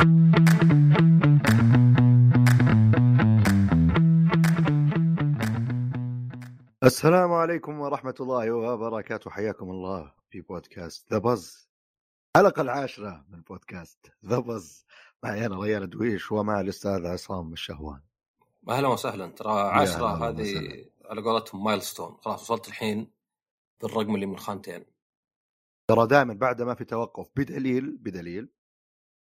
السلام 0.00 0.12
عليكم 7.32 7.80
ورحمة 7.80 8.14
الله 8.20 8.50
وبركاته. 8.50 9.30
حياكم 9.30 9.70
الله 9.70 10.12
في 10.30 10.40
بودكاست 10.40 11.12
The 11.12 11.18
Buzz 11.18 11.68
الحلقة 12.36 12.62
العاشرة 12.62 13.24
من 13.28 13.40
بودكاست 13.40 14.12
The 14.26 14.38
Buzz 14.38 14.86
معي 15.22 15.46
أنا 15.46 15.60
ريان 15.60 15.88
دويش 15.88 16.32
ومع 16.32 16.60
الأستاذ 16.60 17.06
عصام 17.06 17.52
الشهوان. 17.52 18.00
أهلا 18.68 18.88
وسهلا. 18.88 19.26
ترى 19.26 19.60
عشرة 19.60 20.28
هذه 20.28 20.84
على 21.04 21.22
قولتهم 21.22 21.64
milestone. 21.64 22.16
خلاص 22.20 22.42
وصلت 22.50 22.68
الحين 22.68 23.10
بالرقم 23.82 24.14
اللي 24.14 24.26
من 24.26 24.38
خانتين. 24.38 24.84
ترى 25.88 26.06
دائما 26.06 26.34
بعد 26.34 26.62
ما 26.62 26.74
في 26.74 26.84
توقف 26.84 27.30
بدليل 27.36 27.96
بدليل 27.96 28.59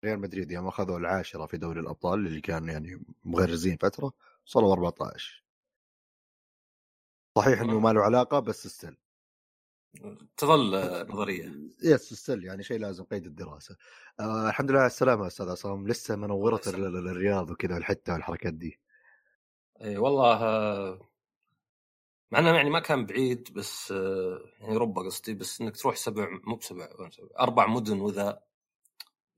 ريال 0.05 0.19
مدريد 0.19 0.51
يوم 0.51 0.67
أخذوا 0.67 0.97
العاشرة 0.97 1.45
في 1.45 1.57
دوري 1.57 1.79
الأبطال 1.79 2.27
اللي 2.27 2.41
كانوا 2.41 2.69
يعني 2.69 3.03
مغرزين 3.23 3.77
فترة 3.77 4.13
وصلوا 4.45 4.73
14 4.73 5.43
صحيح 7.37 7.61
إنه 7.61 7.79
ما 7.79 7.93
له 7.93 8.01
علاقة 8.01 8.39
بس 8.39 8.65
استل 8.65 8.97
تظل 10.37 10.71
نظرية. 11.13 11.53
يس 11.83 12.11
استل 12.11 12.43
يعني 12.45 12.63
شيء 12.63 12.79
لازم 12.79 13.03
قيد 13.03 13.25
الدراسة. 13.25 13.75
آه 14.19 14.49
الحمد 14.49 14.71
لله 14.71 14.79
على 14.79 14.87
السلامة 14.87 15.27
أستاذ 15.27 15.49
عصام. 15.49 15.87
لسه 15.87 16.15
ال- 16.67 17.07
الرياض 17.09 17.49
وكذا 17.51 17.77
الحتة 17.77 18.13
والحركات 18.13 18.53
دي. 18.53 18.79
إي 19.81 19.97
والله 19.97 20.43
آه، 20.43 21.09
مع 22.31 22.39
إنه 22.39 22.55
يعني 22.55 22.69
ما 22.69 22.79
كان 22.79 23.05
بعيد 23.05 23.53
بس 23.53 23.91
آه، 23.91 24.39
يعني 24.59 24.77
ربع 24.77 25.05
قصدي 25.05 25.33
بس 25.33 25.61
إنك 25.61 25.77
تروح 25.77 25.95
سبع 25.95 26.27
مو 26.47 26.55
بسبع؟ 26.55 26.87
أربع 27.39 27.67
مدن 27.67 27.99
وذا. 27.99 28.48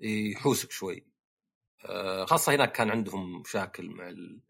يحوسك 0.02 0.72
شوي. 0.72 1.06
آه، 1.86 2.26
خاصة 2.26 2.56
هناك 2.56 2.72
كان 2.72 2.92
عندهم 2.92 3.42
مشاكل 3.42 3.90
مع 3.90 4.10
ال... 4.10 4.42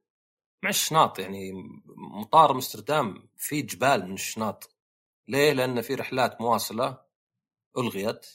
مع 0.64 0.70
الشناط 0.70 1.20
يعني 1.20 1.52
مطار 1.95 2.52
أمستردام 2.52 3.28
في 3.36 3.61
جبال 3.61 4.06
من 4.06 4.14
الشناط 4.14 4.76
ليه؟ 5.28 5.53
لأن 5.53 5.81
في 5.81 5.95
رحلات 5.95 6.42
مواصلة 6.42 7.02
ألغيت 7.78 8.26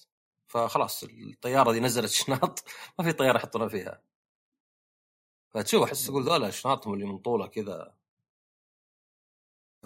فخلاص 0.46 1.04
الطيارة 1.04 1.72
دي 1.72 1.80
نزلت 1.80 2.10
شناط 2.10 2.64
ما 2.98 3.04
في 3.04 3.12
طيارة 3.12 3.36
يحطونها 3.36 3.68
فيها. 3.68 4.02
فتشوف 5.54 5.82
أحس 5.82 6.08
أقول 6.08 6.24
ذولا 6.24 6.50
شناطهم 6.50 6.94
اللي 6.94 7.04
من 7.04 7.18
طولة 7.18 7.46
كذا. 7.46 7.94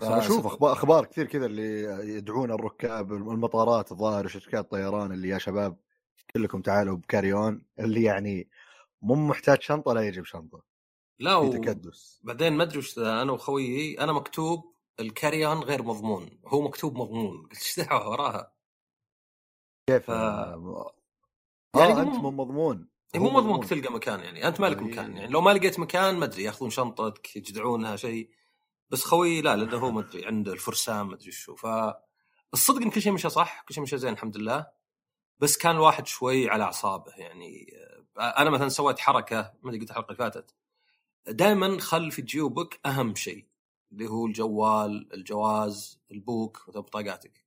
أنا 0.02 0.18
أشوف 0.18 0.46
أخبار 0.46 0.72
أخبار 0.72 1.04
كثير 1.06 1.26
كذا 1.26 1.46
اللي 1.46 1.82
يدعون 2.16 2.50
الركاب 2.50 3.12
المطارات 3.12 3.92
الظاهر 3.92 4.24
وشركات 4.24 4.64
الطيران 4.64 5.12
اللي 5.12 5.28
يا 5.28 5.38
شباب 5.38 5.76
كلكم 6.34 6.62
تعالوا 6.62 6.96
بكاريون 6.96 7.66
اللي 7.80 8.02
يعني 8.02 8.48
مو 9.02 9.14
محتاج 9.14 9.62
شنطة 9.62 9.92
لا 9.92 10.00
يجيب 10.00 10.24
شنطة. 10.24 10.62
لا 11.18 11.40
في 11.40 11.46
و... 11.46 11.52
تكدس. 11.52 12.20
بعدين 12.24 12.52
ما 12.52 12.62
أدري 12.62 12.78
وش 12.78 12.98
أنا 12.98 13.32
وخويي 13.32 14.00
أنا 14.00 14.12
مكتوب 14.12 14.74
الكاريون 15.00 15.58
غير 15.58 15.82
مضمون 15.82 16.40
هو 16.46 16.60
مكتوب 16.62 16.96
مضمون. 16.96 17.42
قلت 17.50 17.58
إيش 17.58 17.80
دعوة 17.80 18.08
وراها؟ 18.08 18.52
كيف؟ 19.88 20.06
ف- 20.06 20.10
آه 20.10 20.94
يعني 21.76 21.90
يعني 21.90 22.04
مو- 22.04 22.12
انت 22.12 22.20
مو 22.22 22.30
مضمون 22.30 22.88
إيه، 23.14 23.20
مو 23.20 23.30
مضمون 23.30 23.66
تلقى 23.66 23.92
مكان 23.92 24.20
يعني 24.20 24.48
أنت 24.48 24.60
مالك 24.60 24.78
أي. 24.78 24.84
مكان 24.84 25.16
يعني. 25.16 25.32
لو 25.32 25.40
ما 25.40 25.50
لقيت 25.50 25.78
مكان 25.78 26.16
ما 26.18 26.24
أدري 26.24 26.42
يأخذون 26.42 26.70
شنطتك 26.70 27.36
يجدعونها 27.36 27.96
شيء 27.96 28.30
بس 28.90 29.04
خوي 29.04 29.40
لا 29.40 29.56
لأنه 29.56 29.76
هو 29.76 29.90
ما 29.90 30.00
أدري 30.00 30.26
عنده 30.26 30.52
الفرسان 30.52 31.02
ما 31.02 31.14
أدري 31.14 31.30
شو. 31.30 31.54
فالصدق 31.54 32.82
إن 32.82 32.90
كل 32.90 33.02
شيء 33.02 33.12
مشى 33.12 33.28
صح 33.28 33.64
كل 33.68 33.74
شيء 33.74 33.82
مشى 33.82 33.98
زين 33.98 34.12
الحمد 34.12 34.36
لله. 34.36 34.66
بس 35.40 35.56
كان 35.56 35.76
الواحد 35.76 36.06
شوي 36.06 36.50
على 36.50 36.64
أعصابه 36.64 37.12
يعني 37.16 37.74
آه، 38.18 38.22
أنا 38.22 38.50
مثلا 38.50 38.68
سويت 38.68 38.98
حركة 38.98 39.52
ما 39.62 39.70
أدري 39.70 39.80
قلت 39.80 39.90
الحلقة 39.90 40.06
اللي 40.06 40.16
فاتت 40.16 40.54
دائما 41.28 41.80
خل 41.80 42.10
في 42.10 42.22
جيوبك 42.22 42.80
أهم 42.86 43.14
شيء 43.14 43.46
اللي 43.92 44.06
هو 44.06 44.26
الجوال 44.26 45.14
الجواز 45.14 46.00
البوك 46.10 46.68
وبطاقاتك 46.68 47.44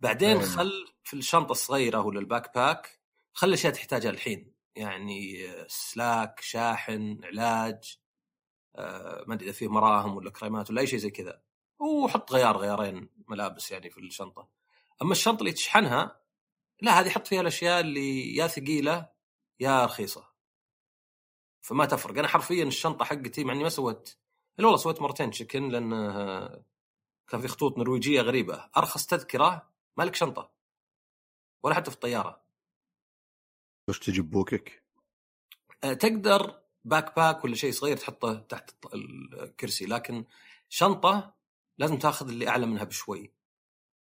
بعدين 0.00 0.28
أيوة. 0.28 0.42
خل 0.42 0.72
في 1.04 1.14
الشنطة 1.14 1.52
الصغيرة 1.52 2.00
ولا 2.00 2.20
ال 2.20 2.54
backpack 2.54 3.00
خل 3.32 3.48
الأشياء 3.48 3.72
تحتاجها 3.72 4.10
الحين 4.10 4.52
يعني 4.76 5.50
آه، 5.50 5.66
أسلاك 5.68 6.40
شاحن 6.40 7.20
علاج 7.24 7.98
آه، 8.76 9.24
ما 9.26 9.34
أدري 9.34 9.44
إذا 9.46 9.52
فيه 9.52 9.68
مراهم 9.68 10.16
ولا 10.16 10.30
كريمات 10.30 10.70
ولا 10.70 10.80
أي 10.80 10.86
شيء 10.86 10.98
زي 10.98 11.10
كذا. 11.10 11.42
وحط 11.78 12.32
غيار 12.32 12.56
غيارين 12.56 13.08
ملابس 13.28 13.70
يعني 13.70 13.90
في 13.90 13.98
الشنطة. 14.00 14.48
أما 15.02 15.12
الشنطة 15.12 15.40
اللي 15.40 15.52
تشحنها 15.52 16.21
لا 16.82 17.00
هذه 17.00 17.10
حط 17.10 17.26
فيها 17.26 17.40
الأشياء 17.40 17.80
اللي 17.80 18.36
يا 18.36 18.46
ثقيلة 18.46 19.08
يا 19.60 19.84
رخيصة. 19.84 20.32
فما 21.60 21.86
تفرق. 21.86 22.18
أنا 22.18 22.28
حرفيا 22.28 22.64
الشنطة 22.64 23.04
حقتي 23.04 23.44
مع 23.44 23.52
إني 23.52 23.62
ما 23.62 23.68
سويت 23.68 24.18
إلا 24.58 24.66
والله 24.66 24.82
سويت 24.82 25.00
مرتين 25.00 25.30
check-in 25.30 25.68
لأن 25.68 25.90
كان 27.28 27.40
في 27.40 27.48
خطوط 27.48 27.78
نرويجية 27.78 28.20
غريبة. 28.20 28.70
أرخص 28.76 29.06
تذكرة 29.06 29.70
مالك 29.96 30.14
شنطة 30.14 30.52
ولا 31.62 31.74
حتى 31.74 31.90
في 31.90 31.96
الطيارة. 31.96 32.42
وش 33.88 33.98
تجيب 33.98 34.30
بوكك؟ 34.30 34.84
آه، 35.84 35.92
تقدر 35.92 36.62
backpack 36.84 37.44
ولا 37.44 37.54
شيء 37.54 37.72
صغير 37.72 37.96
تحطه 37.96 38.34
تحت 38.34 38.70
الكرسي. 38.94 39.86
لكن 39.86 40.24
شنطة 40.68 41.34
لازم 41.78 41.98
تاخذ 41.98 42.28
اللي 42.28 42.48
أعلى 42.48 42.66
منها 42.66 42.84
بشوي. 42.84 43.32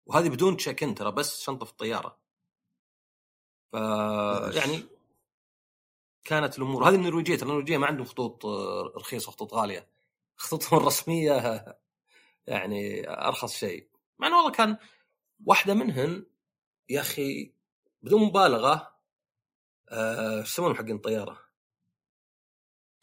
وهذه 0.07 0.29
بدون 0.29 0.57
check-in 0.57 0.95
ترى 0.95 1.13
بس 1.13 1.41
شنطة 1.41 1.67
في 1.67 1.73
الطيارة. 1.73 2.24
ف 3.75 3.77
يعني 4.57 4.83
كانت 6.25 6.59
الأمور. 6.59 6.89
هذه 6.89 6.95
النرويجية 6.95 7.37
ترى 7.37 7.43
النرويجية 7.47 7.77
ما 7.79 7.87
عندهم 7.87 8.07
خطوط 8.07 8.47
آه، 8.47 8.93
رخيصة 8.97 9.33
خطوط 9.33 9.55
غالية. 9.55 9.89
خطوطهم 10.37 10.79
الرسمية 10.81 11.65
يعني 12.47 13.11
أرخص 13.11 13.55
شيء. 13.57 13.89
مع 14.19 14.27
إنه 14.27 14.37
والله 14.37 14.51
كان 14.53 14.77
واحدة 15.47 15.75
منهن 15.75 16.27
يا 16.89 17.01
أخي 17.01 17.53
بدون 18.03 18.23
مبالغة 18.23 18.95
آه، 19.89 20.39
إيش 20.41 20.49
يسمونهم 20.49 20.77
حقين 20.77 20.97
الطيارة؟ 20.97 21.39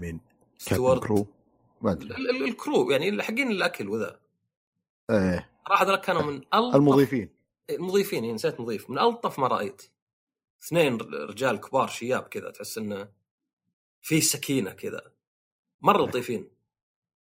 مين؟ 0.02 0.22
ستوارد 0.58 1.00
كرو؟ 1.02 1.28
ما 1.82 1.92
أدري. 1.92 2.16
ال- 2.16 2.30
ال- 2.30 2.44
الكرو 2.44 2.92
يعني 2.92 3.24
حقين 3.24 3.52
الأكل 3.52 3.90
وذا. 3.90 4.20
إيه. 5.10 5.50
راح 5.68 5.82
هذول 5.82 5.96
كانوا 5.96 6.22
من 6.22 6.36
ألطف 6.54 6.76
المضيفين. 6.76 7.30
المضيفين 7.70 8.24
يعني 8.24 8.36
نسيت 8.36 8.60
مضيف. 8.60 8.90
من 8.90 9.00
ألطف 9.00 9.40
ما 9.40 9.48
رأيت. 9.48 9.92
اثنين 10.64 10.98
رجال 11.02 11.60
كبار 11.60 11.88
شياب 11.88 12.24
كذا 12.24 12.52
تحس 12.52 12.78
إنه 12.78 13.12
في 14.02 14.22
سكينة 14.22 14.72
كذا. 14.72 15.12
مرة 15.82 16.06
لطيفين. 16.06 16.52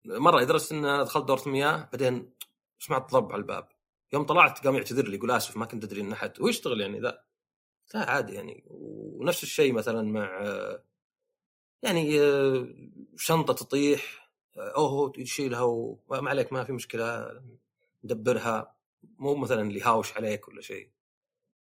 مرة 0.05 0.41
لدرجة 0.41 0.75
إن 0.75 1.05
دخلت 1.05 1.25
دورة 1.25 1.49
مياه 1.49 1.89
بعدين 1.93 2.33
سمعت 2.79 3.13
ضرب 3.13 3.33
على 3.33 3.41
الباب. 3.41 3.69
يوم 4.13 4.23
طلعت 4.23 4.67
قام 4.67 4.77
يعتذر 4.77 5.09
لي 5.09 5.17
يقول 5.17 5.31
آسف 5.31 5.57
ما 5.57 5.67
كنت 5.67 5.85
أدري 5.85 6.01
إن 6.01 6.13
أحد. 6.13 6.41
ويشتغل 6.41 6.81
يعني 6.81 7.01
ذا؟ 7.01 7.25
لا 7.95 8.11
عادي 8.11 8.35
يعني. 8.35 8.65
ونفس 8.67 9.43
الشيء 9.43 9.73
مثلا 9.73 10.03
مع 10.03 10.47
يعني 11.83 12.21
شنطة 13.17 13.55
تطيح 13.55 14.31
أوه 14.57 15.13
يشيلها 15.19 15.61
وما 15.63 16.31
عليك 16.31 16.53
ما 16.53 16.65
في 16.65 16.73
مشكلة 16.73 17.41
ندبرها 18.05 18.77
مو 19.03 19.35
مثلا 19.35 19.63
اللي 19.63 19.83
هاوش 19.83 20.17
عليك 20.17 20.49
ولا 20.49 20.61
شيء. 20.61 20.91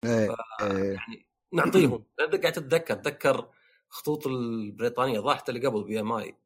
إيه 0.06 0.36
إيه. 0.62 0.94
يعني 0.94 1.28
نعطيهم. 1.54 2.06
أنا 2.20 2.28
قاعد 2.28 2.46
أتذكر 2.46 2.94
أتذكر 2.94 3.50
خطوط 3.90 4.28
البريطانية 4.28 5.20
ضاحت 5.20 5.50
اللي 5.50 5.68
قبل 5.68 5.84
بي 5.84 6.00
ام 6.00 6.12
اي 6.12 6.38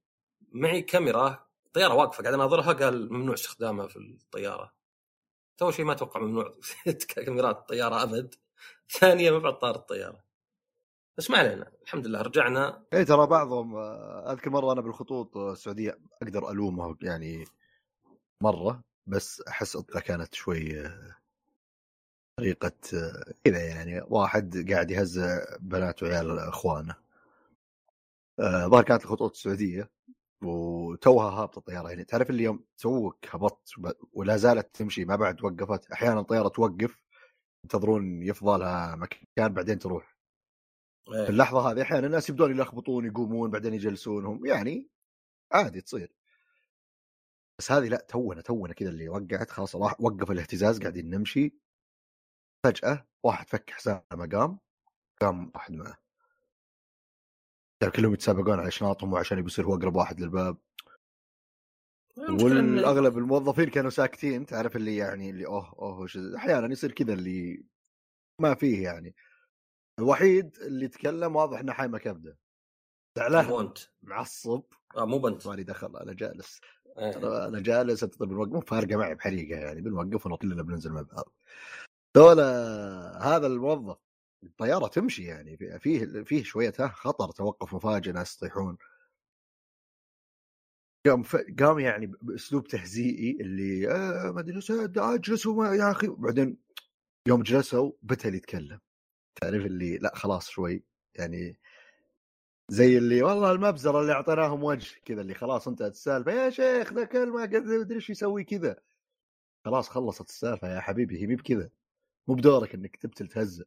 معي 0.51 0.81
كاميرا 0.81 1.47
الطياره 1.65 1.93
واقفة 1.93 2.23
قاعد 2.23 2.33
أناظرها 2.33 2.73
قال 2.73 3.13
ممنوع 3.13 3.33
استخدامها 3.33 3.87
في 3.87 3.97
الطيارة. 3.97 4.73
تو 5.57 5.71
شيء 5.71 5.85
ما 5.85 5.91
أتوقع 5.93 6.19
ممنوع 6.19 6.53
كاميرات 7.15 7.57
الطيارة 7.57 8.03
أبد. 8.03 8.35
ثانية 8.99 9.31
ما 9.31 9.37
بعد 9.37 9.59
طار 9.59 9.75
الطيارة. 9.75 10.23
بس 11.17 11.29
ما 11.31 11.37
علينا 11.37 11.71
الحمد 11.83 12.07
لله 12.07 12.21
رجعنا. 12.21 12.83
إيه 12.93 13.03
ترى 13.03 13.27
بعضهم 13.27 13.77
أذكر 14.27 14.49
مرة 14.49 14.71
أنا 14.73 14.81
بالخطوط 14.81 15.37
السعودية 15.37 15.99
أقدر 16.21 16.51
الومه 16.51 16.97
يعني 17.01 17.45
مرة 18.43 18.83
بس 19.07 19.41
أحس 19.47 19.75
الطريقة 19.75 19.99
كانت 19.99 20.35
شوي 20.35 20.83
آه، 22.39 22.55
آه، 22.93 23.33
كذا 23.43 23.67
يعني 23.67 24.01
واحد 24.07 24.71
قاعد 24.71 24.91
يهزأ 24.91 25.57
بنات 25.59 26.03
وعيال 26.03 26.39
إخوانه. 26.39 26.95
آه، 28.39 28.67
ظهر 28.67 28.83
كانت 28.83 29.03
الخطوط 29.03 29.31
السعودية 29.31 29.89
وتوها 30.43 31.29
هابطة 31.29 31.59
الطيارة 31.59 31.89
يعني 31.89 32.03
تعرف 32.03 32.29
اللي 32.29 32.43
يوم 32.43 32.65
توك 32.77 33.25
هبطت 33.29 33.69
ولا 34.13 34.37
زالت 34.37 34.75
تمشي 34.75 35.05
ما 35.05 35.15
بعد 35.15 35.43
وقفت. 35.43 35.91
أحيانا 35.91 36.19
الطيارة 36.19 36.47
توقف 36.47 37.03
ينتظرون 37.63 38.23
يفضى 38.23 38.59
لها 38.59 38.95
مكان 38.95 39.53
بعدين 39.53 39.79
تروح. 39.79 40.17
في 41.05 41.15
إيه. 41.15 41.29
اللحظة 41.29 41.71
هذه 41.71 41.81
أحيانا 41.81 42.07
الناس 42.07 42.29
يبدون 42.29 42.51
يلخبطون 42.51 43.05
يقومون 43.05 43.51
بعدين 43.51 43.73
يجلسونهم. 43.73 44.45
يعني 44.45 44.89
عادي 45.51 45.81
تصير. 45.81 46.13
بس 47.59 47.71
هذه 47.71 47.87
لا 47.87 48.05
تونا 48.09 48.41
تونا 48.41 48.73
كذا 48.73 48.89
اللي 48.89 49.09
وقعت 49.09 49.49
خلاص 49.51 49.75
راح 49.75 50.01
وقف 50.01 50.31
الاهتزاز 50.31 50.79
قاعدين 50.79 51.09
نمشي. 51.09 51.53
فجأة 52.65 53.07
واحد 53.23 53.49
فك 53.49 53.69
حسابه 53.69 54.37
قام 54.37 54.59
قام 55.21 55.51
واحد 55.55 55.73
معه. 55.73 55.97
كلهم 57.95 58.13
يتسابقون 58.13 58.59
على 58.59 58.71
شناطهم 58.71 59.13
وعشان 59.13 59.45
يصير 59.45 59.65
هو 59.65 59.75
أقرب 59.75 59.95
واحد 59.95 60.21
للباب. 60.21 60.57
والاغلب 62.17 63.17
الموظفين 63.17 63.69
كانوا 63.69 63.89
ساكتين 63.89 64.45
تعرف 64.45 64.75
اللي 64.75 64.97
يعني 64.97 65.29
اللي 65.29 65.45
أوه 65.45 65.73
أوه 65.79 66.07
أحيانا 66.35 66.71
يصير 66.71 66.91
كذا 66.91 67.13
اللي 67.13 67.63
ما 68.41 68.55
فيه 68.55 68.83
يعني. 68.83 69.15
الوحيد 69.99 70.55
اللي 70.55 70.87
تكلم 70.87 71.35
واضح 71.35 71.59
إنه 71.59 71.73
حايمه 71.73 71.97
كبدة. 71.97 72.31
مو 72.31 72.37
زعلان 73.17 73.59
أنت. 73.59 73.77
معصب. 74.01 74.63
آه 74.97 75.05
مو 75.05 75.19
بنت. 75.19 75.47
مالي 75.47 75.63
دخل 75.63 75.97
أنا 75.97 76.13
جالس. 76.13 76.61
إيه. 76.97 77.47
أنا 77.47 77.59
جالس 77.59 78.03
انت 78.03 78.23
بنوقف 78.23 78.51
مو 78.51 78.61
فارقة 78.61 78.97
معي 78.97 79.15
بحريقة 79.15 79.59
يعني 79.59 79.81
بنوقف 79.81 80.25
ونطلع 80.25 80.61
بننزل 80.61 80.91
مع 80.91 81.01
بعض. 81.01 81.33
دولة 82.15 82.43
هذا 83.17 83.47
الموظف 83.47 83.97
الطيارة 84.43 84.87
تمشي 84.87 85.23
يعني 85.25 85.57
في- 85.57 85.79
فيه 85.79 86.23
فيه 86.23 86.43
شوية 86.43 86.73
ها 86.79 86.87
خطر 86.87 87.31
توقف 87.31 87.73
مفاجئ 87.73 88.11
ناس 88.11 88.35
يطيحون. 88.37 88.77
قام 91.07 91.23
ف... 91.23 91.35
قام 91.59 91.79
يعني 91.79 92.05
بأسلوب 92.21 92.67
تهزيئي 92.67 93.41
اللي 93.41 93.91
آه 93.91 94.31
ما 94.31 94.39
أدري 94.39 94.59
اجلسوا 94.97 95.55
ما- 95.55 95.75
يا 95.75 95.91
أخي. 95.91 96.07
بعدين 96.07 96.57
يوم 97.27 97.43
جلسوا 97.43 97.91
بتل 98.03 98.35
يتكلم. 98.35 98.79
تعرف 99.41 99.65
اللي 99.65 99.97
لا 99.97 100.15
خلاص 100.15 100.49
شوي 100.49 100.83
يعني 101.15 101.59
زي 102.69 102.97
اللي 102.97 103.21
والله 103.23 103.51
المبزره 103.51 104.01
اللي 104.01 104.13
أعطيناهم 104.13 104.63
وجه. 104.63 104.99
كذا 105.05 105.21
اللي 105.21 105.33
خلاص 105.33 105.67
انتهت 105.67 105.91
السالفه 105.91 106.31
يا 106.31 106.49
شيخ 106.49 106.93
ذا 106.93 107.05
كلمة 107.05 107.41
قد 107.41 107.55
مدري 107.63 107.95
إيش 107.95 108.09
يسوي 108.09 108.43
كذا. 108.43 108.81
خلاص 109.65 109.89
خلصت 109.89 110.29
السالفة 110.29 110.75
يا 110.75 110.79
حبيبي 110.79 111.21
هي 111.21 111.27
مي 111.27 111.35
بكذا. 111.35 111.69
مو 112.29 112.35
بدورك 112.35 112.73
إنك 112.73 112.95
تبتل 112.95 113.27
تهزأ. 113.27 113.65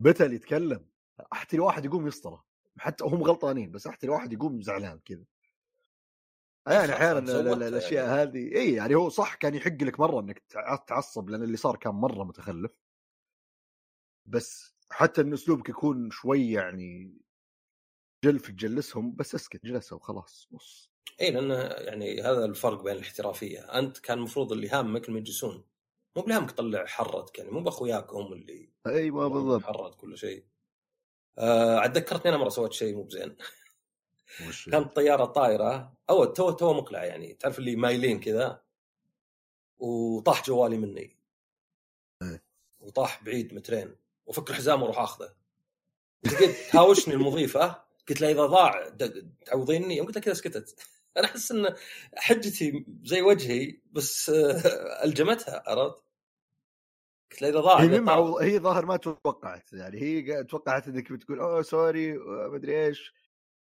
بتل 0.00 0.32
يتكلم 0.32 0.88
أحتي 1.32 1.56
الواحد 1.56 1.84
يقوم 1.84 2.06
يسطره. 2.06 2.44
حتى 2.78 3.04
هم 3.04 3.22
غلطانين 3.22 3.70
بس 3.70 3.86
أحتي 3.86 4.06
الواحد 4.06 4.32
يقوم 4.32 4.62
زعلان 4.62 4.98
كذا. 4.98 5.24
يعني 6.66 6.92
أحيانا 6.92 7.18
ال- 7.18 7.62
الاشياء 7.62 8.06
يعني. 8.08 8.22
هذه 8.22 8.54
إي 8.56 8.72
يعني 8.72 8.94
هو 8.94 9.08
صح 9.08 9.34
كان 9.34 9.54
يحق 9.54 9.82
لك 9.82 10.00
مرة 10.00 10.20
إنك 10.20 10.38
تع- 10.38 10.76
تعصب 10.76 11.30
لأن 11.30 11.42
اللي 11.42 11.56
صار 11.56 11.76
كان 11.76 11.94
مرة 11.94 12.24
متخلف. 12.24 12.72
بس 14.26 14.74
حتى 14.90 15.20
إن 15.20 15.32
أسلوبك 15.32 15.68
يكون 15.68 16.10
شوي 16.10 16.50
يعني 16.52 17.18
جلف 18.24 18.50
تجلسهم 18.50 19.14
بس 19.16 19.34
اسكت 19.34 19.66
جلسوا 19.66 19.98
خلاص 19.98 20.48
نص 20.52 20.90
إي 21.20 21.30
لأن 21.30 21.50
يعني 21.86 22.22
هذا 22.22 22.44
الفرق 22.44 22.82
بين 22.82 22.92
الاحترافية. 22.92 23.60
أنت 23.60 23.98
كان 23.98 24.18
المفروض 24.18 24.52
اللي 24.52 24.68
هامك 24.68 25.06
انهم 25.08 25.18
يجلسون. 25.18 25.64
مو 26.18 26.24
بلهمك 26.24 26.50
تطلع 26.50 26.86
حردك 26.86 27.38
يعني 27.38 27.50
مو 27.50 27.60
بأخوياك 27.60 28.12
هم 28.12 28.32
اللي 28.32 28.68
أيوه 28.86 29.28
بالضبط. 29.28 29.62
حرد 29.62 29.94
كل 29.94 30.18
شيء. 30.18 30.44
آه 31.38 31.78
عاد 31.78 31.96
ذكرتني 31.98 32.30
أنا 32.30 32.38
مرة 32.38 32.48
سويت 32.48 32.72
شيء 32.72 32.94
مو 32.94 33.02
بزين. 33.02 33.36
كانت 34.72 34.96
طيارة 34.96 35.24
طايرة. 35.24 35.92
أو 36.10 36.24
تو 36.24 36.50
تو 36.50 36.72
مقلع 36.72 37.04
يعني 37.04 37.34
تعرف 37.34 37.58
اللي 37.58 37.76
مايلين 37.76 38.20
كذا؟ 38.20 38.62
وطاح 39.78 40.44
جوالي 40.44 40.78
مني. 40.78 41.16
وطاح 42.80 43.24
بعيد 43.24 43.54
مترين. 43.54 43.96
وفك 44.26 44.50
الحزام 44.50 44.82
وأروح 44.82 44.98
أخذه. 44.98 45.34
لقيت 46.24 46.56
تهاوشني 46.72 47.14
المضيفة. 47.14 47.82
قلت 48.08 48.20
لها 48.20 48.30
إذا 48.30 48.46
ضاع 48.46 48.88
تعوضيني؟ 49.46 49.96
يوم 49.96 50.06
قلت 50.06 50.16
لها 50.16 50.24
كذا 50.24 50.34
سكتت. 50.34 50.80
أنا 51.16 51.26
أحس 51.26 51.52
إن 51.52 51.74
حجتي 52.16 52.86
زي 53.04 53.22
وجهي 53.22 53.80
بس 53.92 54.30
آه، 54.30 55.04
ألجمتها 55.04 55.62
عرفت؟ 55.66 56.07
قلت 57.32 57.42
لها 57.42 57.50
إذا 57.50 57.60
ضاع 57.60 57.80
هي. 57.80 58.52
هي 58.52 58.58
ظاهر 58.58 58.86
ما 58.86 58.96
توقعت 58.96 59.72
يعني 59.72 60.02
هي 60.02 60.44
توقعت 60.44 60.88
إنك 60.88 61.12
بتقول 61.12 61.40
أوه 61.40 61.62
سوري 61.62 62.12
ما 62.12 62.56
أدري 62.56 62.86
إيش 62.86 63.14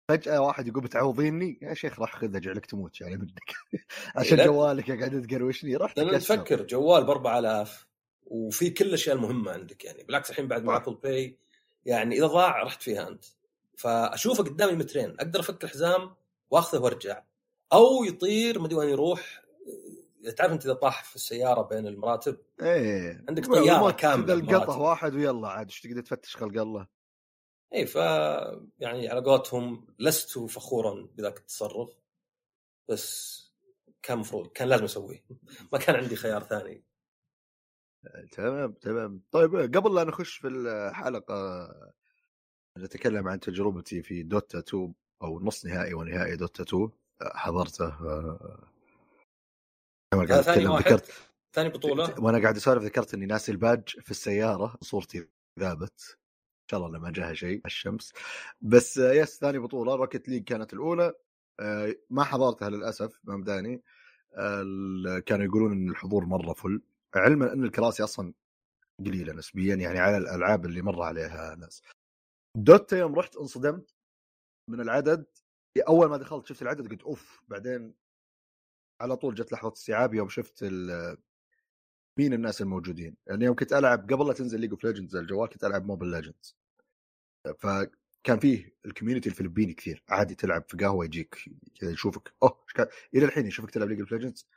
فجأة 0.09 0.41
واحد 0.41 0.67
يقول 0.67 0.83
بتعوضيني 0.83 1.59
يا 1.61 1.73
شيخ 1.73 1.99
راح 1.99 2.15
خذ 2.15 2.35
أجعلك 2.35 2.65
تموت 2.65 3.01
يعني 3.01 3.17
منك 3.17 3.53
عشان 4.15 4.37
لا. 4.37 4.45
جوالك 4.45 4.91
قاعد 4.91 5.27
تقروشني 5.27 5.75
راح 5.75 5.97
لأن 5.97 6.19
تفكر 6.19 6.61
جوال 6.65 7.03
ب 7.03 7.09
4000 7.09 7.87
وفي 8.25 8.69
كل 8.69 8.85
الأشياء 8.85 9.15
المهمة 9.15 9.51
عندك 9.51 9.85
يعني 9.85 10.03
بالعكس 10.03 10.29
الحين 10.29 10.47
بعد 10.47 10.63
مع 10.63 10.79
صح. 10.79 10.87
Apple 10.87 10.95
Pay 11.03 11.37
يعني 11.85 12.17
إذا 12.17 12.27
ضاع 12.27 12.63
رحت 12.63 12.81
فيها 12.81 13.09
أنت 13.09 13.25
فأشوفه 13.77 14.43
قدامي 14.43 14.73
مترين 14.73 15.15
أقدر 15.19 15.39
افك 15.39 15.63
الحزام 15.63 16.15
وأخذه 16.51 16.79
وأرجع 16.79 17.23
أو 17.73 18.03
يطير 18.03 18.59
ما 18.59 18.65
أدري 18.65 18.75
وين 18.75 18.89
يروح 18.89 19.42
تعرف 20.31 20.51
انت 20.51 20.65
إذا 20.65 20.73
طاح 20.73 21.03
في 21.03 21.15
السيارة 21.15 21.61
بين 21.61 21.87
المراتب؟ 21.87 22.37
إيه. 22.61 23.25
عندك 23.29 23.43
كاملة 23.43 23.91
كذا 23.91 24.33
القطه. 24.33 24.79
واحد 24.79 25.15
ويلا 25.15 25.47
عاد 25.47 25.65
إيش 25.65 25.81
تقدر 25.81 26.01
تفتش 26.01 26.37
خلق 26.37 26.61
الله؟ 26.61 26.87
إي 27.73 27.85
ف 27.85 27.95
يعني 28.79 29.09
على 29.09 29.21
قولتهم 29.21 29.87
لست 29.99 30.39
فخورا 30.39 31.07
بذاك 31.13 31.37
التصرف 31.37 31.89
بس 32.89 33.39
كان 34.01 34.17
مفروض 34.17 34.47
كان 34.47 34.67
لازم 34.67 34.83
أسويه. 34.83 35.25
ما 35.73 35.79
كان 35.79 35.95
عندي 35.95 36.15
خيار 36.15 36.43
ثاني. 36.43 36.83
تمام 38.31 38.73
تمام. 38.73 39.21
طيب 39.31 39.55
قبل 39.55 39.95
لا 39.95 40.03
نخش 40.03 40.37
في 40.37 40.47
الحلقة 40.47 41.69
نتكلم 42.77 43.27
عن 43.27 43.39
تجربتي 43.39 44.01
في 44.03 44.23
Dota 44.23 44.59
2 44.59 44.93
أو 45.23 45.39
نص 45.39 45.65
نهائي 45.65 45.93
ونهائي 45.93 46.35
Dota 46.35 46.63
2 46.63 46.89
حضرته 47.21 47.97
قاعد 50.17 50.41
ثاني 50.41 50.67
واحد. 50.67 50.85
ذكرت 50.85 51.11
ثاني 51.55 51.69
بطولة. 51.69 52.15
وأنا 52.19 52.41
قاعد 52.41 52.55
أسولف 52.55 52.83
ذكرت 52.83 53.13
إني 53.13 53.25
ناسي 53.25 53.51
الباج 53.51 53.89
في 53.89 54.11
السيارة 54.11 54.77
صورتي 54.81 55.27
ذابت 55.59 56.17
إن 56.63 56.67
شاء 56.71 56.79
الله 56.79 56.97
لما 56.97 57.11
جاها 57.11 57.33
شيء 57.33 57.61
الشمس. 57.65 58.13
بس 58.61 58.97
yes 58.97 59.39
ثاني 59.39 59.59
بطولة 59.59 59.95
Rocket 59.95 60.29
League 60.29 60.43
كانت 60.43 60.73
الأولى. 60.73 61.13
آه، 61.59 61.95
ما 62.09 62.23
حضرتها 62.23 62.69
للأسف 62.69 63.19
ممداني 63.23 63.81
ال- 64.37 65.19
كانوا 65.19 65.45
يقولون 65.45 65.71
إن 65.71 65.89
الحضور 65.89 66.25
مرة 66.25 66.53
full. 66.53 66.81
علما 67.15 67.53
إن 67.53 67.63
الكراسي 67.63 68.03
أصلا 68.03 68.33
قليلة 68.99 69.33
نسبيا 69.33 69.75
يعني 69.75 69.99
على 69.99 70.17
الألعاب 70.17 70.65
اللي 70.65 70.81
مر 70.81 71.01
عليها 71.01 71.55
ناس. 71.55 71.81
Dota 72.57 72.97
يوم 72.97 73.15
رحت 73.15 73.35
انصدمت 73.35 73.95
من 74.69 74.81
العدد. 74.81 75.25
أول 75.87 76.09
ما 76.09 76.17
دخلت 76.17 76.45
شفت 76.45 76.61
العدد 76.61 76.89
قلت 76.91 77.03
أوف 77.03 77.43
بعدين 77.47 77.93
على 79.01 79.15
طول 79.15 79.35
جت 79.35 79.51
لحظة 79.51 79.73
استيعاب 79.73 80.13
يوم 80.13 80.29
شفت 80.29 80.63
مين 82.17 82.33
الناس 82.33 82.61
الموجودين. 82.61 83.15
يعني 83.27 83.45
يوم 83.45 83.55
كنت 83.55 83.73
ألعب 83.73 84.13
قبل 84.13 84.27
لا 84.27 84.33
تنزل 84.33 84.59
League 84.59 84.71
of 84.71 84.83
Legends 84.83 85.15
الجوال 85.15 85.49
كنت 85.49 85.63
ألعب 85.63 85.85
Mobile 85.85 86.11
Legends 86.11 86.55
فكان 87.57 88.39
فيه 88.39 88.75
ال 88.85 88.89
community 88.89 89.29
الفلبيني 89.29 89.73
كثير. 89.73 90.03
عادي 90.09 90.35
تلعب 90.35 90.63
في 90.67 90.77
قهوة 90.77 91.05
يجيك 91.05 91.35
كذا 91.75 91.91
يشوفك 91.91 92.33
أوه 92.43 92.65
كان؟ 92.75 92.87
إلى 93.15 93.25
الحين 93.25 93.47
يشوفك 93.47 93.71
تلعب 93.71 93.89
League 93.89 93.99
of 93.99 94.11
Legends 94.11 94.47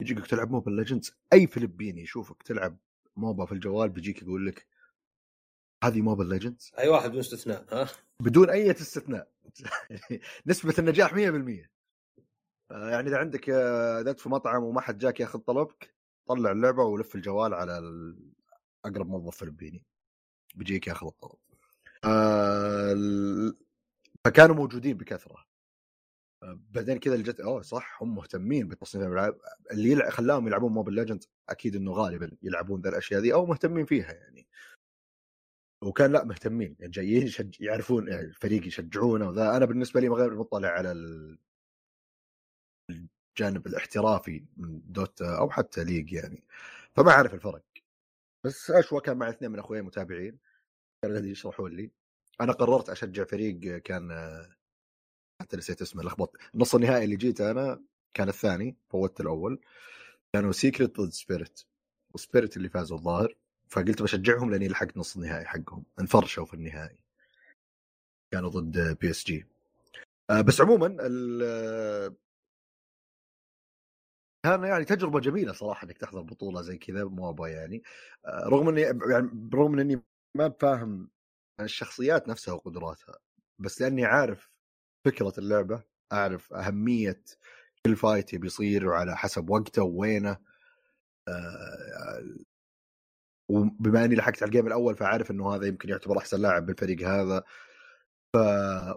يجيك 0.00 0.26
تلعب 0.26 0.50
Mobile 0.50 0.72
Legends 0.72 1.14
أي 1.32 1.46
فلبيني 1.46 2.02
يشوفك 2.02 2.42
تلعب 2.42 2.76
MOBA 3.16 3.46
في 3.46 3.52
الجوال 3.52 3.88
بيجيك 3.88 4.22
يقول 4.22 4.46
لك 4.46 4.66
هذه 5.84 6.00
Mobile 6.00 6.28
Legends 6.28 6.72
أي 6.78 6.88
واحد 6.88 7.08
بدون 7.08 7.20
استثناء 7.20 7.66
ها؟ 7.72 7.88
بدون 8.20 8.50
أي 8.50 8.70
استثناء. 8.70 9.28
نسبة 10.46 10.74
النجاح 10.78 11.14
100% 11.14 11.16
آه، 11.16 11.75
يعني 12.70 13.08
إذا 13.08 13.18
عندك 13.18 13.50
آه، 13.50 14.00
اذا 14.00 14.10
أنت 14.10 14.20
في 14.20 14.28
مطعم 14.28 14.62
وما 14.62 14.80
حد 14.80 14.98
جاك 14.98 15.20
ياخذ 15.20 15.38
طلبك 15.38 15.94
طلع 16.28 16.52
اللعبة 16.52 16.84
ولف 16.84 17.14
الجوال 17.14 17.54
على 17.54 17.78
أقرب 18.84 19.08
موظف 19.08 19.36
فلبيني 19.36 19.82
بيجيك 20.54 20.86
ياخذ 20.86 21.06
الطلب. 21.06 21.38
آه، 22.04 22.96
فكانوا 24.24 24.56
موجودين 24.56 24.96
بكثرة. 24.96 25.46
آه، 26.42 26.60
بعدين 26.70 26.98
كذا 26.98 27.16
جت 27.16 27.40
أوه 27.40 27.62
صح 27.62 28.02
هم 28.02 28.14
مهتمين 28.14 28.68
بتصنيف 28.68 29.06
الألعاب. 29.06 29.38
اللي 29.72 29.90
يلع... 29.90 30.10
خلاهم 30.10 30.46
يلعبون 30.46 30.72
Mobile 30.72 30.92
Legend 30.94 31.24
أكيد 31.48 31.76
إنه 31.76 31.92
غالبا 31.92 32.30
يلعبون 32.42 32.80
ذا 32.80 32.88
الأشياء 32.88 33.20
ذي 33.20 33.32
أو 33.32 33.46
مهتمين 33.46 33.86
فيها 33.86 34.12
يعني. 34.12 34.46
وكان 35.82 36.12
لأ 36.12 36.24
مهتمين 36.24 36.76
يعني 36.80 36.92
جايين 36.92 37.26
يشج... 37.26 37.60
يعرفون 37.60 38.08
يعني 38.08 38.24
الفريق 38.26 38.66
يشجعونه 38.66 39.28
وذا. 39.28 39.56
أنا 39.56 39.64
بالنسبة 39.64 40.00
لي 40.00 40.08
غير 40.08 40.34
مطلع 40.34 40.68
على 40.68 40.92
ال- 40.92 41.38
الجانب 42.90 43.66
الاحترافي 43.66 44.44
من 44.56 44.80
Dota 44.84 45.38
أو 45.38 45.50
حتى 45.50 45.84
League 45.84 46.12
يعني. 46.12 46.44
فما 46.96 47.10
أعرف 47.10 47.34
الفرق. 47.34 47.62
بس 48.44 48.70
أشوى 48.70 49.00
كان 49.00 49.16
معي 49.16 49.30
اثنين 49.30 49.50
من 49.50 49.58
أخويا 49.58 49.82
متابعين 49.82 50.38
كانوا 51.02 51.18
يشرحون 51.18 51.72
لي. 51.72 51.90
أنا 52.40 52.52
قررت 52.52 52.88
أشجع 52.88 53.24
فريق 53.24 53.82
كان 53.82 54.12
حتى 55.40 55.56
نسيت 55.56 55.82
اسمه 55.82 56.02
لخبط. 56.02 56.36
النص 56.54 56.74
النهائي 56.74 57.04
اللي 57.04 57.16
جيت 57.16 57.40
أنا 57.40 57.82
كان 58.14 58.28
الثاني 58.28 58.76
فوتت 58.88 59.20
الأول. 59.20 59.60
كانوا 60.32 60.52
Secret 60.52 61.00
ضد 61.00 61.10
Spirit 61.10 61.60
و 62.14 62.20
Spirit 62.20 62.56
اللي 62.56 62.68
فازوا 62.68 62.98
الظاهر. 62.98 63.36
فقلت 63.68 64.02
بشجعهم 64.02 64.50
لأني 64.50 64.68
لحقت 64.68 64.96
نص 64.96 65.16
النهائي 65.16 65.44
حقهم. 65.44 65.84
انفرشوا 66.00 66.44
في 66.44 66.54
النهائي. 66.54 66.98
كانوا 68.32 68.50
ضد 68.50 68.98
PSG 69.00 69.46
بس 70.46 70.60
عموما 70.60 70.96
كان 74.46 74.64
يعني 74.64 74.84
تجربة 74.84 75.20
جميلة 75.20 75.52
صراحة 75.52 75.84
إنك 75.84 75.98
تحضر 75.98 76.22
بطولة 76.22 76.62
زي 76.62 76.78
كذا 76.78 77.04
موابا 77.04 77.48
يعني. 77.48 77.82
آه، 78.26 78.48
رغم 78.48 78.68
إني 78.68 78.80
يعني 78.80 79.30
برغم 79.32 79.78
إني 79.78 80.02
ما 80.36 80.48
بفاهم 80.48 81.10
عن 81.60 81.64
الشخصيات 81.64 82.28
نفسها 82.28 82.54
وقدراتها 82.54 83.18
بس 83.58 83.82
لأني 83.82 84.04
عارف 84.04 84.50
فكرة 85.04 85.32
اللعبة 85.38 85.82
أعرف 86.12 86.52
أهمية 86.54 87.22
كل 87.86 87.96
فايت 87.96 88.34
يبي 88.34 88.46
يصير 88.46 88.88
وعلى 88.88 89.16
حسب 89.16 89.50
وقته 89.50 89.82
ووينه. 89.82 90.38
آه، 91.28 92.36
وبما 93.50 94.04
إني 94.04 94.14
لحقت 94.14 94.42
على 94.42 94.48
الجيم 94.48 94.66
الأول 94.66 94.96
فعارف 94.96 95.30
إنه 95.30 95.54
هذا 95.54 95.66
يمكن 95.66 95.88
يعتبر 95.88 96.18
أحسن 96.18 96.40
لاعب 96.42 96.66
بالفريق 96.66 97.08
هذا. 97.08 97.44
ف 98.34 98.36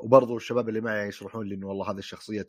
وبرضه 0.03 0.35
الشباب 0.37 0.69
اللي 0.69 0.81
معي 0.81 1.07
يشرحون 1.07 1.47
لي 1.47 1.55
إنه 1.55 1.67
والله 1.67 1.91
هذه 1.91 1.97
الشخصية 1.99 2.47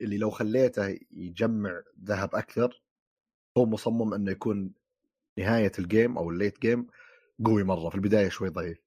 اللي 0.00 0.18
لو 0.18 0.30
خليته 0.30 0.98
يجمع 1.10 1.82
ذهب 2.04 2.34
أكثر 2.34 2.82
هو 3.58 3.66
مصمم 3.66 4.14
إنه 4.14 4.30
يكون 4.30 4.72
نهاية 5.38 5.72
ال 5.78 5.86
game 5.86 6.18
أو 6.18 6.30
ال 6.30 6.36
late 6.36 6.60
game 6.60 6.86
قوي 7.44 7.64
مرة 7.64 7.88
في 7.88 7.94
البداية 7.94 8.28
شوي 8.28 8.48
ضعيف. 8.48 8.78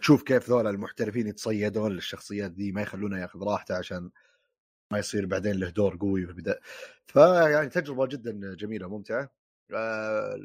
تشوف 0.00 0.22
كيف 0.22 0.48
ذولا 0.50 0.70
المحترفين 0.70 1.26
يتصيدون 1.26 1.92
للشخصيات 1.92 2.50
دي 2.50 2.72
ما 2.72 2.82
يخلونه 2.82 3.20
ياخذ 3.20 3.42
راحته 3.44 3.76
عشان 3.76 4.10
ما 4.92 4.98
يصير 4.98 5.26
بعدين 5.26 5.52
له 5.52 5.70
دور 5.70 5.96
قوي 5.96 6.24
في 6.24 6.30
البداية. 6.30 6.60
فيعني 7.06 7.68
تجربة 7.68 8.06
جدا 8.06 8.54
جميلة 8.54 8.88
ممتعه 8.88 9.30
آه، 9.74 10.36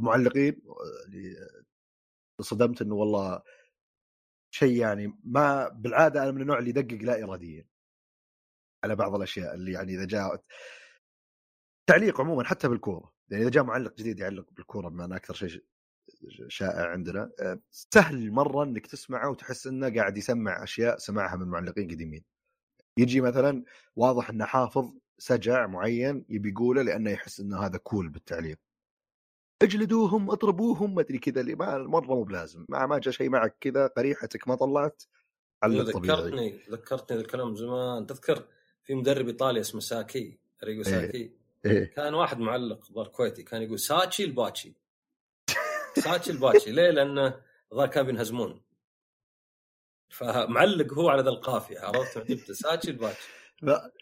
المعلقين 0.00 0.62
اللي 1.06 1.36
صدمت 2.40 2.82
إنه 2.82 2.94
والله 2.94 3.42
شيء 4.58 4.76
يعني 4.76 5.18
ما 5.24 5.68
بالعادة 5.68 6.22
أنا 6.22 6.30
من 6.30 6.42
النوع 6.42 6.58
اللي 6.58 6.70
يدقق 6.70 7.02
لا 7.02 7.24
إراديا. 7.24 7.66
على 8.84 8.96
بعض 8.96 9.14
الأشياء 9.14 9.54
اللي 9.54 9.72
يعني 9.72 9.94
إذا 9.94 10.04
جاء 10.04 10.42
تعليق 11.86 12.20
عموما 12.20 12.44
حتى 12.44 12.68
بالكورة. 12.68 13.12
يعني 13.30 13.42
إذا 13.42 13.50
جاء 13.50 13.64
معلق 13.64 13.94
جديد 13.98 14.20
يعلق 14.20 14.46
بالكورة 14.52 14.88
بما 14.88 15.04
انه 15.04 15.16
أكثر 15.16 15.34
شيء 15.34 15.64
شائع 16.48 16.86
عندنا 16.90 17.30
آه، 17.40 17.60
سهل 17.70 18.32
مرة 18.32 18.64
إنك 18.64 18.86
تسمعه 18.86 19.30
وتحس 19.30 19.66
إنه 19.66 19.94
قاعد 19.94 20.18
يسمع 20.18 20.62
أشياء 20.62 20.98
سمعها 20.98 21.36
من 21.36 21.48
معلقين 21.48 21.90
قديمين. 21.90 22.24
يجي 22.98 23.20
مثلا 23.20 23.64
واضح 23.96 24.30
إنه 24.30 24.44
حافظ 24.44 24.92
سجع 25.18 25.66
معين 25.66 26.24
يبي 26.28 26.48
يقوله 26.50 26.82
لأنه 26.82 27.10
يحس 27.10 27.40
إنه 27.40 27.58
هذا 27.66 27.78
كول 27.78 28.08
بالتعليق. 28.08 28.58
اجلدوهم 29.62 30.30
اضربوهم 30.30 30.94
ما 30.94 31.00
أدري 31.00 31.18
كذا 31.18 31.40
اللي 31.40 31.54
ما 31.54 31.78
مرة 31.78 32.14
مو 32.14 32.22
بلازم. 32.22 32.66
ما 32.68 32.86
ما 32.86 32.98
جاء 32.98 33.14
شيء 33.14 33.30
معك 33.30 33.56
كذا 33.60 33.86
قريحتك 33.86 34.48
ما 34.48 34.54
طلعت 34.54 35.02
طبيعي 35.62 35.82
ذكرتني 35.82 36.60
ذكرتني 36.70 37.18
الكلام 37.18 37.56
زمان. 37.56 38.06
تذكر 38.06 38.44
في 38.82 38.94
مدرب 38.94 39.26
إيطالي 39.26 39.60
اسمه 39.60 39.80
ساكي 39.80 40.38
ريجو 40.64 40.82
إيه، 40.82 40.90
ساكي؟ 40.90 41.16
إيه. 41.16 41.32
إيه؟ 41.66 41.84
كان 41.84 42.14
واحد 42.14 42.38
معلق 42.38 42.92
ظهر 42.92 43.08
كويتي 43.08 43.42
كان 43.42 43.62
يقول 43.62 43.78
ساتشي 43.78 44.24
الباتشي 44.24 44.74
ساتشي 45.98 46.30
الباتشي 46.30 46.70
ليه؟ 46.70 46.90
لأنه 46.90 47.40
ظهر 47.74 47.86
كانوا 47.86 48.06
بينهزمون. 48.06 48.60
فمعلق 50.08 50.94
هو 50.94 51.08
على 51.08 51.22
ذا 51.22 51.28
القافية 51.28 51.80
عرفت؟ 51.80 52.18
جبت 52.18 52.52
ساتشي 52.52 52.90
الباتشي 52.90 53.28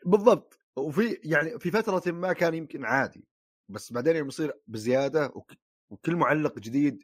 بالضبط. 0.06 0.58
وفي 0.76 1.18
يعني 1.24 1.58
في 1.58 1.70
فترة 1.70 2.12
ما 2.12 2.32
كان 2.32 2.54
يمكن 2.54 2.84
عادي. 2.84 3.24
بس 3.68 3.92
بعدين 3.92 4.28
يصير 4.28 4.52
بزيادة 4.66 5.32
وكل 5.90 6.16
معلق 6.16 6.58
جديد 6.58 7.02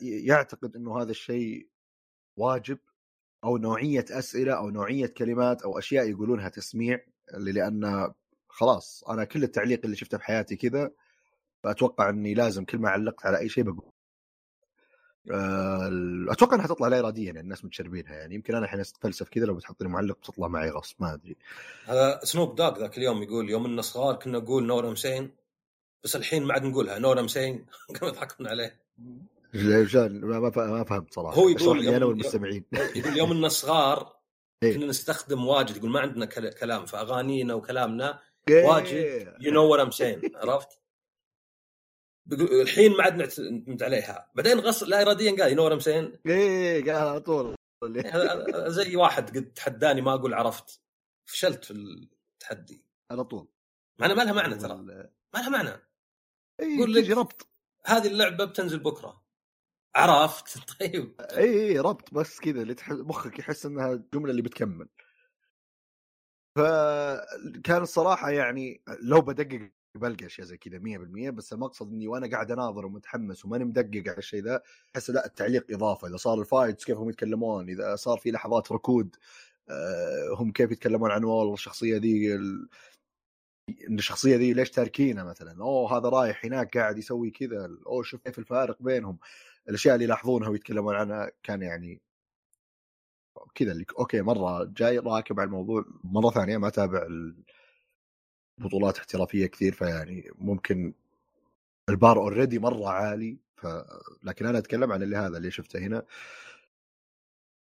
يعتقد 0.00 0.76
إنه 0.76 1.02
هذا 1.02 1.10
الشيء 1.10 1.68
واجب 2.36 2.78
أو 3.44 3.56
نوعية 3.56 4.04
أسئلة 4.10 4.52
أو 4.52 4.70
نوعية 4.70 5.06
كلمات 5.06 5.62
أو 5.62 5.78
أشياء 5.78 6.08
يقولونها 6.10 6.48
تسميع 6.48 7.00
لأن 7.34 8.12
خلاص 8.48 9.04
أنا 9.08 9.24
كل 9.24 9.42
التعليق 9.42 9.80
اللي 9.84 9.96
شفته 9.96 10.18
في 10.18 10.24
حياتي 10.24 10.56
كذا 10.56 10.90
فأتوقع 11.62 12.08
إني 12.08 12.34
لازم 12.34 12.64
كل 12.64 12.78
ما 12.78 12.90
علقت 12.90 13.26
على 13.26 13.38
أي 13.38 13.48
شيء 13.48 13.64
بقول. 13.64 13.92
آه، 15.30 15.90
أتوقع 16.28 16.54
إنها 16.54 16.66
تطلع 16.66 16.88
لا 16.88 16.98
اراديا 16.98 17.24
يعني 17.24 17.40
الناس 17.40 17.64
متشربينها 17.64 18.14
يعني. 18.14 18.34
يمكن 18.34 18.54
أنا 18.54 18.64
الحين 18.64 18.80
اتفلسف 18.80 19.28
كذا 19.28 19.44
لو 19.44 19.54
بتحط 19.54 19.82
لي 19.82 19.88
معلق 19.88 20.18
بتطلع 20.18 20.48
معي 20.48 20.70
غصب 20.70 20.96
ما 20.98 21.14
أدري. 21.14 21.36
هذا 21.86 22.20
Snoop 22.22 22.54
Dogg 22.56 22.78
ذاك 22.78 22.98
اليوم 22.98 23.22
يقول 23.22 23.50
يوم 23.50 23.64
اننا 23.64 23.82
صغار 23.82 24.14
كنا 24.16 24.38
نقول 24.38 24.66
know 24.66 24.80
what 24.80 24.94
I'm 24.94 25.06
saying 25.06 25.30
بس 26.06 26.16
الحين 26.16 26.44
ما 26.44 26.52
عاد 26.54 26.64
نقولها. 26.64 26.98
know 26.98 27.12
what 27.12 27.26
I'm 27.26 27.39
saying 27.39 27.66
كانوا 27.94 28.08
يضحكون 28.08 28.46
عليه. 28.46 28.80
ما 29.54 30.38
ما 30.56 30.84
فهمت 30.84 31.14
صراحة. 31.14 31.36
هو 31.36 31.48
يقول 31.48 31.84
لي 31.84 31.96
أنا 31.96 32.06
والمستمعين. 32.06 32.64
يقول 32.72 33.16
يوم 33.16 33.32
اننا 33.32 33.48
صغار 33.48 34.16
إيه. 34.62 34.74
كنا 34.74 34.86
نستخدم 34.86 35.46
واجد 35.46 35.76
يقول 35.76 35.90
ما 35.90 36.00
عندنا 36.00 36.26
كلام 36.50 36.86
فأغانينا 36.86 37.54
وكلامنا 37.54 38.20
إيه. 38.48 38.64
واجد. 38.64 39.34
you 39.40 39.52
know 39.52 39.72
what 39.72 39.80
I'm 39.80 39.90
saying 39.90 40.20
عرفت؟ 40.34 40.80
الحين 42.32 42.96
ما 42.96 43.02
عاد 43.02 43.16
نعتمد 43.16 43.82
عليها. 43.82 44.30
بعدين 44.34 44.60
غص 44.60 44.82
لا 44.82 45.02
اراديا 45.02 45.30
قال 45.30 45.50
you 45.50 45.56
know 45.56 45.64
what 45.64 45.72
I'm 45.72 45.80
saying 45.80 46.12
إيه 46.26 46.84
قال 46.84 47.08
على 47.08 47.20
طول. 47.20 47.54
زي 48.78 48.96
واحد 48.96 49.36
قد 49.36 49.52
تحداني 49.52 50.00
ما 50.00 50.14
أقول 50.14 50.34
عرفت. 50.34 50.80
فشلت 51.26 51.64
في 51.64 51.70
التحدي. 51.70 52.84
على 53.10 53.24
طول. 53.24 53.48
مع 53.98 54.06
ما 54.06 54.22
لها 54.22 54.32
معنى 54.32 54.54
ترى. 54.54 54.74
ما 54.74 55.10
لها 55.34 55.48
معنى. 55.48 55.85
إيه 56.60 56.78
قول 56.78 56.94
لك 56.94 57.10
ربط. 57.10 57.48
هذه 57.86 58.06
اللعبة 58.06 58.44
بتنزل 58.44 58.78
بكرة. 58.78 59.22
عرفت؟ 59.96 60.58
طيب. 60.80 61.14
اي 61.20 61.68
اي 61.68 61.78
ربط 61.78 62.14
بس 62.14 62.40
كذا 62.40 62.62
اللي 62.62 62.74
تحس 62.74 62.92
مخك 62.96 63.38
يحس 63.38 63.66
إنها 63.66 63.92
الجمله 63.92 64.30
اللي 64.30 64.42
بتكمل. 64.42 64.88
فكان 66.56 67.82
الصراحة 67.82 68.30
يعني 68.30 68.82
لو 69.02 69.20
بدقق 69.20 69.70
بلقى 69.94 70.26
أشياء 70.26 70.46
زي 70.46 70.56
كذا 70.56 70.78
100% 70.78 71.30
بس 71.30 71.52
المقصد 71.52 71.92
إني 71.92 72.08
وأنا 72.08 72.30
قاعد 72.30 72.50
أناظر 72.50 72.86
ومتحمس 72.86 73.44
وماني 73.44 73.64
مدقق 73.64 74.02
على 74.08 74.18
الشيء 74.18 74.42
ذا 74.42 74.62
أحس 74.96 75.10
لا 75.10 75.26
التعليق 75.26 75.66
إضافة. 75.70 76.08
إذا 76.08 76.16
صار 76.16 76.40
ال 76.40 76.46
fights 76.46 76.84
كيف 76.84 76.96
هم 76.98 77.10
يتكلمون 77.10 77.68
إذا 77.68 77.96
صار 77.96 78.18
في 78.18 78.30
لحظات 78.30 78.72
ركود 78.72 79.16
آه، 79.70 80.34
هم 80.38 80.52
كيف 80.52 80.70
يتكلمون 80.72 81.10
عن 81.10 81.24
والله 81.24 81.54
الشخصية 81.54 81.96
ذي. 81.98 82.38
إن 83.88 83.98
الشخصية 83.98 84.36
ذي 84.36 84.52
ليش 84.52 84.70
تاركينه 84.70 85.24
مثلا؟ 85.24 85.62
أوه 85.62 85.98
هذا 85.98 86.08
رايح 86.08 86.44
هناك 86.44 86.78
قاعد 86.78 86.98
يسوي 86.98 87.30
كذا. 87.30 87.78
أوه 87.86 88.02
شوف 88.02 88.20
كيف 88.22 88.38
الفارق 88.38 88.82
بينهم. 88.82 89.18
الأشياء 89.68 89.94
اللي 89.94 90.04
يلاحظونها 90.04 90.48
ويتكلمون 90.48 90.94
عنها 90.94 91.30
كان 91.42 91.62
يعني 91.62 92.00
كذا 93.54 93.72
اللي 93.72 93.86
okay 93.98 94.22
مرة 94.22 94.64
جاي 94.64 94.98
راكب 94.98 95.40
على 95.40 95.46
الموضوع 95.46 95.84
مرة 96.04 96.30
ثانية 96.30 96.56
ما 96.56 96.70
تابع 96.70 97.06
بطولات 98.58 98.98
احترافية 98.98 99.46
كثير 99.46 99.72
فيعني 99.72 100.30
ممكن 100.38 100.94
ال 101.88 101.96
bar 101.96 102.18
already 102.18 102.58
مرة 102.58 102.88
عالي 102.88 103.38
ف... 103.56 103.66
لكن 104.22 104.46
أنا 104.46 104.58
أتكلم 104.58 104.92
عن 104.92 105.02
اللي 105.02 105.16
هذا 105.16 105.36
اللي 105.38 105.50
شفته 105.50 105.78
هنا. 105.78 106.06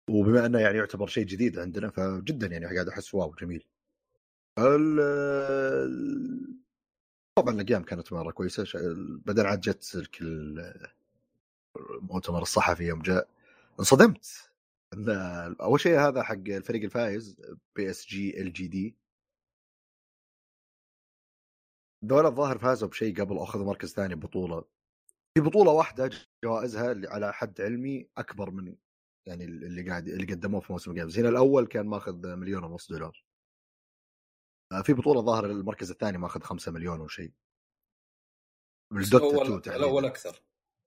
وبما 0.10 0.46
أنه 0.46 0.60
يعني 0.60 0.78
يعتبر 0.78 1.08
شيء 1.08 1.26
جديد 1.26 1.60
عندنا 1.60 1.90
فجدا 1.90 2.48
يعني 2.48 2.66
قاعد 2.66 2.88
أحس 2.88 3.14
wow 3.14 3.36
جميل. 3.42 3.66
ال... 4.60 5.00
طبعا 7.36 7.62
الأيام 7.62 7.84
كانت 7.84 8.14
مرة 8.14 8.32
كويسة. 8.32 8.66
بعدين 9.26 9.46
عاد 9.46 9.60
جت 9.62 10.10
المؤتمر 11.76 12.42
الصحفي 12.42 12.84
يوم 12.84 13.02
جاء 13.02 13.28
انصدمت. 13.80 14.52
أول 15.62 15.80
شيء 15.80 16.00
هذا 16.00 16.24
حق 16.24 16.34
الفريق 16.34 16.84
الفايز 16.84 17.42
بي 17.76 17.90
إس 17.90 18.06
جي 18.08 18.42
إل 18.42 18.54
جي 18.54 18.68
دي. 18.68 18.96
ذولا 22.06 22.28
الظاهر 22.28 22.58
فازوا 22.58 22.90
بشيء 22.90 23.22
قبل 23.22 23.38
أخذوا 23.38 23.66
مركز 23.66 23.94
ثاني 23.94 24.16
ببطوله 24.16 24.66
في 25.38 25.42
بطولة 25.42 25.72
واحدة 25.72 26.10
جوائزها 26.44 26.92
اللي 26.92 27.08
على 27.08 27.34
حد 27.34 27.62
علمي 27.62 28.08
أكبر 28.18 28.52
من 28.52 28.76
يعني 29.28 29.46
اللي 29.46 29.90
قاعد 29.90 30.08
اللي 30.08 30.34
قدموه 30.34 30.62
في 30.62 30.74
موسم 30.74 30.92
الجيمز 30.92 31.20
هنا 31.20 31.30
الأول 31.30 31.68
كان 31.68 31.88
ماخذ 31.88 32.36
مليون 32.36 32.64
ونص 32.64 32.92
دولار. 32.92 33.25
آه، 33.25 33.25
في 34.84 34.94
بطولة 34.94 35.22
ظاهر 35.22 35.46
المركز 35.46 35.92
الثاني 35.92 36.18
ماخذ 36.18 36.42
5 36.42 36.72
مليون 36.72 37.02
وشيء 37.02 37.32
الدوتا 38.92 39.76
الأول 39.76 40.06
أكثر. 40.06 40.42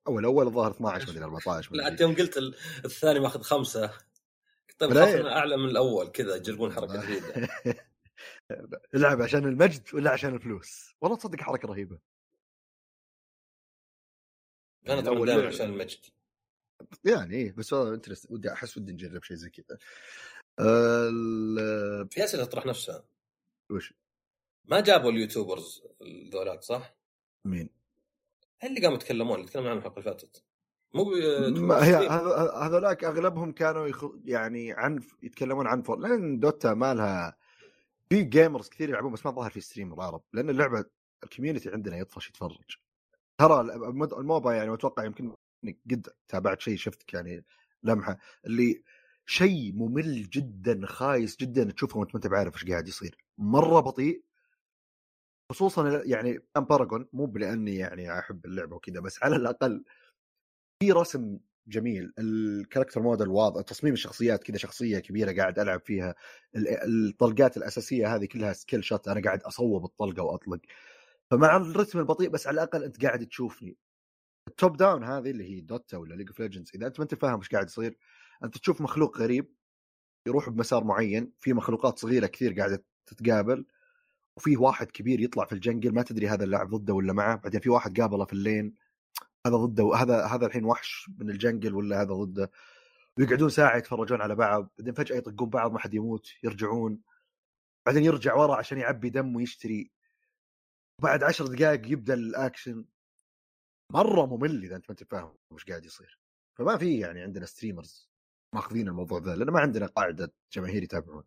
اول 0.07 0.25
اول 0.25 0.47
الظاهر 0.47 0.71
12 0.71 1.11
مدري 1.11 1.25
14 1.25 1.75
لا 1.75 1.89
انت 1.89 2.01
يوم 2.01 2.15
قلت 2.15 2.37
الثاني 2.85 3.21
ماخذ 3.21 3.43
خمسة. 3.43 3.93
طيب 4.79 4.95
خافنا 4.95 5.39
أعلى 5.39 5.57
من 5.57 5.69
الأول 5.69 6.09
كذا 6.09 6.37
يجربون 6.37 6.73
حركة 6.73 7.07
جديدة. 7.07 7.49
العب 8.95 9.23
عشان 9.23 9.45
المجد 9.45 9.95
ولا 9.95 10.11
عشان 10.11 10.35
الفلوس؟ 10.35 10.95
والله 11.01 11.17
تصدق 11.17 11.41
حركة 11.41 11.69
رهيبة. 11.69 11.99
أنا 14.89 15.03
يعني 15.03 15.25
دائما 15.25 15.47
عشان 15.47 15.67
المجد. 15.67 16.07
يعني 17.05 17.37
إيه 17.37 17.53
بس 17.53 17.73
interest 17.73 18.31
ودي 18.31 18.53
أحس 18.53 18.77
ودي 18.77 18.93
نجرب 18.93 19.23
شيء 19.23 19.37
زي 19.37 19.51
كذا. 19.51 19.79
في 22.11 22.25
أسئلة 22.25 22.45
تطرح 22.45 22.67
نفسها. 22.67 23.05
وش؟ 23.71 23.95
ما 24.65 24.81
جابوا 24.81 25.11
ال 25.11 25.18
YouTubers 25.18 25.83
ذولاك 26.33 26.63
صح؟ 26.63 26.95
مين؟ 27.45 27.71
اللي 28.65 28.81
قاموا 28.81 28.97
يتكلمون 28.97 29.37
اللي 29.37 29.47
تكلمنا 29.49 29.71
عنهم 29.71 29.79
الحلقة 29.79 29.99
اللي 29.99 30.11
فاتت 30.11 30.45
مو 30.95 31.13
هي 31.73 32.09
هذولاك 32.65 33.05
أغلبهم 33.05 33.53
كانوا 33.53 33.87
يخ... 33.87 34.05
يعني 34.25 34.73
عن 34.73 35.01
يتكلمون 35.23 35.67
عن 35.67 35.83
فور 35.83 35.99
لأن 35.99 36.41
Dota 36.41 36.75
ما 36.75 36.95
لها 36.95 37.37
في 38.09 38.23
gamers 38.23 38.69
كثير 38.69 38.89
يلعبون 38.89 39.13
بس 39.13 39.27
ما 39.27 39.33
ظهر 39.33 39.51
في 39.51 39.61
stream 39.61 39.95
العرب 39.95 40.23
لأن 40.33 40.51
اللعبة 40.51 40.85
ال 41.25 41.29
community 41.29 41.71
عندنا 41.71 41.97
يطفش 41.97 42.29
يتفرج 42.29 42.77
ترى 43.39 43.61
ال 44.19 44.26
MOBA 44.26 44.53
يعني 44.53 44.75
أتوقع 44.75 45.05
يمكن 45.05 45.35
قد 45.91 46.09
تابعت 46.29 46.61
شيء 46.61 46.77
شفتك 46.77 47.15
يعني 47.15 47.45
لمحة 47.83 48.19
اللي 48.47 48.83
شيء 49.29 49.73
ممل 49.75 50.31
جدا 50.31 50.87
خايس 50.87 51.37
جدا. 51.37 51.73
تشوفه 51.73 51.99
وأنت 51.99 52.11
ما 52.11 52.17
أنت 52.17 52.27
بعارف 52.27 52.55
إيش 52.55 52.65
قاعد 52.71 52.89
يصير. 52.89 53.19
مرة 53.39 53.81
بطيء. 53.81 54.23
خصوصا 55.53 56.03
يعني 56.05 56.39
كان 56.55 56.65
Paragon 56.65 57.09
مو 57.13 57.27
لاني 57.37 57.77
يعني 57.77 58.19
أحب 58.19 58.47
اللعبة 58.47 58.77
وكذا 58.77 59.01
بس 59.01 59.23
على 59.23 59.37
الأقل 59.37 59.85
في 60.83 60.93
رسم 60.93 61.39
جميل. 61.67 62.13
ال 62.19 62.27
character 62.27 63.03
model 63.03 63.29
واضح 63.29 63.63
تصميم 63.63 63.93
الشخصيات 63.93 64.45
كذا 64.45 64.57
شخصية 64.57 64.99
كبيرة 64.99 65.33
قاعد 65.33 65.59
ألعب 65.59 65.81
فيها. 65.81 66.15
الطلقات 66.57 67.57
الأساسية 67.57 68.15
هذه 68.17 68.25
كلها 68.25 68.53
skill 68.53 68.85
shot 68.85 69.09
أنا 69.09 69.21
قاعد 69.23 69.43
أصوب 69.43 69.85
الطلقة 69.85 70.23
وأطلق. 70.23 70.61
فمع 71.31 71.57
الرتم 71.57 71.99
البطيء 71.99 72.29
بس 72.29 72.47
على 72.47 72.55
الأقل 72.55 72.85
أنت 72.85 73.05
قاعد 73.05 73.27
تشوفني. 73.27 73.77
ال 74.49 74.56
top 74.56 74.77
down 74.77 75.05
هذه 75.05 75.31
اللي 75.31 75.45
هي 75.45 75.61
Dota 75.61 75.97
ولا 75.97 76.15
League 76.15 76.29
of 76.29 76.41
Legends 76.41 76.71
إذا 76.75 76.87
أنت 76.87 77.01
ما 77.01 77.03
أنت 77.03 77.15
فاهم 77.15 77.39
إيش 77.39 77.49
قاعد 77.49 77.67
يصير 77.67 77.99
أنت 78.45 78.59
تشوف 78.59 78.81
مخلوق 78.81 79.19
غريب 79.19 79.55
يروح 80.27 80.49
بمسار 80.49 80.85
معين 80.85 81.33
في 81.41 81.53
مخلوقات 81.53 81.99
صغيرة 81.99 82.27
كثير 82.27 82.53
قاعدة 82.53 82.85
تتقابل 83.07 83.67
وفي 84.37 84.57
واحد 84.57 84.91
كبير 84.91 85.21
يطلع 85.21 85.45
في 85.45 85.53
ال 85.53 85.59
jungle 85.59 85.95
ما 85.95 86.03
تدري 86.03 86.29
هذا 86.29 86.45
اللاعب 86.45 86.71
ضده 86.71 86.95
ولا 86.95 87.13
معه 87.13 87.37
بعدين 87.37 87.61
في 87.61 87.71
واحد 87.71 88.01
قابله 88.01 88.25
في 88.25 88.33
ال 88.33 88.41
lane 88.41 88.75
هذا 89.47 89.57
ضده 89.57 89.97
هذا 89.97 90.27
هذا 90.27 90.47
الحين 90.47 90.65
وحش 90.65 91.11
من 91.19 91.31
ال 91.31 91.37
jungle 91.37 91.75
ولا 91.75 92.03
هذا 92.03 92.15
ضده 92.15 92.51
ويقعدون 93.19 93.49
ساعة 93.49 93.77
يتفرجون 93.77 94.21
على 94.21 94.35
بعض 94.35 94.71
بعدين 94.79 94.95
فجأة 94.95 95.17
يطقون 95.17 95.51
بعض 95.51 95.73
ما 95.73 95.79
حد 95.79 95.95
يموت 95.95 96.33
يرجعون 96.43 97.01
بعدين 97.87 98.05
يرجع 98.05 98.35
ورا 98.35 98.57
عشان 98.57 98.79
يعبي 98.79 99.11
دم 99.11 99.37
ويشتري 99.37 99.91
بعد 101.03 101.23
عشر 101.23 101.47
دقائق 101.47 101.93
يبدأ 101.93 102.15
الأكشن. 102.15 102.85
مرة 103.93 104.27
ممل 104.27 104.65
إذا 104.65 104.77
أنت 104.77 104.85
ما 104.85 104.91
أنت 104.91 105.05
فاهم 105.05 105.35
وش 105.51 105.65
قاعد 105.65 105.85
يصير. 105.85 106.19
فما 106.59 106.77
في 106.77 106.99
يعني 106.99 107.23
عندنا 107.23 107.47
streamers 107.47 108.08
ماخذين 108.55 108.89
الموضوع 108.89 109.19
ذا 109.21 109.37
لأن 109.37 109.51
ما 109.51 109.61
عندنا 109.61 109.87
قاعدة 109.87 110.33
جماهير 110.53 110.83
يتابعون. 110.83 111.25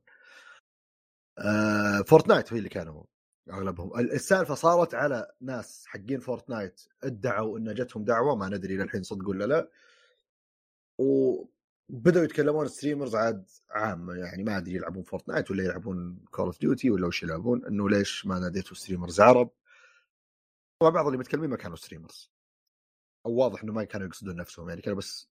آه 1.37 2.01
Fortnite 2.01 2.53
هي 2.53 2.57
اللي 2.57 2.69
كانوا 2.69 3.03
أغلبهم. 3.49 3.99
السالفة 3.99 4.55
صارت 4.55 4.95
على 4.95 5.31
ناس 5.41 5.85
حقين 5.87 6.19
Fortnite 6.19 6.81
ادعوا 7.03 7.57
إن 7.59 7.73
جتهم 7.73 8.03
دعوة 8.03 8.35
ما 8.35 8.49
ندري 8.49 8.77
للحين 8.77 9.03
صدق 9.03 9.29
ولا 9.29 9.45
لا. 9.45 9.69
وبداوا 10.99 12.25
يتكلمون 12.25 12.67
streamers 12.67 13.15
عاد 13.15 13.49
عامه 13.69 14.13
يعني 14.13 14.43
ما 14.43 14.57
أدري 14.57 14.75
يلعبون 14.75 15.03
فورتنايت 15.03 15.51
ولا 15.51 15.63
يلعبون 15.63 16.25
كول 16.31 16.45
اوف 16.45 16.59
ديوتي 16.59 16.91
ولا 16.91 17.07
وش 17.07 17.23
يلعبون 17.23 17.65
إنه 17.65 17.89
ليش 17.89 18.25
ما 18.25 18.39
ناديتوا 18.39 18.75
streamers 18.77 19.21
عرب؟ 19.21 19.51
وبعض 20.83 21.05
اللي 21.05 21.17
متكلمين 21.17 21.49
ما 21.49 21.57
كانوا 21.57 21.75
streamers 21.77 22.31
أو 23.25 23.31
واضح 23.31 23.63
إنه 23.63 23.73
ما 23.73 23.83
كانوا 23.83 24.07
يقصدون 24.07 24.35
نفسهم 24.35 24.69
يعني 24.69 24.81
كانوا 24.81 24.97
بس 24.97 25.30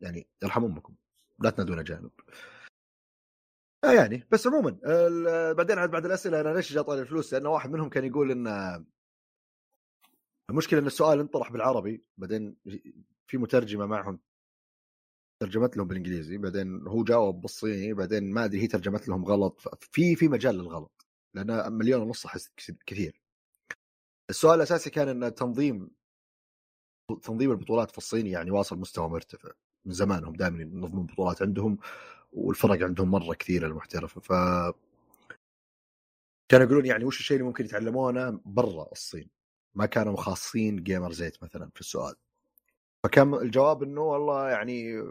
يعني 0.00 0.26
يرحم 0.42 0.64
أمكم 0.64 0.94
لا 1.38 1.50
تنادون 1.50 1.78
اجانب 1.78 2.10
آه 3.84 3.92
يعني 3.92 4.26
بس 4.30 4.46
عموما 4.46 4.78
بعدين 5.52 5.78
عاد 5.78 5.90
بعد 5.90 6.04
الأسئلة 6.04 6.40
أنا 6.40 6.48
ليش 6.48 6.72
جاء 6.72 6.82
طالع 6.82 7.00
الفلوس؟ 7.02 7.34
لأنه 7.34 7.50
واحد 7.50 7.70
منهم 7.70 7.88
كان 7.88 8.04
يقول 8.04 8.30
إن 8.30 8.46
المشكلة 10.50 10.80
إن 10.80 10.86
السؤال 10.86 11.20
انطرح 11.20 11.52
بالعربي 11.52 12.04
بعدين 12.18 12.56
في 13.26 13.38
مترجمة 13.38 13.86
معهم 13.86 14.20
ترجمت 15.42 15.76
لهم 15.76 15.88
بالإنجليزي 15.88 16.38
بعدين 16.38 16.86
هو 16.86 17.04
جاوب 17.04 17.40
بالصيني 17.40 17.94
بعدين 17.94 18.32
ما 18.32 18.44
أدري 18.44 18.62
هي 18.62 18.66
ترجمت 18.66 19.08
لهم 19.08 19.24
غلط 19.24 19.60
في 19.80 20.16
في 20.16 20.28
مجال 20.28 20.54
للغلط 20.54 21.06
لأن 21.34 21.72
مليون 21.72 22.02
ونص 22.02 22.26
أحس 22.26 22.50
كثير 22.86 23.22
السؤال 24.30 24.54
الأساسي 24.54 24.90
كان 24.90 25.22
إن 25.22 25.34
تنظيم 25.34 25.90
تنظيم 27.22 27.50
البطولات 27.50 27.90
في 27.90 27.98
الصين 27.98 28.26
يعني 28.26 28.50
واصل 28.50 28.78
مستوى 28.78 29.08
مرتفع. 29.08 29.50
من 29.84 29.92
زمان 29.92 30.24
هم 30.24 30.32
دائما 30.32 30.62
ينظمون 30.62 31.06
بطولات 31.06 31.42
عندهم 31.42 31.78
والفرق 32.32 32.82
عندهم 32.82 33.10
مرة 33.10 33.34
كثيرة 33.34 33.66
المحترفة. 33.66 34.20
ف 34.20 34.32
كانوا 36.48 36.66
يقولون 36.66 36.86
يعني 36.86 37.04
وش 37.04 37.20
الشيء 37.20 37.36
اللي 37.36 37.48
ممكن 37.48 37.64
يتعلمونه 37.64 38.40
برا 38.44 38.92
الصين؟ 38.92 39.30
ما 39.74 39.86
كانوا 39.86 40.16
خاصين 40.16 40.82
Gamers8 40.82 41.42
مثلا 41.42 41.70
في 41.74 41.80
السؤال. 41.80 42.14
فكان 43.04 43.34
الجواب 43.34 43.82
إنه 43.82 44.00
والله 44.00 44.50
يعني 44.50 45.02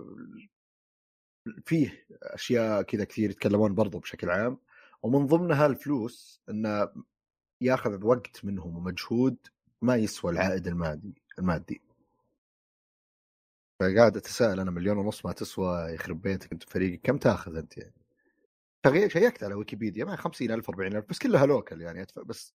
فيه 1.66 2.06
أشياء 2.24 2.82
كذا 2.82 3.04
كثير 3.04 3.30
يتكلمون 3.30 3.76
برضو 3.76 4.00
بشكل 4.00 4.30
عام. 4.30 4.58
ومن 5.04 5.28
ضمنها 5.28 5.66
الفلوس 5.66 6.42
إنه 6.50 6.90
ياخذ 7.62 8.06
وقت 8.06 8.46
منهم 8.46 8.78
ومجهود 8.78 9.38
ما 9.82 9.96
يسوى 9.96 10.32
العائد 10.32 10.68
المادي. 10.68 11.21
المادي 11.40 11.82
فقاعد 13.82 14.18
أتساءل 14.18 14.60
أنا 14.60 14.72
مليون 14.72 14.98
ونص 14.98 15.26
ما 15.26 15.32
تسوى 15.32 15.94
يخرب 15.94 16.22
بيتك 16.22 16.52
أنت 16.52 16.64
فريقك 16.64 17.02
كم 17.02 17.18
تاخذ 17.18 17.56
أنت 17.56 17.78
يعني؟ 17.78 19.10
شيكت 19.10 19.44
على 19.44 19.54
ويكيبيديا 19.54 20.06
ما 20.06 20.16
50000 20.16 20.70
40000 20.70 21.10
بس 21.10 21.20
كلها 21.20 21.46
local 21.46 21.82
يعني 21.82 22.06
بس 22.26 22.54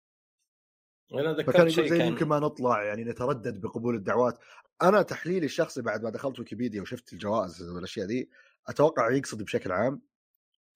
أنا 1.15 1.33
ذكرت 1.33 1.69
شيء 1.69 1.89
كان 1.89 2.07
يمكن 2.07 2.29
ما 2.29 2.39
نطلع 2.39 2.83
يعني 2.83 3.05
نتردد 3.05 3.61
بقبول 3.61 3.95
الدعوات 3.95 4.39
أنا 4.83 5.03
تحليلي 5.03 5.47
الشخصي 5.47 5.83
بعد 5.83 6.03
ما 6.03 6.11
دخلت 6.11 6.39
ويكيبيديا 6.39 6.83
وشفت 6.83 7.13
الجوائز 7.13 7.63
والأشياء 7.63 8.07
دي 8.07 8.31
أتوقع 8.69 9.11
يقصد 9.11 9.43
بشكل 9.43 9.73
عام 9.73 10.03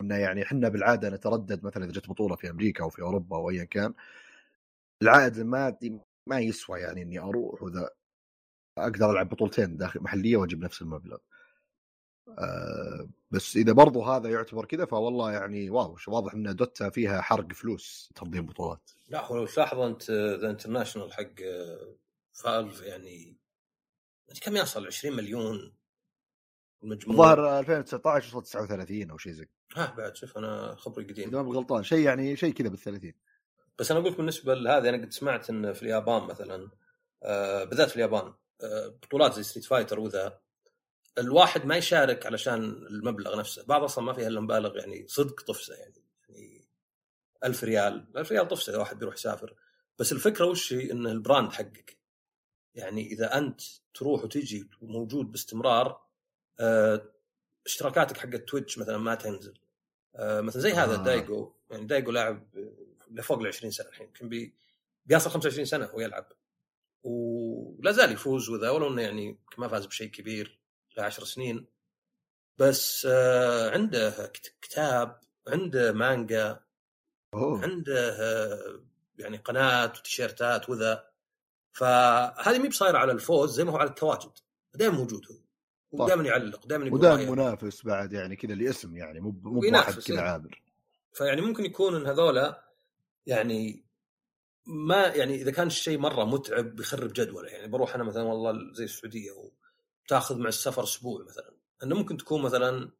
إنه 0.00 0.16
يعني 0.16 0.42
إحنا 0.42 0.68
بالعادة 0.68 1.10
نتردد 1.10 1.64
مثلا 1.64 1.84
إذا 1.84 1.92
جت 1.92 2.08
بطولة 2.08 2.36
في 2.36 2.50
أمريكا 2.50 2.84
أو 2.84 2.90
في 2.90 3.02
أوروبا 3.02 3.36
أو 3.36 3.50
ايا 3.50 3.64
كان 3.64 3.94
العائد 5.02 5.38
المادي 5.38 6.00
ما 6.28 6.40
يسوى 6.40 6.80
يعني 6.80 7.02
إني 7.02 7.18
أروح 7.18 7.62
وذا 7.62 7.90
أقدر 8.78 9.10
ألعب 9.10 9.28
بطولتين 9.28 9.76
داخل 9.76 10.00
محلية 10.00 10.36
وأجيب 10.36 10.64
نفس 10.64 10.82
المبلغ. 10.82 11.18
أه 12.38 13.08
بس 13.30 13.56
إذا 13.56 13.72
برضو 13.72 14.02
هذا 14.02 14.30
يعتبر 14.30 14.64
كذا 14.64 14.84
فوالله 14.84 15.32
يعني 15.32 15.70
واو 15.70 15.96
واضح 16.08 16.34
إن 16.34 16.56
دوتا 16.56 16.90
فيها 16.90 17.20
حرق 17.20 17.52
فلوس 17.52 18.12
تنظيم 18.14 18.46
بطولات. 18.46 18.90
لا 19.08 19.26
هو 19.26 19.36
لو 19.36 19.46
تلاحظ 19.46 19.78
أنت 19.78 20.10
ذا 20.10 20.50
International 20.50 21.12
حق 21.12 21.34
Valve 22.32 22.82
يعني 22.82 23.36
كم 24.42 24.56
يصل؟ 24.56 24.86
20 24.86 25.16
مليون 25.16 25.74
المجموع 26.82 27.16
ظهر 27.16 27.58
2019 27.58 28.36
وصل 28.36 28.46
39 28.46 29.10
أو 29.10 29.18
شيء 29.18 29.32
زي 29.32 29.48
ها 29.76 29.94
بعد 29.96 30.16
شوف 30.16 30.38
أنا 30.38 30.74
خبري 30.74 31.04
قديم. 31.04 31.28
إذا 31.28 31.42
ما 31.42 31.52
غلطان 31.52 31.82
شيء 31.82 32.04
يعني 32.06 32.36
شيء 32.36 32.54
كذا 32.54 32.68
بال 32.68 32.78
30 32.78 33.12
بس 33.78 33.90
أنا 33.90 34.00
أقول 34.00 34.12
بالنسبة 34.14 34.54
لهذا 34.54 34.88
أنا 34.88 35.04
قد 35.04 35.12
سمعت 35.12 35.50
إن 35.50 35.72
في 35.72 35.82
اليابان 35.82 36.22
مثلا 36.22 36.70
آه 37.22 37.64
بالذات 37.64 37.88
في 37.88 37.96
اليابان 37.96 38.32
بطولات 39.02 39.34
زي 39.34 39.42
ستريت 39.42 39.66
فايتر 39.66 40.00
وذا 40.00 40.40
الواحد 41.18 41.66
ما 41.66 41.76
يشارك 41.76 42.26
علشان 42.26 42.64
المبلغ 42.64 43.38
نفسه. 43.38 43.64
بعض 43.64 43.82
أصلا 43.82 44.04
ما 44.04 44.12
فيها 44.12 44.28
إلا 44.28 44.40
مبالغ 44.40 44.76
يعني 44.76 45.06
صدق 45.08 45.40
طفسه 45.40 45.74
يعني 45.74 46.02
يعني 46.28 46.68
1000 47.44 47.64
ريال 47.64 48.06
1000 48.16 48.32
ريال 48.32 48.48
طفسه 48.48 48.70
إذا 48.70 48.78
واحد 48.78 48.98
بيروح 48.98 49.14
يسافر. 49.14 49.54
بس 49.98 50.12
الفكرة 50.12 50.44
وش 50.44 50.72
هي؟ 50.72 50.92
إن 50.92 51.06
ال 51.06 51.14
brand 51.14 51.52
حقك. 51.52 51.98
يعني 52.74 53.06
إذا 53.06 53.38
أنت 53.38 53.60
تروح 53.94 54.24
وتجي 54.24 54.70
وموجود 54.82 55.32
باستمرار 55.32 56.00
آه 56.60 57.10
اشتراكاتك 57.66 58.16
حقت 58.16 58.48
Twitch 58.48 58.78
مثلا 58.78 58.98
ما 58.98 59.14
تنزل. 59.14 59.58
آه 60.16 60.40
مثلا 60.40 60.62
زي 60.62 60.72
هذا 60.72 60.94
آه. 60.94 61.04
Daigo. 61.04 61.52
يعني 61.70 61.84
Daigo 61.84 62.10
لاعب 62.10 62.48
لفوق 63.10 63.38
ال 63.38 63.46
20 63.46 63.70
سنة 63.70 63.88
الحين 63.88 64.06
يمكن 64.06 64.28
بي 64.28 64.54
بيصل 65.06 65.30
25 65.30 65.64
سنة 65.64 65.90
ويلعب 65.94 66.26
ولا 67.02 67.92
زال 67.92 68.12
يفوز 68.12 68.48
وذا 68.50 68.70
ولو 68.70 68.88
إنه 68.88 69.02
يعني 69.02 69.38
ما 69.58 69.68
فاز 69.68 69.86
بشيء 69.86 70.10
كبير 70.10 70.58
له 70.96 71.04
عشر 71.04 71.24
سنين. 71.24 71.66
بس 72.58 73.06
آه، 73.10 73.70
عنده 73.70 74.32
كتاب 74.62 75.20
عنده 75.48 75.92
مانجا 75.92 76.60
أوه. 77.34 77.62
عنده 77.62 78.16
آه، 78.20 78.82
يعني 79.18 79.36
قناة 79.36 79.84
وتيشيرتات 79.84 80.70
وذا. 80.70 81.08
فهذه 81.72 82.58
مي 82.58 82.68
بصايرة 82.68 82.98
على 82.98 83.12
الفوز 83.12 83.54
زي 83.56 83.64
ما 83.64 83.72
هو 83.72 83.76
على 83.76 83.90
التواجد. 83.90 84.30
دائما 84.74 84.96
موجود 84.96 85.26
هو. 85.30 85.36
ودائما 85.92 86.24
يعلق 86.24 86.66
دائما 86.66 86.86
يقول 86.86 86.98
ودائما 87.00 87.30
منافس 87.30 87.84
بعد 87.84 88.12
يعني 88.12 88.36
كذا 88.36 88.54
لاسم 88.54 88.96
يعني 88.96 89.20
مو 89.20 89.30
مو 89.42 89.60
واحد 89.72 89.94
كذا 89.94 90.20
عابر. 90.20 90.62
فيعني 91.12 91.40
ممكن 91.40 91.64
يكون 91.64 91.96
إن 91.96 92.06
هذولا 92.06 92.67
يعني 93.28 93.84
ما 94.66 95.06
يعني 95.06 95.34
إذا 95.34 95.50
كان 95.50 95.66
الشيء 95.66 95.98
مرة 95.98 96.24
متعب 96.24 96.76
بيخرب 96.76 97.12
جدوله. 97.12 97.48
يعني 97.48 97.68
بروح 97.68 97.94
أنا 97.94 98.04
مثلا 98.04 98.22
والله 98.22 98.74
زي 98.74 98.84
السعودية 98.84 99.30
وتاخذ 100.04 100.38
مع 100.38 100.48
السفر 100.48 100.82
أسبوع 100.82 101.24
مثلا. 101.24 101.54
إنه 101.82 101.96
ممكن 101.96 102.16
تكون 102.16 102.42
مثلا 102.42 102.90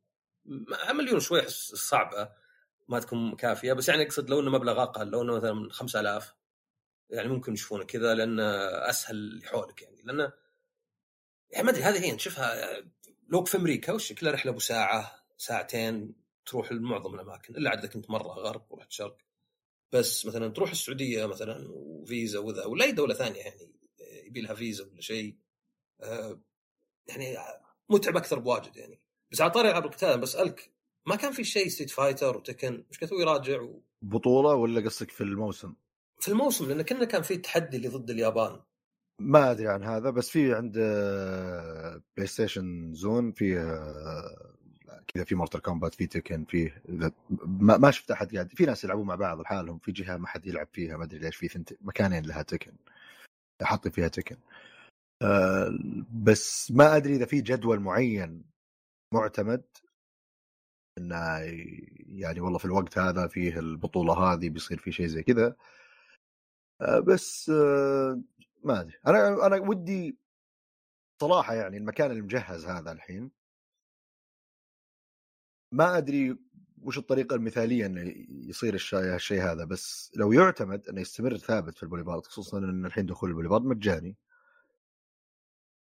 مليون 0.94 1.20
شوي 1.20 1.42
صعبة 1.48 2.30
ما 2.88 3.00
تكون 3.00 3.36
كافية. 3.36 3.72
بس 3.72 3.88
يعني 3.88 4.02
أقصد 4.02 4.30
لو 4.30 4.40
إنه 4.40 4.50
مبلغ 4.50 4.82
أقل 4.82 5.08
لو 5.08 5.22
إنه 5.22 5.36
مثلا 5.36 5.72
5000 5.72 6.34
يعني 7.10 7.28
ممكن 7.28 7.52
يشوفونه 7.52 7.84
كذا 7.84 8.14
لأنه 8.14 8.42
أسهل 8.90 9.38
لحولك 9.38 9.82
يعني. 9.82 10.02
لأنه 10.04 10.32
يعني 11.50 11.64
ما 11.66 11.70
أدري 11.70 11.82
هذه 11.82 12.04
هي 12.04 12.12
نشوفها 12.12 12.80
لو 13.28 13.44
في 13.44 13.56
أمريكا 13.56 13.92
وش 13.92 14.12
كلها 14.12 14.32
رحلة 14.32 14.50
أبو 14.52 14.60
ساعة 14.60 15.24
ساعتين 15.38 16.14
تروح 16.46 16.72
لمعظم 16.72 17.14
الأماكن 17.14 17.56
إلا 17.56 17.70
عاد 17.70 17.78
إذا 17.78 17.88
كنت 17.88 18.10
مرة 18.10 18.32
غرب 18.32 18.66
ورحت 18.70 18.92
شرق. 18.92 19.27
بس 19.92 20.26
مثلا 20.26 20.48
تروح 20.48 20.70
السعودية 20.70 21.26
مثلا 21.26 21.68
وفيزا 21.70 22.38
وذا 22.38 22.64
ولا 22.64 22.84
أي 22.84 22.92
دولة 22.92 23.14
ثانية 23.14 23.40
يعني 23.40 23.72
يبي 24.26 24.40
لها 24.40 24.54
فيزا 24.54 24.84
ولا 24.84 25.00
شيء 25.00 25.36
آه، 26.00 26.40
يعني 27.06 27.36
متعب 27.90 28.16
أكثر 28.16 28.38
بواجد 28.38 28.76
يعني. 28.76 29.00
بس 29.32 29.40
على 29.40 29.50
طاري 29.50 29.68
العاب 29.68 29.84
القتال 29.84 30.20
بسألك 30.20 30.72
ما 31.06 31.16
كان 31.16 31.32
في 31.32 31.44
شيء 31.44 31.68
Street 31.68 31.90
Fighter 31.90 32.36
و 32.36 32.42
Tekken؟ 32.42 32.84
مش 32.90 32.98
كنت 32.98 33.12
يراجع 33.12 33.60
و... 33.60 33.82
بطولة 34.02 34.54
ولا 34.54 34.80
قصدك 34.80 35.10
في 35.10 35.20
الموسم؟ 35.20 35.74
في 36.20 36.28
الموسم 36.28 36.68
لأن 36.68 36.82
كنا 36.82 37.04
كان 37.04 37.22
في 37.22 37.36
تحدي 37.36 37.76
اللي 37.76 37.88
ضد 37.88 38.10
اليابان. 38.10 38.60
ما 39.20 39.50
أدري 39.50 39.68
عن 39.68 39.84
هذا 39.84 40.10
بس 40.10 40.30
في 40.30 40.54
عند 40.54 40.72
PlayStation 42.16 42.94
zone 42.94 43.32
في 43.32 43.54
كذا 45.14 45.24
في 45.24 45.34
Mortal 45.34 45.62
Kombat 45.62 45.94
في 45.94 46.06
Tekken 46.06 46.44
في 46.44 46.72
ما, 47.46 47.90
شفت 47.90 48.10
أحد 48.10 48.34
قاعد 48.34 48.48
في 48.52 48.66
ناس 48.66 48.84
يلعبون 48.84 49.06
مع 49.06 49.14
بعض 49.14 49.40
لحالهم 49.40 49.78
في 49.78 49.92
جهة 49.92 50.16
ما 50.16 50.26
حد 50.26 50.46
يلعب 50.46 50.68
فيها 50.72 50.96
ما 50.96 51.04
أدري 51.04 51.18
ليش 51.18 51.36
في 51.36 51.48
ثنت 51.48 51.72
مكانين 51.80 52.26
لها 52.26 52.42
Tekken 52.42 52.72
حاطين 53.62 53.92
فيها 53.92 54.08
تكن 54.08 54.36
أه 55.22 55.70
بس 56.24 56.70
ما 56.70 56.96
أدري 56.96 57.16
إذا 57.16 57.26
في 57.26 57.40
جدول 57.40 57.80
معين 57.80 58.44
معتمد 59.14 59.64
إنه 60.98 61.16
يعني 62.06 62.40
والله 62.40 62.58
في 62.58 62.64
الوقت 62.64 62.98
هذا 62.98 63.26
فيه 63.26 63.58
البطولة 63.58 64.14
هذه 64.14 64.48
بيصير 64.48 64.78
في 64.78 64.92
شيء 64.92 65.06
زي 65.06 65.22
كذا. 65.22 65.56
أه 66.80 67.00
بس 67.00 67.50
أه 67.50 68.22
ما 68.64 68.80
أدري. 68.80 68.94
أنا 69.06 69.46
أنا 69.46 69.56
ودي 69.56 70.18
صراحة 71.22 71.54
يعني 71.54 71.76
المكان 71.76 72.10
المجهز 72.10 72.66
هذا 72.66 72.92
الحين. 72.92 73.37
ما 75.72 75.98
أدري 75.98 76.36
وش 76.82 76.98
الطريقة 76.98 77.34
المثالية 77.36 77.86
إنه 77.86 78.14
يصير 78.30 78.74
الشيء 79.14 79.42
هذا 79.42 79.64
بس 79.64 80.12
لو 80.16 80.32
يعتمد 80.32 80.88
إنه 80.88 81.00
يستمر 81.00 81.36
ثابت 81.36 81.76
في 81.76 81.82
البوليفارد 81.82 82.26
خصوصا 82.26 82.58
إن 82.58 82.86
الحين 82.86 83.06
دخول 83.06 83.30
البوليفارد 83.30 83.64
مجاني. 83.64 84.16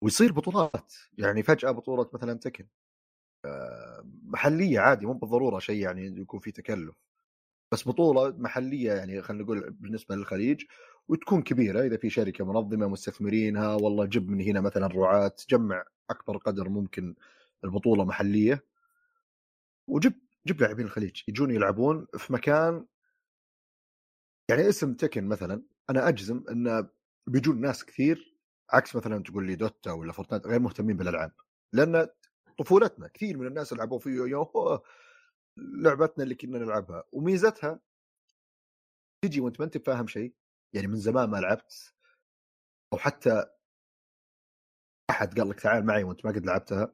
ويصير 0.02 0.32
بطولات 0.32 0.94
يعني 1.18 1.44
فجأة 1.44 1.72
بطولة 1.72 2.10
مثلا 2.14 2.34
تكن. 2.34 2.68
آه، 3.46 4.06
محلية 4.24 4.80
عادي 4.80 5.06
مو 5.06 5.14
بالضرورة 5.14 5.60
شيء 5.60 5.82
يعني 5.84 6.06
يكون 6.22 6.40
فيه 6.40 6.52
تكلف. 6.52 6.96
بس 7.72 7.88
بطولة 7.88 8.38
محلية 8.38 8.94
يعني 8.94 9.22
خلينا 9.22 9.44
نقول 9.44 9.72
بالنسبة 9.72 10.16
للخليج 10.16 10.64
وتكون 11.08 11.42
كبيرة. 11.44 11.82
إذا 11.88 11.98
في 11.98 12.10
شركة 12.10 12.46
منظمة 12.46 12.88
مستثمرينها 12.88 13.76
والله 13.76 14.06
جب 14.06 14.30
من 14.30 14.42
هنا 14.42 14.62
مثلا 14.62 14.88
رعاة 14.88 15.36
جمع 15.50 15.86
أكبر 16.10 16.38
قدر 16.38 16.70
ممكن 16.70 17.16
البطولة 17.66 18.06
محلية. 18.06 18.64
وجب 19.88 20.14
جب 20.48 20.62
لاعبين 20.62 20.86
الخليج 20.86 21.22
يجون 21.28 21.52
يلعبون 21.52 22.08
في 22.18 22.34
مكان 22.34 22.86
يعني 24.50 24.70
اسم 24.70 24.94
Tekken 24.94 25.28
مثلا 25.28 25.64
أنا 25.90 26.10
أجزم 26.10 26.44
انه 26.52 26.90
بيجون 27.28 27.62
ناس 27.62 27.86
كثير 27.86 28.36
عكس 28.74 28.96
مثلا 28.96 29.24
تقول 29.24 29.48
لي 29.48 29.56
Dota 29.56 29.92
ولا 29.92 30.12
Fortnite 30.14 30.48
غير 30.48 30.60
مهتمين 30.60 30.98
بالألعاب. 30.98 31.32
لأن 31.74 32.08
طفولتنا 32.60 33.08
كثير 33.08 33.38
من 33.38 33.48
الناس 33.48 33.74
لعبوا 33.74 34.00
فيه 34.00 34.12
يوه 34.12 34.84
لعبتنا 35.58 36.24
اللي 36.24 36.36
كنا 36.36 36.60
نلعبها. 36.60 37.04
وميزتها 37.12 37.80
تجي 39.26 39.42
وأنت 39.42 39.60
ما 39.60 39.66
أنت 39.66 39.78
فاهم 39.78 40.08
شيء 40.08 40.34
يعني 40.74 40.88
من 40.88 40.96
زمان 40.96 41.30
ما 41.30 41.38
لعبت 41.38 41.94
أو 42.94 42.98
حتى 42.98 43.46
أحد 45.10 45.40
قال 45.40 45.50
لك 45.50 45.60
تعال 45.60 45.86
معي 45.86 46.04
وأنت 46.04 46.26
ما 46.26 46.32
قد 46.32 46.46
لعبتها. 46.46 46.94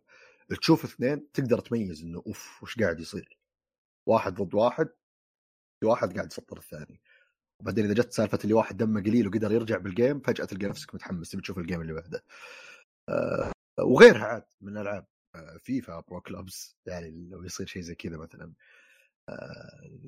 تشوف 0.55 0.83
اثنين 0.83 1.31
تقدر 1.31 1.59
تميز 1.59 2.03
إنه 2.03 2.23
أوف 2.27 2.63
وش 2.63 2.79
قاعد 2.79 2.99
يصير؟ 2.99 3.39
واحد 4.07 4.33
ضد 4.33 4.53
واحد 4.53 4.89
في 5.79 5.85
واحد 5.85 6.15
قاعد 6.15 6.27
يسطر 6.31 6.57
الثاني. 6.57 7.01
وبعدين 7.61 7.85
إذا 7.85 7.93
جت 7.93 8.11
سالفة 8.11 8.39
اللي 8.43 8.53
واحد 8.53 8.77
دمه 8.77 9.01
قليل 9.01 9.27
وقدر 9.27 9.51
يرجع 9.51 9.77
بال 9.77 9.91
game 9.91 10.19
فجأة 10.19 10.45
تلقى 10.45 10.67
نفسك 10.67 10.95
متحمس 10.95 11.29
تبي 11.29 11.41
تشوف 11.41 11.57
ال 11.57 11.62
game 11.62 11.81
اللي 11.81 11.93
بعده. 11.93 12.23
أه 13.09 13.51
وغيرها 13.79 14.25
عاد 14.25 14.43
من 14.61 14.77
الالعاب 14.77 15.07
أه 15.35 15.57
FIFA 15.57 15.99
Pro 16.07 16.21
Clubs 16.21 16.77
يعني 16.85 17.29
لو 17.29 17.43
يصير 17.43 17.67
شيء 17.67 17.81
زي 17.81 17.95
كذا 17.95 18.17
مثلا. 18.17 18.53
أه 19.29 19.99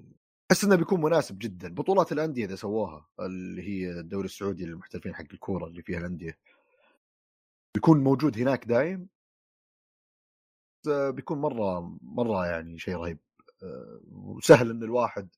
أحس 0.52 0.64
إنه 0.64 0.76
بيكون 0.76 1.02
مناسب 1.02 1.38
جدا. 1.40 1.70
بطولات 1.74 2.12
الأندية 2.12 2.46
إذا 2.46 2.56
سووها 2.56 3.10
اللي 3.20 3.62
هي 3.62 4.00
الدوري 4.00 4.26
السعودي 4.26 4.66
للمحترفين 4.66 5.16
حق 5.16 5.26
الكورة 5.34 5.68
اللي 5.68 5.82
فيها 5.82 6.00
الأندية. 6.00 6.38
بيكون 7.76 8.04
موجود 8.04 8.38
هناك 8.38 8.66
دايم. 8.66 9.10
بيكون 10.88 11.38
مرة 11.38 11.98
مرة 12.02 12.46
يعني 12.46 12.80
شيء 12.80 12.96
رهيب. 12.96 13.20
آه، 13.64 14.02
وسهل 14.12 14.70
إن 14.70 14.84
الواحد 14.84 15.30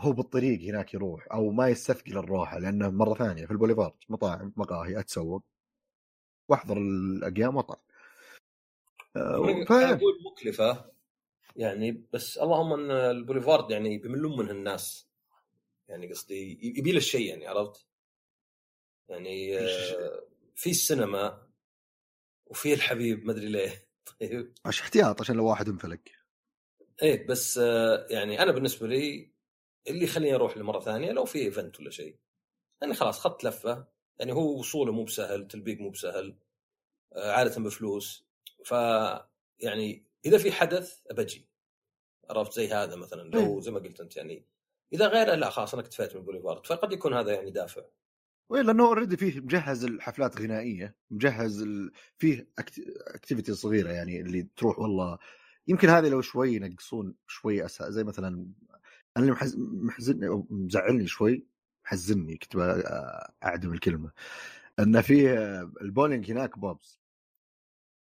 هو 0.00 0.12
بالطريق 0.12 0.60
هناك 0.60 0.94
يروح 0.94 1.32
أو 1.32 1.50
ما 1.50 1.68
يستثقل 1.68 2.18
الروحه 2.18 2.58
لأنه 2.58 2.90
مرة 2.90 3.14
ثانية 3.14 3.46
في 3.46 3.50
البوليفارد 3.50 3.94
مطاعم 4.08 4.52
مقاهي 4.56 5.00
أتسوق. 5.00 5.44
وأحضر 6.48 6.76
الأقيام 6.76 7.56
وأطلع. 7.56 7.80
آه، 9.16 9.64
ف... 9.68 9.72
أقول 9.72 10.18
مكلفة 10.32 10.90
يعني 11.56 12.04
بس 12.12 12.38
اللهم 12.38 12.72
إن 12.72 12.90
البوليفارد 12.90 13.70
يعني 13.70 13.98
بيملون 13.98 14.38
منها 14.38 14.52
الناس. 14.52 15.08
يعني 15.88 16.12
قصدي 16.12 16.58
يبي 16.78 16.92
له 16.92 16.98
الشيء 16.98 17.28
يعني 17.28 17.46
عرفت؟ 17.46 17.86
يعني 19.08 19.58
آه، 19.58 20.22
في 20.54 20.70
السينما 20.70 21.49
وفي 22.50 22.74
الحبيب 22.74 23.26
ما 23.26 23.32
أدري 23.32 23.48
ليه. 23.48 23.88
طيب. 24.20 24.54
عشان 24.64 24.84
احتياط 24.84 25.20
عشان 25.20 25.36
لو 25.36 25.46
واحد 25.46 25.68
انفلق 25.68 26.00
إيه 27.02 27.26
بس 27.26 27.58
آه، 27.58 28.06
يعني 28.10 28.42
أنا 28.42 28.52
بالنسبة 28.52 28.86
لي 28.86 29.30
اللي 29.88 30.04
يخليني 30.04 30.34
أروح 30.34 30.56
لمرة 30.56 30.80
ثانية 30.80 31.12
لو 31.12 31.24
في 31.24 31.38
ايفنت 31.38 31.80
ولا 31.80 31.90
شيء. 31.90 32.16
يعني 32.82 32.94
خلاص 32.94 33.18
خط 33.18 33.44
لفة. 33.44 33.86
يعني 34.18 34.32
هو 34.32 34.58
وصوله 34.58 34.92
مو 34.92 35.04
بسهل 35.04 35.48
تلبيق 35.48 35.80
مو 35.80 35.90
بسهل 35.90 36.36
آه، 37.12 37.32
عادة 37.32 37.60
بفلوس. 37.60 38.26
ف 38.64 38.70
يعني 39.58 40.06
إذا 40.26 40.38
في 40.38 40.52
حدث 40.52 41.00
ابجي 41.10 41.48
عرفت؟ 42.30 42.52
زي 42.52 42.68
هذا 42.68 42.96
مثلا 42.96 43.30
لو 43.30 43.54
إيه. 43.54 43.60
زي 43.60 43.70
ما 43.70 43.78
قلت 43.78 44.00
أنت 44.00 44.16
يعني. 44.16 44.46
إذا 44.92 45.06
غيره 45.06 45.34
لا 45.34 45.50
خلاص 45.50 45.74
أنا 45.74 45.82
اكتفيت 45.82 46.16
من 46.16 46.22
بوليفارد. 46.22 46.66
فقد 46.66 46.92
يكون 46.92 47.14
هذا 47.14 47.32
يعني 47.32 47.50
دافع. 47.50 47.82
وين 48.50 48.66
لأنه 48.66 48.86
already 48.86 49.16
فيه 49.16 49.40
مجهز 49.40 49.84
الحفلات 49.84 50.40
غنائية 50.40 50.94
مجهز 51.10 51.62
ال... 51.62 51.92
فيه 52.18 52.48
activity 53.14 53.54
صغيرة 53.54 53.90
يعني 53.90 54.20
اللي 54.20 54.46
تروح 54.56 54.78
والله. 54.78 55.18
يمكن 55.68 55.88
هذه 55.88 56.08
لو 56.08 56.20
شوي 56.20 56.54
ينقصون 56.54 57.14
شوي 57.26 57.64
أسا... 57.64 57.90
زي 57.90 58.04
مثلا 58.04 58.28
أنا 58.28 59.24
اللي 59.24 59.32
محز... 59.32 59.56
محزني 59.58 60.28
أو 60.28 60.46
مزعلني 60.50 61.06
شوي 61.06 61.46
محزني 61.84 62.36
كنت 62.36 62.56
أعدم 63.44 63.72
الكلمة. 63.72 64.10
إن 64.78 65.00
في 65.00 65.38
البولينج 65.80 66.30
هناك 66.30 66.58
Pop's 66.58 67.00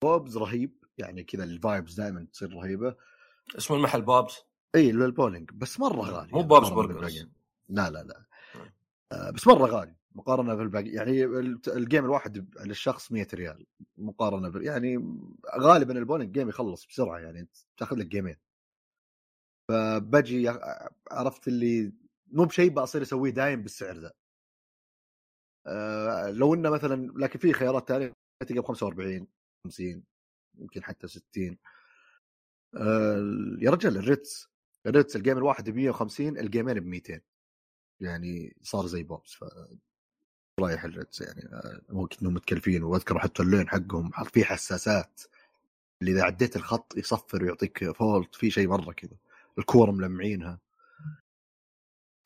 Pop's 0.02 0.36
رهيب 0.36 0.84
يعني 0.98 1.24
كذا 1.24 1.44
ال 1.44 1.53
vibes 1.53 1.94
دائما 1.94 2.26
تصير 2.32 2.54
رهيبة. 2.54 2.96
اسمه 3.58 3.76
المحل 3.76 4.02
Pop's 4.02 4.34
إي 4.74 4.92
للبولينج 4.92 5.50
بس 5.50 5.80
مرة 5.80 6.00
غالي 6.00 6.32
مو 6.32 6.42
Pop's 6.42 6.68
burgers 6.68 7.26
لا 7.68 7.90
لا 7.90 8.02
لا. 8.02 8.24
آه، 9.12 9.30
بس 9.30 9.46
مرة 9.46 9.66
غالي. 9.66 9.99
مقارنة 10.14 10.54
بالباقي 10.54 10.88
يعني 10.90 11.24
ال 11.68 11.76
game 11.76 12.04
الواحد 12.04 12.56
للشخص 12.66 13.12
100 13.12 13.26
ريال 13.34 13.66
مقارنة 13.96 14.48
بال 14.48 14.62
يعني 14.66 14.96
غالبا 15.56 15.98
ال 15.98 16.03
bowling 16.03 16.32
game 16.32 16.48
يخلص 16.48 16.86
بسرعة 16.86 17.18
يعني 17.18 17.48
تاخذ 17.76 17.96
لك 17.96 18.06
game 18.06 18.26
ين 18.26 18.36
فبجي 19.68 20.48
عرفت 21.10 21.48
اللي 21.48 21.92
مو 22.26 22.44
بشيء 22.44 22.70
بصير 22.70 23.02
أسويه 23.02 23.30
دايم 23.30 23.62
بالسعر 23.62 23.96
ذا. 23.98 24.12
أه 25.66 26.30
لو 26.30 26.54
إنه 26.54 26.70
مثلا 26.70 27.12
لكن 27.16 27.38
في 27.38 27.52
خيارات 27.52 27.88
ثانية 27.88 28.12
تلقى 28.48 28.60
ب 28.60 28.64
45 28.64 29.26
50 29.64 30.04
يمكن 30.58 30.84
حتى 30.84 31.08
60 31.08 31.58
أه 32.76 33.16
يا 33.60 33.70
رجال 33.70 33.96
الريتس 33.96 34.48
الريتس 34.86 35.16
الجيم 35.16 35.38
الواحد 35.38 35.70
ب 35.70 35.74
150 35.76 36.38
الجيمين 36.38 36.80
ب 36.80 36.86
200 36.86 37.20
يعني 38.00 38.56
صار 38.62 38.86
زي 38.86 39.02
بوبس 39.02 39.34
ف 39.34 39.44
رايح 40.60 40.84
الريدز 40.84 41.22
يعني 41.22 41.48
ممكن 41.88 42.16
انهم 42.22 42.34
متكلفين. 42.34 42.82
وأذكر 42.82 43.18
حتى 43.18 43.42
اللين 43.42 43.68
حقهم 43.68 44.12
حط 44.12 44.26
فيه 44.26 44.44
حساسات. 44.44 45.20
اللي 46.02 46.12
إذا 46.12 46.22
عديت 46.22 46.56
الخط 46.56 46.96
يصفر 46.96 47.44
ويعطيك 47.44 47.90
فولت 47.90 48.34
في 48.34 48.50
شيء 48.50 48.68
مرة 48.68 48.92
كذا. 48.92 49.16
الكور 49.58 49.90
ملمعينها. 49.90 50.60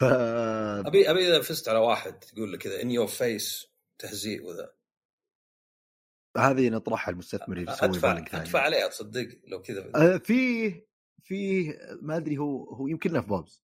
ف 0.00 0.04
ابي 0.04 1.10
أبي 1.10 1.28
إذا 1.28 1.42
فزت 1.42 1.68
على 1.68 1.78
واحد 1.78 2.18
تقول 2.18 2.52
له 2.52 2.58
كذا 2.58 2.82
in 2.82 2.90
your 2.90 3.06
face 3.06 3.66
تهزيء 3.98 4.46
وذا. 4.46 4.72
هذه 6.36 6.68
نطرحها 6.68 7.12
المستثمر 7.12 7.58
يسوي 7.58 7.88
ادفع 7.88 8.18
أدفع 8.32 8.60
عليها 8.60 8.88
تصدق 8.88 9.28
لو 9.46 9.62
كذا. 9.62 9.90
آه 9.94 10.16
في 10.16 10.70
في 11.22 11.68
ما 12.02 12.16
أدري 12.16 12.38
هو 12.38 12.64
هو 12.64 12.86
يمكن 12.86 13.20
في 13.20 13.26
Pop's 13.26 13.63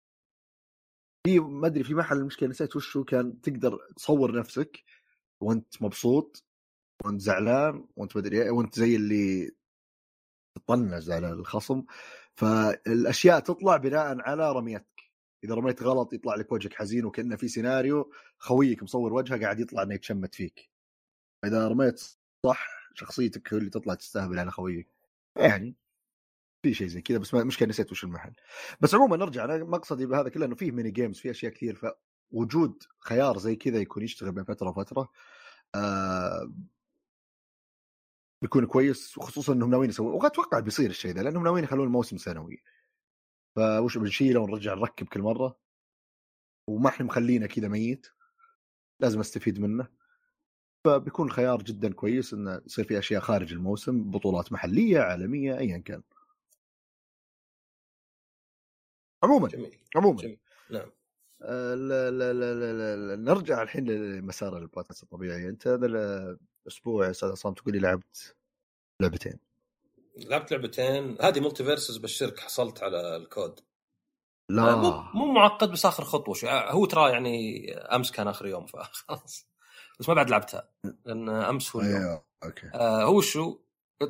في 1.27 1.39
ما 1.39 1.67
أدري 1.67 1.85
في 1.85 1.95
محل 1.95 2.17
المشكلة 2.17 2.49
نسيت 2.49 2.77
وش 2.77 2.97
هو 2.97 3.05
كان 3.05 3.41
تقدر 3.41 3.79
تصور 3.97 4.39
نفسك 4.39 4.85
وأنت 5.41 5.83
مبسوط 5.83 6.45
وأنت 7.05 7.21
زعلان 7.21 7.87
وأنت 7.97 8.17
مدري 8.17 8.43
إيه، 8.43 8.51
وأنت 8.51 8.79
زي 8.79 8.97
اللي 8.97 9.51
تطنز 10.55 11.11
على 11.11 11.33
الخصم. 11.33 11.85
فالأشياء 12.35 13.41
تطلع 13.41 13.77
بناء 13.77 14.21
على 14.21 14.53
رميتك. 14.53 15.03
إذا 15.45 15.55
رميت 15.55 15.83
غلط 15.83 16.13
يطلع 16.13 16.35
لك 16.35 16.53
وجهك 16.53 16.75
حزين 16.75 17.05
وكأنه 17.05 17.37
في 17.37 17.49
سيناريو 17.49 18.13
خويك 18.39 18.83
مصور 18.83 19.13
وجهه 19.13 19.41
قاعد 19.41 19.61
يطلع 19.61 19.83
إنه 19.83 19.95
يتشمت 19.95 20.35
فيك. 20.35 20.71
اذا 21.45 21.69
رميت 21.69 22.01
صح 22.47 22.69
شخصيتك 22.95 23.53
اللي 23.53 23.71
تطلع 23.71 23.95
تستهبل 23.95 24.39
على 24.39 24.51
خويك. 24.51 24.89
يعني 25.37 25.77
في 26.65 26.75
شيء 26.75 26.87
زي 26.87 27.03
كذا 27.03 27.19
بس 27.19 27.35
مشكله 27.35 27.69
نسيت 27.69 27.93
وش 27.93 28.05
المحل. 28.05 28.33
بس 28.81 28.95
عموما 28.95 29.17
نرجع 29.17 29.45
أنا 29.45 29.65
مقصدي 29.65 30.07
بهذا 30.07 30.29
كله 30.29 30.47
إنه 30.47 30.55
فيه 30.55 30.73
mini 30.73 30.91
games 30.91 31.19
في 31.19 31.31
أشياء 31.31 31.53
كثير 31.53 31.95
فوجود 32.33 32.83
خيار 33.01 33.39
زي 33.39 33.57
كذا 33.57 33.79
يكون 33.79 34.03
يشتغل 34.03 34.33
بين 34.33 34.45
فترة 34.45 34.69
وفترة 34.69 35.09
آه 35.75 36.53
بيكون 38.43 38.67
كويس 38.67 39.19
وخصوصا 39.19 39.53
إنهم 39.53 39.71
ناويين 39.71 39.91
يسوون 39.91 40.13
واتوقع 40.13 40.61
بيصير 40.61 40.91
الشيء 40.91 41.13
ذا 41.15 41.23
لأنهم 41.23 41.45
ناويين 41.45 41.65
يخلون 41.65 41.87
الموسم 41.87 42.17
سنوي. 42.17 42.63
فوش 43.57 43.99
بنشيله 43.99 44.41
ونرجع 44.41 44.75
نركب 44.75 45.07
كل 45.07 45.23
مرة. 45.23 45.59
وما 46.69 46.89
إحنا 46.89 47.07
مخلينه 47.07 47.47
كذا 47.47 47.69
ميت. 47.69 48.07
لازم 49.01 49.21
أستفيد 49.21 49.61
منه. 49.61 49.89
فبيكون 50.85 51.31
خيار 51.31 51.63
جدا 51.63 51.93
كويس 51.93 52.35
إنه 52.35 52.61
يصير 52.67 52.85
في 52.85 52.99
أشياء 52.99 53.21
خارج 53.21 53.53
الموسم 53.53 54.11
بطولات 54.11 54.53
محلية 54.53 55.01
عالمية 55.01 55.59
ايا 55.59 55.79
كان. 55.79 56.03
عموما 59.25 59.49
جميل 59.49 59.79
عموما. 59.97 60.23
جميل. 60.23 60.39
نعم. 60.71 60.91
آه، 61.43 61.75
لا 61.75 62.11
لا 62.11 62.33
لا 62.33 62.55
لا 62.55 62.97
لا 62.97 63.17
نرجع 63.17 63.63
الحين 63.63 63.85
لمسار 63.91 64.59
البودكاست 64.59 65.03
الطبيعي. 65.03 65.49
انت 65.49 65.67
هذا 65.67 65.87
الأسبوع 66.67 67.11
أستاذ 67.11 67.31
عصام 67.31 67.55
تقول 67.55 67.73
لي 67.75 67.79
لعبت 67.81 68.37
لعبتين. 69.01 69.39
لعبت 70.17 70.53
لعبتين. 70.53 71.17
هذه 71.21 71.41
MultiVersus 71.41 71.97
بالشرك 71.97 72.41
حصلت 72.41 72.83
على 72.83 73.17
الكود. 73.17 73.61
لا. 74.51 74.73
آه، 74.73 74.77
مو 74.77 75.25
مو 75.27 75.33
معقد 75.33 75.71
بس 75.71 75.87
آخر 75.87 76.05
خطوة 76.05 76.35
شو 76.35 76.47
آه، 76.47 76.73
هو 76.73 76.87
ترى 76.87 77.11
يعني 77.11 77.73
أمس 77.75 78.11
كان 78.11 78.29
آخر 78.29 78.47
يوم 78.47 78.67
فخلاص. 78.67 79.47
بس 80.01 80.09
ما 80.09 80.15
بعد 80.15 80.31
لعبتها 80.31 80.69
لأن 81.05 81.29
أمس 81.29 81.77
هو 81.77 81.83
اليوم. 81.83 82.01
أيوه 82.01 82.25
okay. 82.45 82.67
آه 82.75 83.05
هو 83.05 83.21
شو؟ 83.21 83.59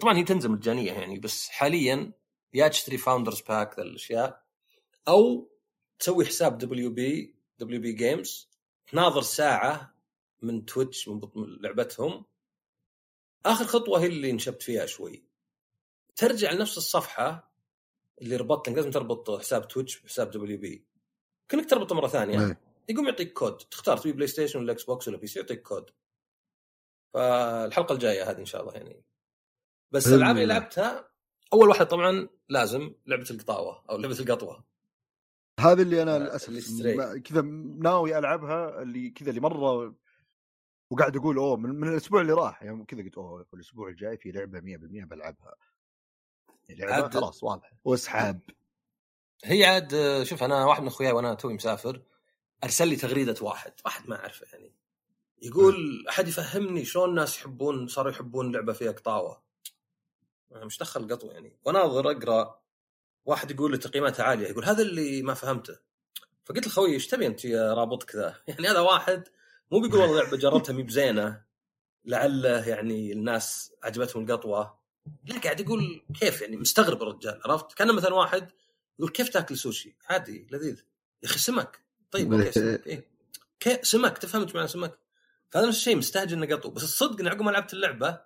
طبعا 0.01 0.17
هي 0.17 0.25
تنزل 0.25 0.51
مجانية 0.51 0.93
يعني 0.93 1.19
بس 1.19 1.49
حاليا 1.49 2.13
يا 2.55 2.69
تشتري 2.69 2.99
founders 2.99 3.41
pack 3.41 3.77
ذا 3.77 3.83
الأشياء 3.83 4.44
أو 5.09 5.51
تسوي 5.99 6.25
حساب 6.25 6.59
دبليو 6.59 6.91
بي 6.91 7.35
دبليو 7.59 7.81
بي 7.81 7.93
جيمز 7.93 8.49
تناظر 8.87 9.23
ساعة 9.23 9.95
من 10.43 10.65
Twitch 10.65 11.09
من 11.09 11.21
لعبتهم. 11.37 12.25
آخر 13.47 13.65
خطوة 13.65 14.01
هي 14.01 14.07
اللي 14.07 14.31
انشبت 14.31 14.63
فيها 14.63 14.87
شوي. 14.87 15.25
ترجع 16.17 16.53
لنفس 16.53 16.79
الصفحة 16.79 17.55
اللي 18.23 18.37
ربطت 18.37 18.69
لازم 18.69 18.91
تربط 18.91 19.31
حساب 19.41 19.69
Twitch 19.69 20.01
بحساب 20.01 20.31
WB 20.31 20.87
كأنك 21.49 21.71
تربطه 21.71 21.95
مرة 21.95 22.09
ثانية. 22.09 22.47
إيه. 22.47 22.61
يقوم 22.89 23.07
يعطيك 23.07 23.33
كود. 23.33 23.57
تختار 23.57 23.97
تبي 23.97 24.13
بلاي 24.13 24.27
ستيشن 24.27 24.59
ولا 24.59 24.73
إكس 24.73 24.85
بوكس 24.85 25.09
ولا 25.09 25.17
PC 25.17 25.39
يعطيك 25.39 25.63
كود. 25.63 25.91
فالحلقة 27.15 27.93
الجاية 27.93 28.31
هذه 28.31 28.39
إن 28.39 28.45
شاء 28.45 28.63
الله 28.63 28.73
يعني. 28.73 29.05
بس 29.91 30.07
الألعاب 30.07 30.37
اللي. 30.37 30.47
لعبتها 30.47 31.11
أول 31.53 31.69
واحدة 31.69 31.85
طبعا 31.85 32.29
لازم 32.49 32.95
لعبة 33.07 33.27
القطاوة 33.31 33.85
أو 33.91 33.97
لعبة 33.97 34.19
القطوة. 34.21 34.65
هذا 35.61 35.83
اللي 35.83 36.03
أنا 36.03 36.17
آه، 36.17 36.19
للأسف 36.19 36.51
كذا 37.25 37.41
ناوي 37.79 38.19
ألعبها 38.19 38.83
اللي 38.83 39.11
كذا 39.11 39.31
اللي 39.31 39.41
مرة 39.41 39.95
وقاعد 40.91 41.17
أقول 41.17 41.37
أوه 41.37 41.57
من, 41.57 41.71
من 41.81 41.89
الأسبوع 41.89 42.21
اللي 42.21 42.33
راح 42.33 42.63
يعني 42.63 42.85
كذا 42.85 43.03
قلت 43.03 43.15
أوه 43.17 43.47
الأسبوع 43.55 43.89
الجاي 43.89 44.17
في 44.17 44.31
لعبة 44.33 44.61
100% 44.61 44.63
بلعبها. 45.09 45.55
لعبة 46.71 46.93
عاد- 46.95 47.15
خلاص 47.15 47.45
واضحه 47.45 47.73
واسحاب 47.85 48.41
هي 49.45 49.65
عاد 49.65 50.23
شوف 50.23 50.43
أنا 50.43 50.65
واحد 50.67 50.83
من 50.83 50.89
أخوياي 50.89 51.13
وأنا 51.13 51.35
توي 51.35 51.55
مسافر 51.55 52.03
أرسل 52.65 52.89
لي 52.89 52.97
تغريدة 52.97 53.35
واحد 53.43 53.73
واحد 53.85 54.09
ما 54.09 54.17
أعرفه 54.17 54.47
يعني. 54.53 54.73
يقول 55.43 56.05
أحد 56.09 56.29
يفهمني 56.29 56.85
شلون 56.85 57.09
الناس 57.11 57.39
يحبون 57.39 57.87
صاروا 57.89 58.11
يحبون 58.11 58.53
لعبه 58.53 58.73
فيها 58.73 58.93
قطاوة؟ 58.93 59.43
مش 60.53 60.79
دخل 60.79 61.01
القطو 61.05 61.31
يعني. 61.31 61.57
واناظر 61.65 62.11
أقرأ 62.11 62.61
واحد 63.25 63.51
يقول 63.51 63.71
لي 63.71 63.79
تقييماتها 63.79 64.25
عالية 64.25 64.49
يقول 64.49 64.65
هذا 64.65 64.83
اللي 64.83 65.23
ما 65.23 65.35
فهمته. 65.35 65.79
فقلت 66.45 66.67
لخوي 66.67 66.93
إيش 66.93 67.07
تبي 67.07 67.27
أنت 67.27 67.45
يا 67.45 67.75
رابطك 67.75 68.17
ذا 68.17 68.35
يعني 68.49 68.69
هذا 68.69 68.81
واحد 68.81 69.29
مو 69.71 69.81
بيقول 69.81 70.01
والله 70.01 70.23
لعبة 70.23 70.37
جربتها 70.37 70.73
مي 70.73 70.83
بزينة 70.83 71.43
لعله 72.05 72.69
يعني 72.69 73.13
الناس 73.13 73.73
عجبتهم 73.83 74.25
القطوة. 74.25 74.79
لا 75.25 75.39
قاعد 75.39 75.61
يقول 75.61 76.03
كيف 76.21 76.43
يعني 76.43 76.57
مستغرب 76.57 77.03
الرجال 77.03 77.41
عرفت؟ 77.45 77.73
كان 77.73 77.95
مثلا 77.95 78.15
واحد 78.15 78.51
يقول 78.99 79.11
كيف 79.11 79.29
تاكل 79.29 79.57
سوشي؟ 79.57 79.97
عادي 80.09 80.47
لذيذ. 80.51 80.83
يا 81.23 81.29
أخي 81.29 81.39
سمك. 81.39 81.81
طيب 82.11 82.33
okay 82.33 82.53
سمك. 82.53 82.87
إيه؟ 82.87 83.09
كيف 83.61 83.87
سمك 83.87 84.19
تفهم 84.19 84.43
إيش 84.43 84.55
معنى 84.55 84.69
سمك. 84.69 84.99
فهذا 85.51 85.67
نفس 85.67 85.79
الشيء 85.79 85.97
مستعجل 85.97 86.43
انه 86.43 86.57
قطو. 86.57 86.71
بس 86.71 86.83
الصدق 86.83 87.21
اني 87.21 87.29
عقب 87.29 87.43
ما 87.43 87.51
لعبت 87.51 87.73
اللعبة 87.73 88.21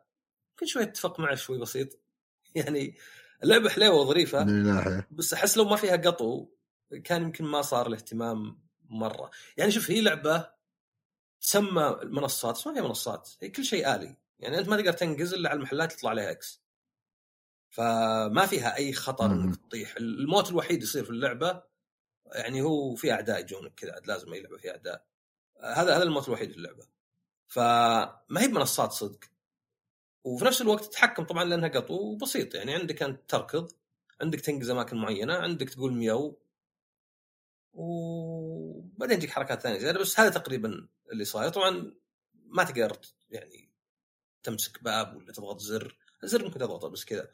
كل 0.58 0.68
شوي 0.68 0.82
أتفق 0.82 1.20
معه 1.20 1.34
شوي 1.34 1.58
بسيط. 1.58 1.98
يعني 2.54 2.94
اللعبه 3.42 3.68
حلوة 3.68 3.94
وظريفة 3.94 4.44
من 4.44 4.66
ناحية. 4.66 5.09
بس 5.11 5.33
أحس 5.33 5.57
لو 5.57 5.64
ما 5.64 5.77
فيها 5.77 5.96
قطو 5.96 6.46
كان 7.05 7.22
يمكن 7.22 7.44
ما 7.44 7.62
صار 7.62 7.87
الاهتمام 7.87 8.59
مرة. 8.88 9.31
يعني 9.57 9.70
شوف 9.70 9.90
هي 9.90 10.01
لعبة 10.01 10.51
تسمى 11.40 11.98
منصات. 12.05 12.55
بس 12.55 12.66
ما 12.66 12.72
فيها 12.74 12.83
منصات؟ 12.83 13.31
هي 13.40 13.48
كل 13.48 13.64
شيء 13.64 13.94
آلي. 13.94 14.16
يعني 14.38 14.59
أنت 14.59 14.68
ما 14.68 14.77
تقدر 14.77 14.92
تنقز 14.92 15.35
إلا 15.35 15.51
على 15.51 15.57
المحلات 15.57 15.92
يطلع 15.92 16.11
عليها 16.11 16.31
إكس 16.31 16.62
فما 17.70 18.46
فيها 18.46 18.77
أي 18.77 18.92
خطر. 18.92 19.27
إنك 19.27 19.57
تطيح. 19.57 19.96
الموت 19.96 20.51
الوحيد 20.51 20.83
يصير 20.83 21.05
في 21.05 21.11
اللعبة 21.11 21.62
يعني 22.27 22.62
هو 22.62 22.94
في 22.94 23.12
أعداء 23.12 23.40
يجونك 23.40 23.74
كذا 23.74 24.01
لازم 24.05 24.33
أي 24.33 24.40
لعبة 24.40 24.57
فيها 24.57 24.70
أعداء. 24.70 25.07
هذا 25.62 25.96
هذا 25.96 26.03
الموت 26.03 26.29
الوحيد 26.29 26.51
في 26.51 26.57
اللعبة. 26.57 26.87
فما 27.46 28.38
هي 28.38 28.48
بمنصات 28.48 28.92
صدق. 28.92 29.18
وفي 30.34 30.44
نفس 30.44 30.62
الوقت 30.62 30.84
تتحكم 30.84 31.24
طبعا 31.24 31.44
لأنها 31.44 31.68
قطو 31.68 32.16
بسيط 32.16 32.54
يعني 32.54 32.74
عندك 32.74 33.02
أنت 33.02 33.20
تركض 33.28 33.72
عندك 34.20 34.40
تنقز 34.40 34.70
أماكن 34.70 34.96
معينة 34.96 35.34
عندك 35.34 35.70
تقول 35.70 35.92
ميو 35.94 36.38
وبعدين 37.72 39.16
يجيك 39.16 39.30
حركات 39.30 39.62
ثانية 39.62 39.78
زيادة. 39.78 40.00
بس 40.00 40.20
هذا 40.20 40.30
تقريبا 40.30 40.88
اللي 41.12 41.24
صاير. 41.24 41.50
طبعا 41.50 41.94
ما 42.44 42.64
تقدر 42.64 42.98
يعني 43.30 43.68
تمسك 44.42 44.82
باب 44.82 45.16
ولا 45.16 45.32
تضغط 45.32 45.60
زر. 45.60 45.96
الزر 46.24 46.44
ممكن 46.44 46.58
تضغطه 46.58 46.88
بس 46.88 47.04
كذا. 47.04 47.30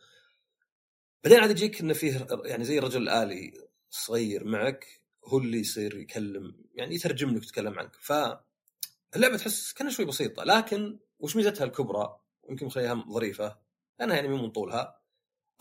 بعدين 1.25 1.41
عاد 1.41 1.51
يجيك 1.51 1.81
إنه 1.81 1.95
فيه 1.95 2.27
يعني 2.45 2.65
زي 2.65 2.79
رجل 2.79 3.09
آلي 3.09 3.69
صغير 3.91 4.45
معك 4.45 5.01
هو 5.25 5.39
اللي 5.39 5.59
يصير 5.59 5.97
يكلم 5.97 6.57
يعني 6.75 6.95
يترجم 6.95 7.31
لك 7.31 7.41
ويتكلم 7.43 7.79
عنك. 7.79 7.97
فاللعبة 8.01 9.37
تحس 9.37 9.73
كأنها 9.73 9.93
شوي 9.93 10.05
بسيطة 10.05 10.45
لكن 10.45 10.99
وش 11.19 11.37
ميزتها 11.37 11.65
الكبرى؟ 11.65 12.24
يمكن 12.51 12.67
مخليها 12.67 13.05
ظريفة 13.11 13.59
لأنها 14.01 14.17
يعني 14.17 14.29
من 14.29 14.51
طولها. 14.51 15.01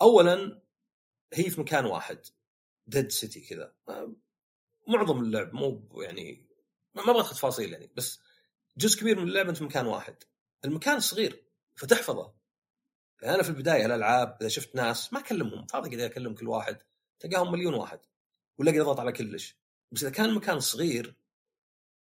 اولا 0.02 0.62
هي 1.32 1.50
في 1.50 1.60
مكان 1.60 1.84
واحد 1.84 2.26
ديد 2.86 3.10
سيتي 3.10 3.40
كذا. 3.40 3.74
معظم 4.88 5.22
اللعب 5.22 5.54
مو 5.54 5.88
يعني 6.02 6.46
ما 6.94 7.02
ما 7.02 7.10
أبغى 7.10 7.20
أدخل 7.20 7.36
تفاصيل 7.36 7.72
يعني 7.72 7.90
بس 7.96 8.20
جزء 8.76 9.00
كبير 9.00 9.20
من 9.20 9.28
اللعبه 9.28 9.48
أنت 9.48 9.58
في 9.58 9.64
مكان 9.64 9.86
واحد. 9.86 10.16
المكان 10.64 11.00
صغير 11.00 11.44
فتحفظه. 11.76 12.34
يعني 13.22 13.34
أنا 13.34 13.42
في 13.42 13.48
البداية 13.48 13.86
الالعاب 13.86 14.36
إذا 14.40 14.48
شفت 14.48 14.74
ناس 14.74 15.12
ما 15.12 15.20
أكلمهم 15.20 15.66
فاضي 15.66 15.90
كذا 15.90 16.06
أكلم 16.06 16.34
كل 16.34 16.48
واحد 16.48 16.78
تلقاهم 17.20 17.52
مليون 17.52 17.74
واحد 17.74 18.00
ولا 18.58 18.70
أقدر 18.70 18.82
أضغط 18.82 19.00
على 19.00 19.12
كلش. 19.12 19.58
بس 19.92 20.02
إذا 20.02 20.10
كان 20.10 20.24
المكان 20.24 20.60
صغير 20.60 21.14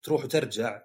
تروح 0.03 0.25
وترجع 0.25 0.83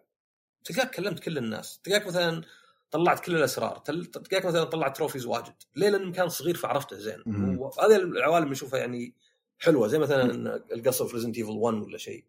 تلقاك 0.63 0.95
كلمت 0.95 1.19
كل 1.19 1.38
الناس. 1.38 1.79
تلقاك 1.79 2.08
مثلا 2.08 2.45
طلعت 2.93 3.19
كل 3.19 3.36
الأسرار. 3.36 3.77
تل- 3.77 4.06
تلقاك 4.06 4.45
مثلا 4.45 4.63
طلعت 4.63 4.97
trophies 4.98 5.26
واجد. 5.25 5.53
ليه 5.75 5.89
لأن 5.89 6.01
المكان 6.01 6.29
صغير 6.29 6.56
فعرفته 6.58 6.95
زين. 6.95 7.23
وهذه 7.58 7.95
العوالم 7.95 8.43
اللي 8.43 8.53
اشوفها 8.53 8.79
يعني 8.79 9.13
حلوة 9.60 9.88
زي 9.88 9.99
مثلا 9.99 10.56
القصر 10.73 11.06
في 11.06 11.13
Resident 11.15 11.38
Evil 11.38 11.50
1 11.51 11.77
ولا 11.77 11.97
شيء. 11.97 12.25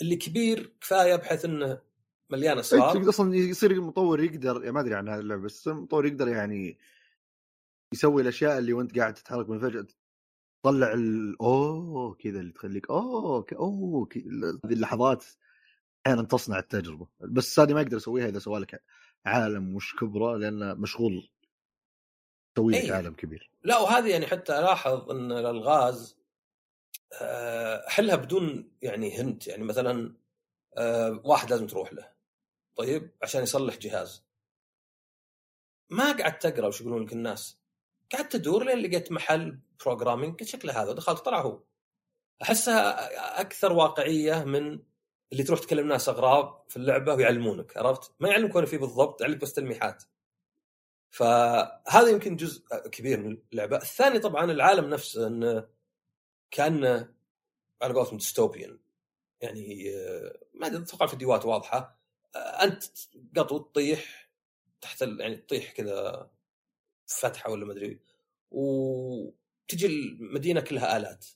اللي 0.00 0.16
كبير 0.16 0.72
كفاية 0.80 1.16
بحيث 1.16 1.44
إنه 1.44 1.78
مليان 2.30 2.58
أسرار. 2.58 2.96
إيه، 2.96 3.08
أصلا 3.08 3.36
يصير 3.36 3.70
المطور 3.70 4.20
يقدر 4.20 4.56
يعني 4.60 4.72
ما 4.72 4.80
أدري 4.80 4.94
عن 4.94 5.08
هذه 5.08 5.20
اللعبة 5.20 5.42
بس 5.42 5.68
المطور 5.68 6.06
يقدر 6.06 6.28
يعني 6.28 6.78
يسوي 7.94 8.22
الأشياء 8.22 8.58
اللي 8.58 8.72
وأنت 8.72 8.98
قاعد 8.98 9.14
تتحرك 9.14 9.48
من 9.48 9.58
فجأة. 9.60 9.86
تطلع 10.62 10.92
ال 10.92 11.36
أوه 11.40 12.14
كذا 12.14 12.40
اللي 12.40 12.52
تخليك 12.52 12.90
أوه. 12.90 13.46
أوه. 13.52 14.08
هذه 14.64 14.72
اللحظات 14.72 15.24
أحيانا 16.06 16.22
تصنع 16.22 16.58
التجربة. 16.58 17.06
بس 17.20 17.60
هذه 17.60 17.74
ما 17.74 17.80
يقدر 17.80 17.96
يسويها 17.96 18.28
إذا 18.28 18.38
سوى 18.38 18.60
لك 18.60 18.82
عالم 19.26 19.74
مش 19.76 19.96
كبرى 19.96 20.38
لأنه 20.38 20.74
مشغول. 20.74 21.30
يسوي 22.58 22.72
لك 22.72 22.84
أي. 22.84 22.90
عالم 22.90 23.14
كبير. 23.14 23.50
لا 23.64 23.78
وهذه 23.78 24.10
يعني 24.10 24.26
حتى 24.26 24.58
ألاحظ 24.58 25.10
إن 25.10 25.32
الألغاز 25.32 26.16
آه، 27.20 27.86
احلها 27.88 28.16
بدون 28.16 28.72
يعني 28.82 29.20
هنت 29.20 29.46
يعني 29.46 29.64
مثلا 29.64 30.16
آه، 30.76 31.20
واحد 31.24 31.50
لازم 31.50 31.66
تروح 31.66 31.92
له. 31.92 32.12
طيب 32.76 33.10
عشان 33.22 33.42
يصلح 33.42 33.76
جهاز. 33.76 34.24
ما 35.90 36.12
قعدت 36.12 36.42
تقرأ 36.46 36.66
وش 36.66 36.80
يقولون 36.80 37.02
لك 37.02 37.12
الناس؟ 37.12 37.58
قعدت 38.12 38.32
تدور 38.32 38.64
لين 38.64 38.78
لقيت 38.78 39.12
محل 39.12 39.58
programming 39.84 40.42
شكله 40.42 40.82
هذا 40.82 40.92
دخلت 40.92 41.18
طلع 41.18 41.40
هو. 41.40 41.62
أحسها 42.42 43.40
أكثر 43.40 43.72
واقعية 43.72 44.44
من 44.44 44.78
اللي 45.32 45.42
تروح 45.42 45.60
تكلم 45.60 45.88
ناس 45.88 46.08
أغراب 46.08 46.62
في 46.68 46.76
اللعبة 46.76 47.14
ويعلمونك 47.14 47.76
عرفت؟ 47.76 48.12
ما 48.20 48.28
يعلمك 48.28 48.54
وين 48.54 48.64
في 48.64 48.78
بالضبط 48.78 49.20
يعلمك 49.20 49.40
بس 49.40 49.52
تلميحات 49.52 50.04
فهذا 51.10 52.08
يمكن 52.08 52.36
جزء 52.36 52.62
كبير 52.92 53.20
من 53.20 53.38
اللعبة، 53.52 53.76
الثاني 53.76 54.18
طبعا 54.18 54.44
العالم 54.44 54.90
نفسه 54.90 55.26
إنه 55.26 55.68
كأنه 56.50 57.14
على 57.82 57.94
قولتهم 57.94 58.16
dystopian 58.16 58.78
يعني 59.40 59.90
آه، 59.96 60.38
ما 60.54 60.66
أدري 60.66 60.82
أتوقع 60.82 61.04
الفيديوهات 61.04 61.44
واضحة 61.44 61.98
آه، 62.36 62.38
أنت 62.38 62.84
قطو 63.36 63.58
تطيح 63.58 64.30
تحت. 64.80 65.02
يعني 65.02 65.36
تطيح 65.36 65.72
كذا 65.72 66.30
فتحة 67.06 67.50
ولا 67.50 67.66
ما 67.66 67.72
أدري 67.72 68.00
وتجي 68.50 69.86
المدينة 69.86 70.60
كلها 70.60 70.96
آلات 70.96 71.26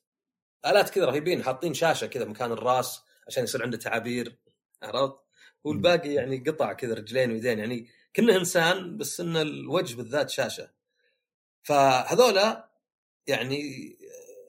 آلات 0.66 0.90
كذا 0.90 1.04
رهيبين 1.04 1.44
حاطين 1.44 1.74
شاشة 1.74 2.06
كذا 2.06 2.24
مكان 2.24 2.52
الرأس 2.52 3.05
عشان 3.26 3.44
يصير 3.44 3.62
عنده 3.62 3.76
تعابير 3.76 4.38
عرفت؟ 4.82 5.16
والباقي 5.64 6.14
يعني 6.14 6.38
قطع 6.38 6.72
كذا 6.72 6.94
رجلين 6.94 7.30
ويدين 7.30 7.58
يعني 7.58 7.88
كانه 8.14 8.36
إنسان 8.36 8.96
بس 8.96 9.20
ان 9.20 9.36
الوجه 9.36 9.96
بالذات 9.96 10.30
شاشة. 10.30 10.70
فهذولا 11.62 12.70
يعني 13.26 13.62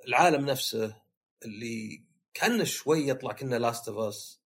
العالم 0.08 0.46
نفسه 0.46 1.02
اللي 1.46 2.04
كأنه 2.34 2.64
شوي 2.64 3.08
يطلع 3.08 3.32
كنه 3.32 3.56
Last 3.56 3.90
of 3.90 3.98
Us 3.98 4.42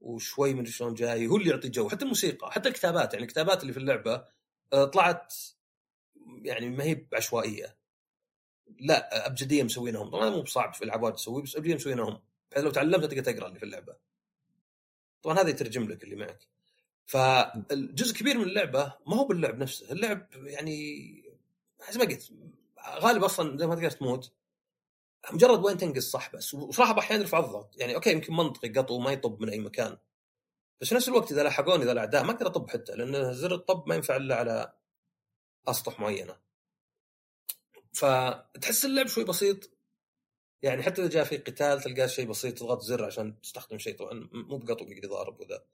وشوي 0.00 0.54
من 0.54 0.64
شلون 0.64 0.94
جاي 0.94 1.26
هو 1.26 1.36
اللي 1.36 1.50
يعطي 1.50 1.68
جو 1.68 1.88
حتى 1.88 2.04
الموسيقى 2.04 2.52
حتى 2.52 2.68
الكتابات 2.68 3.12
يعني 3.12 3.26
الكتابات 3.26 3.62
اللي 3.62 3.72
في 3.72 3.78
اللعبة 3.78 4.24
آه، 4.72 4.84
طلعت 4.84 5.34
يعني 6.42 6.70
ما 6.70 6.84
هي 6.84 6.94
بعشوائية. 6.94 7.76
لا 8.80 9.26
أبجدية 9.26 9.62
مسوينهم 9.62 10.10
طبعا 10.10 10.30
مو 10.30 10.42
بصعب 10.42 10.74
في 10.74 10.84
العاب 10.84 11.02
واجد 11.02 11.16
تسوي 11.16 11.42
بس 11.42 11.56
أبجدية 11.56 11.74
مسوينهم. 11.74 12.20
بحيث 12.52 12.64
لو 12.64 12.70
تعلمت 12.70 13.04
تقدر 13.04 13.32
تقرأ 13.32 13.48
اللي 13.48 13.58
في 13.58 13.64
اللعبة. 13.64 13.96
طبعا 15.22 15.38
هذا 15.38 15.48
يترجم 15.48 15.88
لك 15.88 16.04
اللي 16.04 16.16
معك. 16.16 16.48
فالجزء 17.06 18.14
كبير 18.14 18.38
من 18.38 18.44
اللعبة 18.44 18.94
ما 19.06 19.16
هو 19.16 19.24
باللعب 19.24 19.58
نفسه. 19.58 19.92
اللعب 19.92 20.28
يعني 20.34 21.08
زي 21.90 21.98
ما 21.98 22.04
قلت. 22.04 22.32
غالب 22.88 23.24
أصلا 23.24 23.58
زي 23.58 23.66
ما 23.66 23.74
تقدر 23.74 23.90
تموت. 23.90 24.32
مجرد 25.32 25.64
وين 25.64 25.78
تنقص 25.78 26.10
صح 26.10 26.32
بس. 26.36 26.54
وصراحة 26.54 26.98
أحيانا 26.98 27.22
يرفع 27.22 27.38
الضغط. 27.38 27.76
يعني 27.76 27.94
okay 27.94 28.12
يمكن 28.12 28.36
منطقي 28.36 28.68
قطو 28.68 28.98
ما 28.98 29.12
يطب 29.12 29.42
من 29.42 29.48
أي 29.48 29.58
مكان. 29.58 29.98
بس 30.80 30.88
في 30.88 30.94
نفس 30.94 31.08
الوقت 31.08 31.32
إذا 31.32 31.42
لحقوني 31.42 31.84
ذا 31.84 31.92
الأعداء 31.92 32.24
ما 32.24 32.30
أقدر 32.30 32.46
أطب 32.46 32.70
حتى. 32.70 32.92
لأن 32.92 33.34
زر 33.34 33.54
الطب 33.54 33.88
ما 33.88 33.94
ينفع 33.94 34.16
إلا 34.16 34.36
على 34.36 34.72
أسطح 35.68 36.00
معينة. 36.00 36.36
فتحس 37.92 38.84
اللعب 38.84 39.06
شوي 39.06 39.24
بسيط. 39.24 39.70
يعني 40.62 40.82
حتى 40.82 41.02
إذا 41.02 41.10
جاء 41.10 41.24
في 41.24 41.36
قتال 41.36 41.80
تلقاه 41.80 42.06
شيء 42.06 42.28
بسيط 42.28 42.58
تضغط 42.58 42.82
زر 42.82 43.04
عشان 43.04 43.40
تستخدم 43.40 43.78
شيء 43.78 43.96
طبعا 43.96 44.28
مو 44.32 44.58
بقطو 44.58 44.84
يقدر 44.84 45.04
يضارب 45.04 45.40
وذا. 45.40 45.64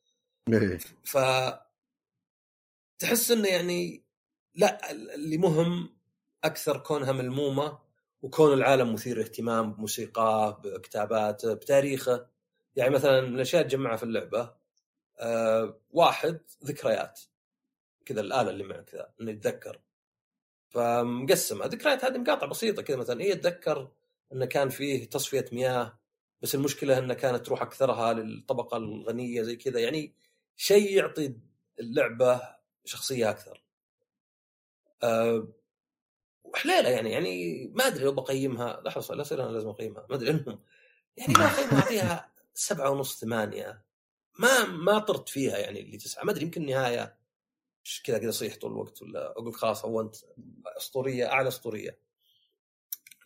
إيه. 0.49 0.79
ف 1.05 1.19
تحس 2.99 3.31
إنه 3.31 3.49
يعني 3.49 4.05
لا 4.55 4.91
اللي 4.93 5.39
مهم 5.39 5.97
أكثر 6.45 6.79
كونها 6.79 7.13
ملمومة 7.13 7.79
وكون 8.23 8.53
العالم 8.53 8.93
مثير 8.93 9.21
اهتمام 9.21 9.73
بموسيقاه 9.73 10.51
بكتاباته 10.51 11.55
بتاريخه. 11.55 12.27
يعني 12.77 12.91
مثلا 12.91 13.21
من 13.21 13.35
الأشياء 13.35 13.63
اللي 13.63 13.71
تجمعها 13.71 13.97
في 13.97 14.03
اللعبة 14.03 14.55
آه 15.19 15.81
واحد 15.91 16.41
ذكريات. 16.65 17.21
كذا 18.05 18.21
الآلة 18.21 18.51
اللي 18.51 18.65
معك 18.65 18.85
كذا 18.85 19.13
إنه 19.21 19.31
يتذكر. 19.31 19.81
فمقسمة 20.69 21.67
ذكريات 21.67 22.05
هذه 22.05 22.19
مقاطع 22.19 22.47
بسيطة 22.47 22.83
كذا 22.83 22.97
مثلا 22.97 23.23
هي 23.23 23.35
تذكر 23.35 23.91
إنه 24.33 24.47
كان 24.47 24.69
فيه 24.69 25.11
تصفية 25.11 25.45
مياه 25.53 25.99
بس 26.43 26.55
المشكلة 26.55 26.99
إنه 26.99 27.15
كانت 27.15 27.47
تروح 27.47 27.63
أكثرها 27.63 28.13
للطبقة 28.13 28.77
الغنية 28.77 29.43
زي 29.43 29.57
كذا. 29.57 29.81
يعني 29.81 30.15
شيء 30.57 30.97
يعطي 30.97 31.35
اللعبة 31.81 32.41
شخصية 32.85 33.31
أكثر. 33.31 33.65
أه 35.03 35.49
وحليلة 36.45 36.89
يعني 36.89 37.11
يعني 37.11 37.67
ما 37.75 37.87
أدري 37.87 38.05
لو 38.05 38.13
بقيمها. 38.13 38.81
لحظه 38.85 39.15
لا 39.15 39.25
أنا 39.33 39.53
لازم 39.53 39.69
أقيمها. 39.69 40.07
ما 40.11 40.17
أدري 40.17 40.31
انهم 40.31 40.61
يعني 41.17 41.35
ما 41.35 41.47
اقيمها 41.47 41.83
أعطيها 41.83 42.33
سبعة 42.55 42.91
ونص 42.91 43.21
ثمانية. 43.21 43.85
ما 44.39 44.67
ما 44.67 44.99
طرت 44.99 45.29
فيها 45.29 45.59
يعني 45.59 45.81
اللي 45.81 45.97
تسعة. 45.97 46.25
ما 46.25 46.31
أدري 46.31 46.45
يمكن 46.45 46.63
النهاية 46.63 47.19
كذا 48.05 48.19
كذا 48.19 48.31
صيح 48.31 48.57
طول 48.57 48.73
الوقت 48.73 49.03
ولا 49.03 49.31
أقول 49.31 49.55
خلاص 49.55 49.85
هو 49.85 50.01
انت 50.01 50.17
أسطورية 50.77 51.27
أعلى 51.27 51.49
أسطورية. 51.49 51.99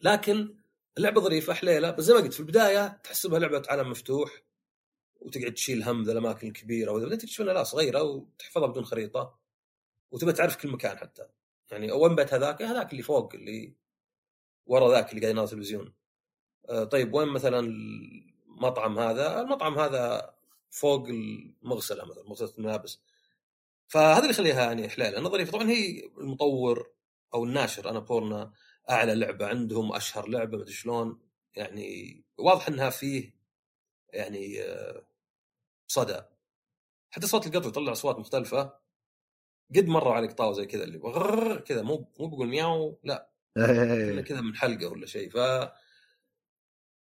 لكن 0.03 0.62
اللعبة 0.98 1.20
ظريفة 1.20 1.52
حليلة 1.52 1.90
بس 1.90 2.05
زي 2.05 2.14
ما 2.14 2.20
قلت 2.20 2.33
في 2.33 2.40
البداية 2.40 2.88
تحسبها 2.88 3.38
لعبة 3.38 3.62
عالم 3.68 3.90
مفتوح 3.90 4.42
وتقعد 5.20 5.55
تشيل 5.55 5.83
هم 5.83 6.02
ذا 6.02 6.12
الأماكن 6.12 6.48
الكبيرة 6.48 6.92
وبعدين 6.92 7.18
تكتشف 7.18 7.40
انها 7.40 7.55
لا 7.55 7.64
صغيرة 7.64 8.02
وتحفظها 8.02 8.66
بدون 8.66 8.85
خريطة 8.85 9.38
وتبى 10.11 10.33
تعرف 10.33 10.57
كل 10.57 10.68
مكان 10.68 10.98
حتى 10.98 11.26
يعني 11.70 11.92
وين 11.92 12.14
بيت 12.14 12.35
هذاك؟ 12.35 12.62
هذاك 12.62 12.92
اللي 12.92 13.02
فوق 13.02 13.35
اللي 13.35 13.74
ورا 14.66 14.90
ذاك 14.90 15.11
اللي 15.11 15.20
قاعد 15.20 15.35
يناظر 15.35 15.52
التلفزيون 15.52 15.94
آه 16.68 16.85
طيب 16.85 17.14
وين 17.14 17.28
مثلا 17.28 17.59
المطعم 17.59 18.98
هذا؟ 18.98 19.40
المطعم 19.40 19.78
هذا 19.78 20.35
فوق 20.70 21.09
المغسلة 21.09 22.05
مثلا 22.05 22.24
مغسلة 22.28 22.52
الملابس 22.59 23.00
فهذا 23.88 24.18
اللي 24.18 24.31
يخليها 24.31 24.64
يعني 24.64 24.88
حلال 24.88 25.14
أنا 25.14 25.28
ظريفة 25.28 25.52
طبعا 25.52 25.70
هي 25.70 26.11
المطور 26.18 26.90
أو 27.35 27.44
الناشر 27.44 27.90
أنا 27.90 27.98
بورنا 27.98 28.52
أعلى 28.90 29.14
لعبة 29.14 29.47
عندهم 29.47 29.95
أشهر 29.95 30.29
لعبة 30.29 30.59
مدري 30.59 30.73
شلون. 30.73 31.21
يعني 31.55 32.23
واضح 32.38 32.68
إنها 32.68 32.90
فيه 32.90 33.35
يعني 34.09 34.62
آه، 34.62 35.07
صدى. 35.87 36.23
حتى 37.11 37.27
صوت 37.27 37.47
القطو 37.47 37.68
يطلع 37.68 37.92
أصوات 37.92 38.18
مختلفة. 38.18 38.83
قد 39.77 39.87
مروا 39.87 40.14
عليك 40.14 40.33
طاوه 40.33 40.53
زي 40.53 40.66
كذا 40.66 40.85
اللي 40.85 40.99
كذا 41.66 41.83
مو 41.83 42.12
مو 42.21 42.27
بقول 42.27 42.49
مياو 42.49 43.01
لا. 43.05 43.31
إيه. 43.57 44.21
كذا 44.21 44.40
من 44.40 44.57
حلقة 44.57 44.87
ولا 44.87 45.07
شيء. 45.07 45.31
ف 45.31 45.37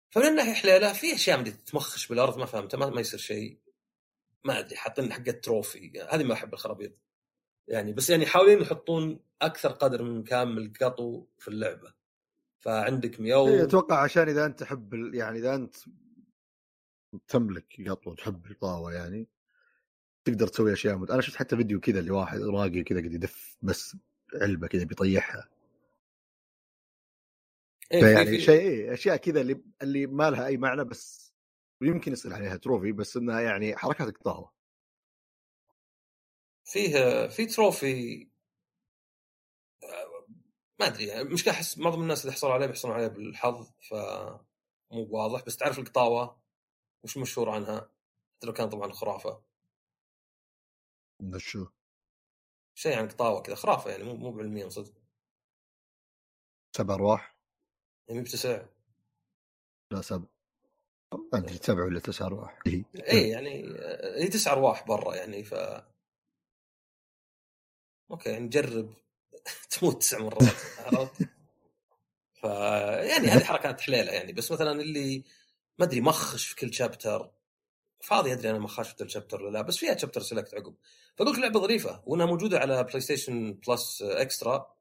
فمن 0.09 0.25
الناحية 0.25 0.53
حليلة 0.53 0.93
في 0.93 1.15
أشياء 1.15 1.41
بدي 1.41 1.51
تمخش 1.51 2.07
بالأرض 2.07 2.37
ما 2.37 2.45
فهمتها 2.45 2.77
ما, 2.77 2.89
ما 2.89 3.01
يصير 3.01 3.19
شيء. 3.19 3.59
ما 4.43 4.59
أدري 4.59 4.77
حاطين 4.77 5.13
حقة 5.13 5.31
تروفي. 5.31 6.01
هذه 6.09 6.23
ما 6.23 6.33
أحب 6.33 6.53
الخرابيط. 6.53 6.91
يعني 7.67 7.93
بس 7.93 8.09
يعني 8.09 8.25
حاولين 8.25 8.61
يحطون 8.61 9.19
أكثر 9.41 9.69
قدر 9.69 10.03
من 10.03 10.23
من 10.31 10.57
القطو 10.57 11.25
في 11.37 11.47
اللعبة. 11.47 11.93
فعندك 12.61 13.19
مياو 13.19 13.47
إيه، 13.47 13.63
أتوقع 13.63 14.03
عشان 14.03 14.29
إذا 14.29 14.45
أنت 14.45 14.59
تحب 14.59 14.93
يعني 15.13 15.39
إذا 15.39 15.55
أنت 15.55 15.75
تملك 17.27 17.89
قطو 17.89 18.13
تحب 18.13 18.51
القطاوة 18.51 18.93
يعني 18.93 19.27
تقدر 20.25 20.47
تسوي 20.47 20.73
أشياء 20.73 20.97
مت... 20.97 21.11
أنا 21.11 21.21
شفت 21.21 21.35
حتى 21.35 21.57
فيديو 21.57 21.79
كذا 21.79 22.01
لواحد 22.01 22.41
راقي 22.41 22.83
كذا 22.83 22.99
قاعد 22.99 23.13
يدف 23.13 23.57
بس 23.61 23.97
علبة 24.41 24.67
كذا 24.67 24.83
بيطيحها. 24.83 25.49
إيه 27.91 28.05
يعني 28.05 28.39
شيء 28.39 28.61
إيه 28.61 28.93
أشياء 28.93 29.17
كذا 29.17 29.41
اللي 29.41 29.61
اللي 29.81 30.07
ما 30.07 30.29
لها 30.29 30.45
أي 30.45 30.57
معنى 30.57 30.83
بس 30.83 31.33
يمكن 31.81 32.11
يصير 32.11 32.33
عليها 32.33 32.57
trophy 32.57 32.91
بس 32.91 33.17
إنها 33.17 33.41
يعني 33.41 33.75
حركات 33.75 34.17
قطاوه 34.17 34.51
فيه 36.71 37.27
في 37.27 37.45
trophy 37.45 38.27
ما 40.79 40.87
أدري 40.87 41.07
يعني 41.07 41.23
مشكله 41.23 41.53
أحس 41.53 41.77
معظم 41.77 42.01
الناس 42.01 42.21
اللي 42.21 42.31
يحصلوا 42.31 42.53
عليه 42.53 42.65
بيحصلون 42.65 42.93
عليه 42.95 43.07
بالحظ 43.07 43.71
ف 43.89 43.93
مو 44.91 45.07
واضح 45.09 45.45
بس 45.45 45.57
تعرف 45.57 45.79
القطاوة؟ 45.79 46.41
وش 47.03 47.17
مشهور 47.17 47.49
عنها؟ 47.49 47.91
حتى 48.37 48.47
لو 48.47 48.53
كان 48.53 48.69
طبعا 48.69 48.91
خرافة. 48.91 49.43
شو؟ 51.37 51.67
شيء 52.75 52.97
عن 52.97 53.07
قطاوة 53.07 53.41
كذا 53.41 53.55
خرافة 53.55 53.91
يعني 53.91 54.03
مو 54.03 54.13
مو 54.15 54.31
بعلميا 54.31 54.69
صدق 54.69 54.93
سبع 56.77 56.93
أرواح؟ 56.93 57.35
يعني 58.07 58.21
بتسع. 58.21 58.65
لا 59.91 60.01
سبع. 60.01 60.25
عندي 61.33 61.53
سبع 61.53 61.83
ولا 61.83 61.99
تسع 61.99 62.25
أرواح. 62.25 62.59
اي 62.67 63.29
يعني 63.29 63.63
هي 64.15 64.27
تسع 64.27 64.51
أرواح 64.51 64.87
برا 64.87 65.15
يعني 65.15 65.43
ف 65.43 65.53
okay 68.11 68.39
نجرب. 68.39 68.93
تموت 69.69 70.01
تسع 70.01 70.19
مرات 70.19 70.55
عرفت؟ 70.77 71.29
ف 72.33 72.43
يعني 72.43 73.27
هذه 73.27 73.43
حركات 73.43 73.81
حليلة 73.81 74.11
يعني. 74.11 74.33
بس 74.33 74.51
مثلا 74.51 74.81
اللي 74.81 75.23
ما 75.79 75.85
أدري 75.85 76.01
مخش 76.01 76.47
في 76.47 76.55
كل 76.55 76.73
chapter 76.73 77.31
فاضي 78.01 78.33
أدري 78.33 78.49
أنا 78.49 78.59
ما 78.59 78.67
خاشت 78.67 79.01
ال 79.01 79.06
chapter 79.06 79.43
ولا 79.43 79.51
لا 79.57 79.61
بس 79.61 79.77
فيها 79.77 79.97
chapter 79.97 80.21
سلكت 80.21 80.53
عقب. 80.53 80.75
فقلت 81.17 81.39
لعبة 81.39 81.59
ظريفة 81.59 82.03
وإنها 82.05 82.25
موجودة 82.25 82.59
على 82.59 82.83
بلاي 82.83 83.01
ستيشن 83.01 83.53
Plus 83.53 84.01
Extra 84.01 84.75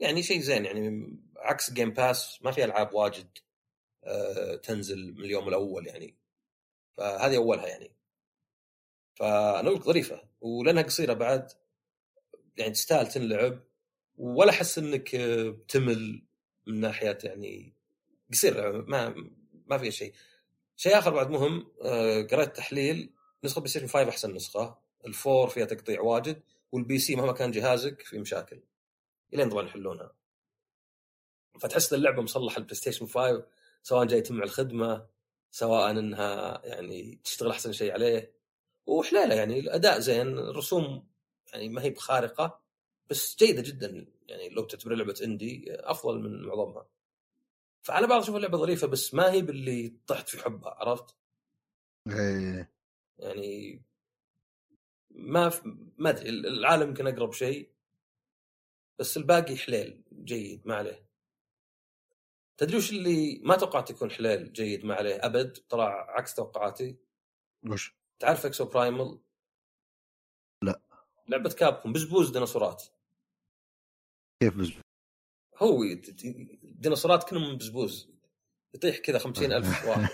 يعني 0.00 0.22
شيء 0.22 0.40
زين 0.40 0.64
يعني 0.64 1.16
عكس 1.36 1.72
Game 1.72 1.90
Pass 1.90 2.38
ما 2.42 2.52
في 2.52 2.64
ألعاب 2.64 2.94
واجد 2.94 3.38
آه، 4.04 4.56
تنزل 4.56 5.14
من 5.14 5.24
اليوم 5.24 5.48
الأول 5.48 5.86
يعني. 5.86 6.16
فهذه 6.96 7.36
أولها 7.36 7.66
يعني. 7.66 7.92
فأنا 9.14 9.70
قلت 9.70 9.82
ظريفة 9.82 10.22
ولأنها 10.40 10.82
قصيرة 10.82 11.12
بعد. 11.12 11.52
يعني 12.56 12.70
تستاهل 12.72 13.08
تنلعب 13.08 13.60
ولا 14.18 14.50
أحس 14.50 14.78
إنك 14.78 15.08
تمل 15.68 16.22
من 16.66 16.80
ناحية 16.80 17.18
يعني 17.24 17.72
قصير 18.32 18.82
ما 18.82 19.14
ما 19.66 19.78
فيها 19.78 19.90
شيء. 19.90 20.12
شيء 20.76 20.98
آخر 20.98 21.10
بعد 21.10 21.30
مهم 21.30 21.66
آه، 21.82 22.22
قريت 22.22 22.56
تحليل 22.56 23.12
نسخة 23.44 23.58
بلاي 23.58 23.70
ستيشن 23.70 23.86
5 23.86 24.08
أحسن 24.08 24.34
نسخة. 24.34 24.78
ال 25.06 25.14
four 25.14 25.48
فيها 25.48 25.64
تقطيع 25.64 26.00
واجد 26.00 26.42
وال 26.72 26.98
PC 26.98 27.16
مهما 27.16 27.32
كان 27.32 27.50
جهازك 27.50 28.00
في 28.02 28.18
مشاكل. 28.18 28.60
إلين 29.34 29.50
طبعا 29.50 29.66
يحلونها. 29.66 30.12
فتحس 31.60 31.92
إن 31.92 31.98
اللعبة 31.98 32.22
مصلحة 32.22 32.58
البلاي 32.58 32.74
ستيشن 32.74 33.06
5 33.06 33.44
سواء 33.82 34.04
جاي 34.04 34.20
تجمع 34.20 34.44
الخدمة 34.44 35.06
سواء 35.50 35.90
إنها 35.90 36.62
يعني 36.64 37.18
تشتغل 37.24 37.50
أحسن 37.50 37.72
شيء 37.72 37.92
عليه. 37.92 38.32
وحليلة 38.86 39.34
يعني 39.34 39.58
الأداء 39.58 39.98
زين 40.00 40.38
الرسوم 40.38 41.11
يعني 41.52 41.68
ما 41.68 41.82
هي 41.82 41.90
بخارقة 41.90 42.60
بس 43.10 43.36
جيدة 43.36 43.62
جدا 43.62 44.06
يعني 44.28 44.48
لو 44.48 44.64
تعتبر 44.64 44.94
لعبة 44.94 45.14
اندي 45.24 45.64
أفضل 45.68 46.18
من 46.18 46.42
معظمها 46.46 46.86
فعلى 47.82 48.06
بعض 48.06 48.22
أشوف 48.22 48.36
اللعبه 48.36 48.58
ظريفة 48.58 48.86
بس 48.86 49.14
ما 49.14 49.32
هي 49.32 49.42
باللي 49.42 49.96
طحت 50.06 50.28
في 50.28 50.44
حبها 50.44 50.70
عرفت؟ 50.70 51.16
إيه 52.08 52.72
يعني 53.18 53.82
ما 55.10 55.48
ف... 55.48 55.62
ما 55.98 56.10
أدري 56.10 56.28
العالم 56.28 56.88
يمكن 56.88 57.06
أقرب 57.06 57.32
شيء 57.32 57.70
بس 58.98 59.16
الباقي 59.16 59.56
حليل 59.56 60.02
جيد 60.12 60.66
ما 60.66 60.74
عليه 60.74 61.06
تدري 62.56 62.76
وش 62.76 62.92
اللي 62.92 63.40
ما 63.44 63.56
توقعت 63.56 63.90
يكون 63.90 64.10
حليل 64.10 64.52
جيد 64.52 64.84
ما 64.84 64.94
عليه 64.94 65.26
أبد 65.26 65.58
طلع 65.68 66.06
عكس 66.18 66.34
توقعاتي 66.34 66.96
وش؟ 67.66 67.96
تعرف 68.18 68.46
Exoprimal؟ 68.46 69.18
لعبة 71.32 71.50
Capcom 71.50 71.92
بزبوز 71.92 72.30
ديناصورات. 72.30 72.82
كيف 74.42 74.56
بس 74.56 74.68
هو 75.56 75.84
ديناصورات 76.62 77.24
كلهم 77.28 77.56
بزبوز. 77.56 78.08
يطيح 78.74 78.98
كذا 78.98 79.18
خمسين 79.18 79.52
ألف 79.52 79.84
واحد. 79.88 80.08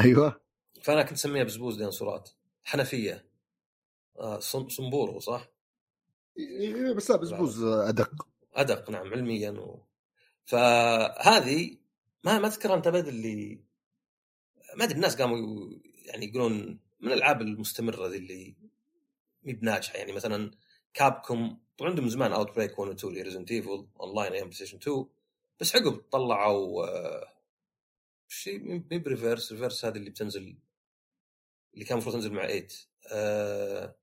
أيوه. 0.00 0.40
فأنا 0.82 1.02
كنت 1.02 1.12
أسميها 1.12 1.44
بزبوز 1.44 1.76
ديناصورات. 1.76 2.30
حنفية. 2.64 3.24
آه 4.18 4.38
صن- 4.38 4.68
صنبور 4.68 5.10
هو 5.10 5.18
صح؟ 5.20 5.48
إيه، 6.38 6.92
بس 6.92 7.10
لا 7.10 7.16
بزبوز 7.16 7.62
أدق. 7.62 8.26
أدق 8.54 8.90
نعم 8.90 9.06
علميا 9.12 9.50
و... 9.50 9.82
فهذه 10.44 11.76
ما 12.24 12.38
ما 12.38 12.48
تذكر 12.48 12.74
أنت 12.74 12.86
ابد 12.86 13.06
اللي 13.06 13.60
ما 14.76 14.84
أدري 14.84 14.96
الناس 14.96 15.16
قاموا 15.16 15.70
يعني 16.06 16.26
يقولون 16.26 16.80
من 17.00 17.08
الألعاب 17.12 17.42
المستمرة 17.42 18.06
ذي 18.08 18.16
اللي 18.16 18.56
مي 19.48 19.54
بناجحة. 19.54 19.98
يعني 19.98 20.12
مثلا 20.12 20.50
Capcom 20.94 21.60
طبعا 21.78 21.90
عندهم 21.90 22.04
من 22.04 22.10
زمان 22.10 22.32
Outbreak 22.32 22.78
1 22.78 22.90
و 22.90 22.94
2 22.94 23.22
Resident 23.22 23.50
Evil 23.50 23.88
online 24.00 24.32
أيام 24.32 24.44
بلاي 24.44 24.56
ستيشن 24.56 24.76
2 24.76 25.06
بس 25.60 25.76
عقب 25.76 25.96
طلعوا 26.10 26.86
آه، 26.86 27.34
شيء 28.28 28.58
مي 28.58 28.98
ب 28.98 29.04
Re:Verse 29.04 29.52
Re:Verse 29.52 29.84
هذه 29.84 29.96
اللي 29.96 30.10
بتنزل 30.10 30.58
اللي 31.74 31.84
كان 31.84 31.98
المفروض 31.98 32.14
تنزل 32.14 32.32
مع 32.32 32.46
8 32.46 32.68
آه، 33.12 33.96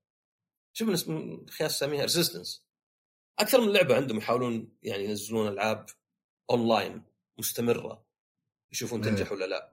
شو 0.72 0.84
من 0.84 1.48
خياس 1.48 1.78
ساميها 1.78 2.02
Resistance 2.02 2.66
أكثر 3.38 3.60
من 3.60 3.72
لعبة 3.72 3.96
عندهم 3.96 4.18
يحاولون 4.18 4.76
يعني 4.82 5.04
ينزلون 5.04 5.48
ألعاب 5.48 5.86
اونلاين 6.50 7.02
مستمرة 7.38 8.06
يشوفون 8.72 9.04
إيه. 9.04 9.10
تنجح 9.10 9.32
ولا 9.32 9.44
لا. 9.44 9.72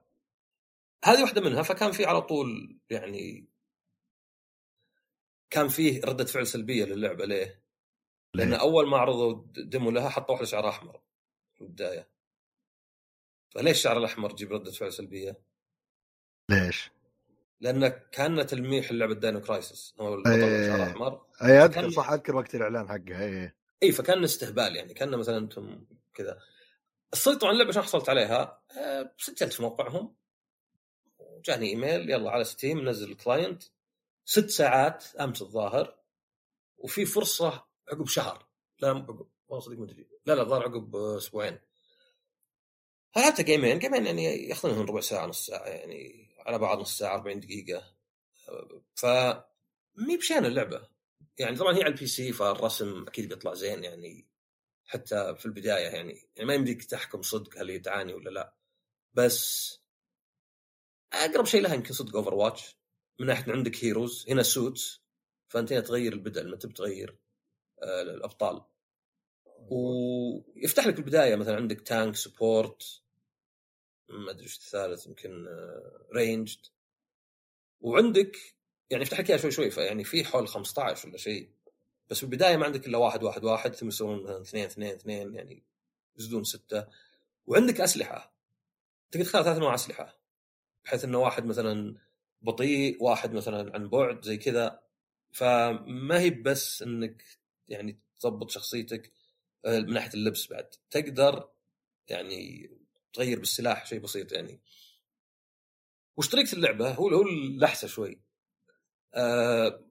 هذه 1.04 1.22
واحدة 1.22 1.40
منها 1.40 1.62
فكان 1.62 1.92
في 1.92 2.04
على 2.04 2.22
طول 2.22 2.78
يعني 2.90 3.53
كان 5.54 5.68
فيه 5.68 6.00
ردة 6.04 6.24
فعل 6.24 6.46
سلبية 6.46 6.84
للعبه 6.84 7.24
ليه؟ 7.24 7.60
لأن 8.34 8.50
ليه؟ 8.50 8.56
أول 8.60 8.88
ما 8.88 8.96
عرضوا 8.98 9.42
demo 9.56 9.90
لها 9.90 10.08
حطوا 10.08 10.30
واحدة 10.34 10.46
شعرها 10.46 10.70
أحمر 10.70 11.00
في 11.54 11.60
البداية. 11.60 12.08
فليش 13.50 13.76
الشعر 13.76 13.98
الأحمر 13.98 14.30
تجيب 14.30 14.52
ردة 14.52 14.70
فعل 14.70 14.92
سلبية؟ 14.92 15.40
ليش؟ 16.50 16.90
لأن 17.60 17.88
كانه 17.88 18.42
تلميح 18.42 18.92
لعبه 18.92 19.14
Dino 19.14 19.40
Crisis 19.40 19.94
هو 20.00 20.14
البطل 20.14 20.30
إيه. 20.30 20.68
شعره 20.68 20.82
أحمر. 20.90 21.26
أي 21.42 21.50
أذكر 21.64 21.74
كان- 21.80 21.90
صح 21.90 22.10
أذكر 22.10 22.36
وقت 22.36 22.54
الإعلان 22.54 22.88
حقها 22.88 23.24
اي 23.24 23.52
اي 23.82 23.92
فكان 23.92 24.24
استهبال 24.24 24.76
يعني. 24.76 24.94
كان 24.94 25.10
مثلا 25.18 25.38
أنتم 25.38 25.84
كذا. 26.14 26.38
الصدق 27.12 27.38
طبعا 27.40 27.52
اللعبة 27.52 27.68
عشان 27.70 27.82
حصلت 27.82 28.08
عليها. 28.08 28.62
آه، 28.78 29.14
سجلت 29.18 29.52
في 29.52 29.62
موقعهم. 29.62 30.14
وجاني 31.18 31.66
إيميل. 31.68 32.10
يلا 32.10 32.30
على 32.30 32.44
ستيم 32.44 32.88
نزل 32.88 33.10
ال 33.12 33.18
client. 33.18 33.62
ست 34.24 34.50
ساعات 34.50 35.04
أمس 35.16 35.42
الظاهر 35.42 35.98
وفي 36.78 37.06
فرصة 37.06 37.64
عقب 37.88 38.06
شهر. 38.06 38.46
لا 38.78 38.88
عقب 38.88 39.26
والله 39.48 39.66
صدق 39.66 39.78
ما 39.78 39.84
أدري. 39.84 40.08
لا 40.26 40.34
لا 40.34 40.42
الظاهر 40.42 40.62
عقب 40.62 40.96
أسبوعين. 40.96 41.58
لعبتها 43.16 43.42
game 43.42 43.63
ين؟ 43.63 43.78
game 43.78 43.97
ين 43.97 44.06
يعني 44.06 44.48
ياخذون 44.48 44.86
ربع 44.86 45.00
ساعة 45.00 45.26
نص 45.26 45.46
ساعة 45.46 45.66
يعني 45.66 46.28
على 46.46 46.58
بعض 46.58 46.80
نص 46.80 46.98
ساعة 46.98 47.14
40 47.14 47.40
دقيقة. 47.40 47.94
ف 48.94 49.06
مي 49.96 50.16
بشين 50.16 50.44
اللعبة. 50.44 50.88
يعني 51.38 51.56
طبعا 51.56 51.76
هي 51.76 51.82
على 51.82 51.92
ال 51.92 52.06
PC 52.06 52.32
فالرسم 52.32 53.02
أكيد 53.02 53.28
بيطلع 53.28 53.54
زين 53.54 53.84
يعني 53.84 54.28
حتى 54.86 55.34
في 55.38 55.46
البداية 55.46 55.86
يعني, 55.86 56.28
يعني 56.36 56.48
ما 56.48 56.54
يمديك 56.54 56.84
تحكم 56.84 57.22
صدق 57.22 57.58
هل 57.58 57.70
هي 57.70 57.78
تعاني 57.78 58.14
ولا 58.14 58.30
لا. 58.30 58.54
بس 59.14 59.70
أقرب 61.12 61.44
شيء 61.44 61.60
لها 61.60 61.74
يمكن 61.74 61.94
صدق 61.94 62.16
Overwatch 62.16 62.76
من 63.18 63.26
ناحية 63.26 63.52
عندك 63.52 63.84
heroes 63.84 64.26
هنا 64.28 64.42
suits 64.42 65.00
فأنت 65.48 65.72
هنا 65.72 65.80
تغير 65.80 66.12
البدل 66.12 66.50
ما 66.50 66.56
تبي 66.56 66.72
تغير 66.72 67.16
آه، 67.82 68.02
الأبطال. 68.02 68.62
ويفتح 69.70 70.86
لك 70.86 70.98
البداية 70.98 71.36
مثلا 71.36 71.56
عندك 71.56 71.80
تانك 71.80 72.16
سبورت 72.16 73.02
ما 74.08 74.30
أدري 74.30 74.42
إيش 74.42 74.56
الثالث 74.56 75.06
يمكن 75.06 75.46
رينجد 76.14 76.58
وعندك 77.80 78.36
يعني 78.90 79.02
يفتح 79.02 79.20
لك 79.20 79.30
إياها 79.30 79.40
شوي 79.40 79.50
شوي 79.50 79.70
فيعني 79.70 80.04
في 80.04 80.24
حول 80.24 80.48
15 80.48 81.08
ولا 81.08 81.16
شيء. 81.16 81.50
بس 82.10 82.16
في 82.16 82.22
البداية 82.22 82.56
ما 82.56 82.64
عندك 82.64 82.86
إلا 82.86 82.98
واحد 82.98 83.22
واحد 83.22 83.44
واحد 83.44 83.74
ثم 83.74 83.88
يصيرون 83.88 84.22
مثلا 84.22 84.40
اثنين 84.40 84.64
اثنين 84.64 84.94
اثنين 84.94 85.34
يعني 85.34 85.62
يزيدون 86.18 86.44
ستة. 86.44 86.86
وعندك 87.46 87.80
أسلحة. 87.80 88.34
تقدر 89.10 89.24
تختار 89.24 89.42
ثلاث 89.42 89.56
انواع 89.56 89.74
أسلحة 89.74 90.18
بحيث 90.84 91.04
إنه 91.04 91.18
واحد 91.18 91.44
مثلا 91.44 91.96
بطيء 92.44 93.02
واحد 93.02 93.32
مثلا 93.32 93.74
عن 93.74 93.88
بعد 93.88 94.24
زي 94.24 94.36
كذا. 94.36 94.80
فما 95.32 96.20
هي 96.20 96.30
بس 96.30 96.82
إنك 96.82 97.24
يعني 97.68 98.00
تضبط 98.20 98.50
شخصيتك 98.50 99.12
آه، 99.64 99.78
من 99.80 99.92
ناحية 99.92 100.14
اللبس 100.14 100.46
بعد. 100.46 100.70
تقدر 100.90 101.48
يعني 102.08 102.70
تغير 103.12 103.38
بالسلاح 103.38 103.86
شيء 103.86 104.00
بسيط 104.00 104.32
يعني. 104.32 104.60
وش 106.16 106.28
طريقة 106.28 106.52
اللعبة؟ 106.52 106.90
هو 106.90 107.08
هو 107.08 107.22
اللحسه 107.22 107.88
شوي. 107.88 108.20
آه، 109.14 109.84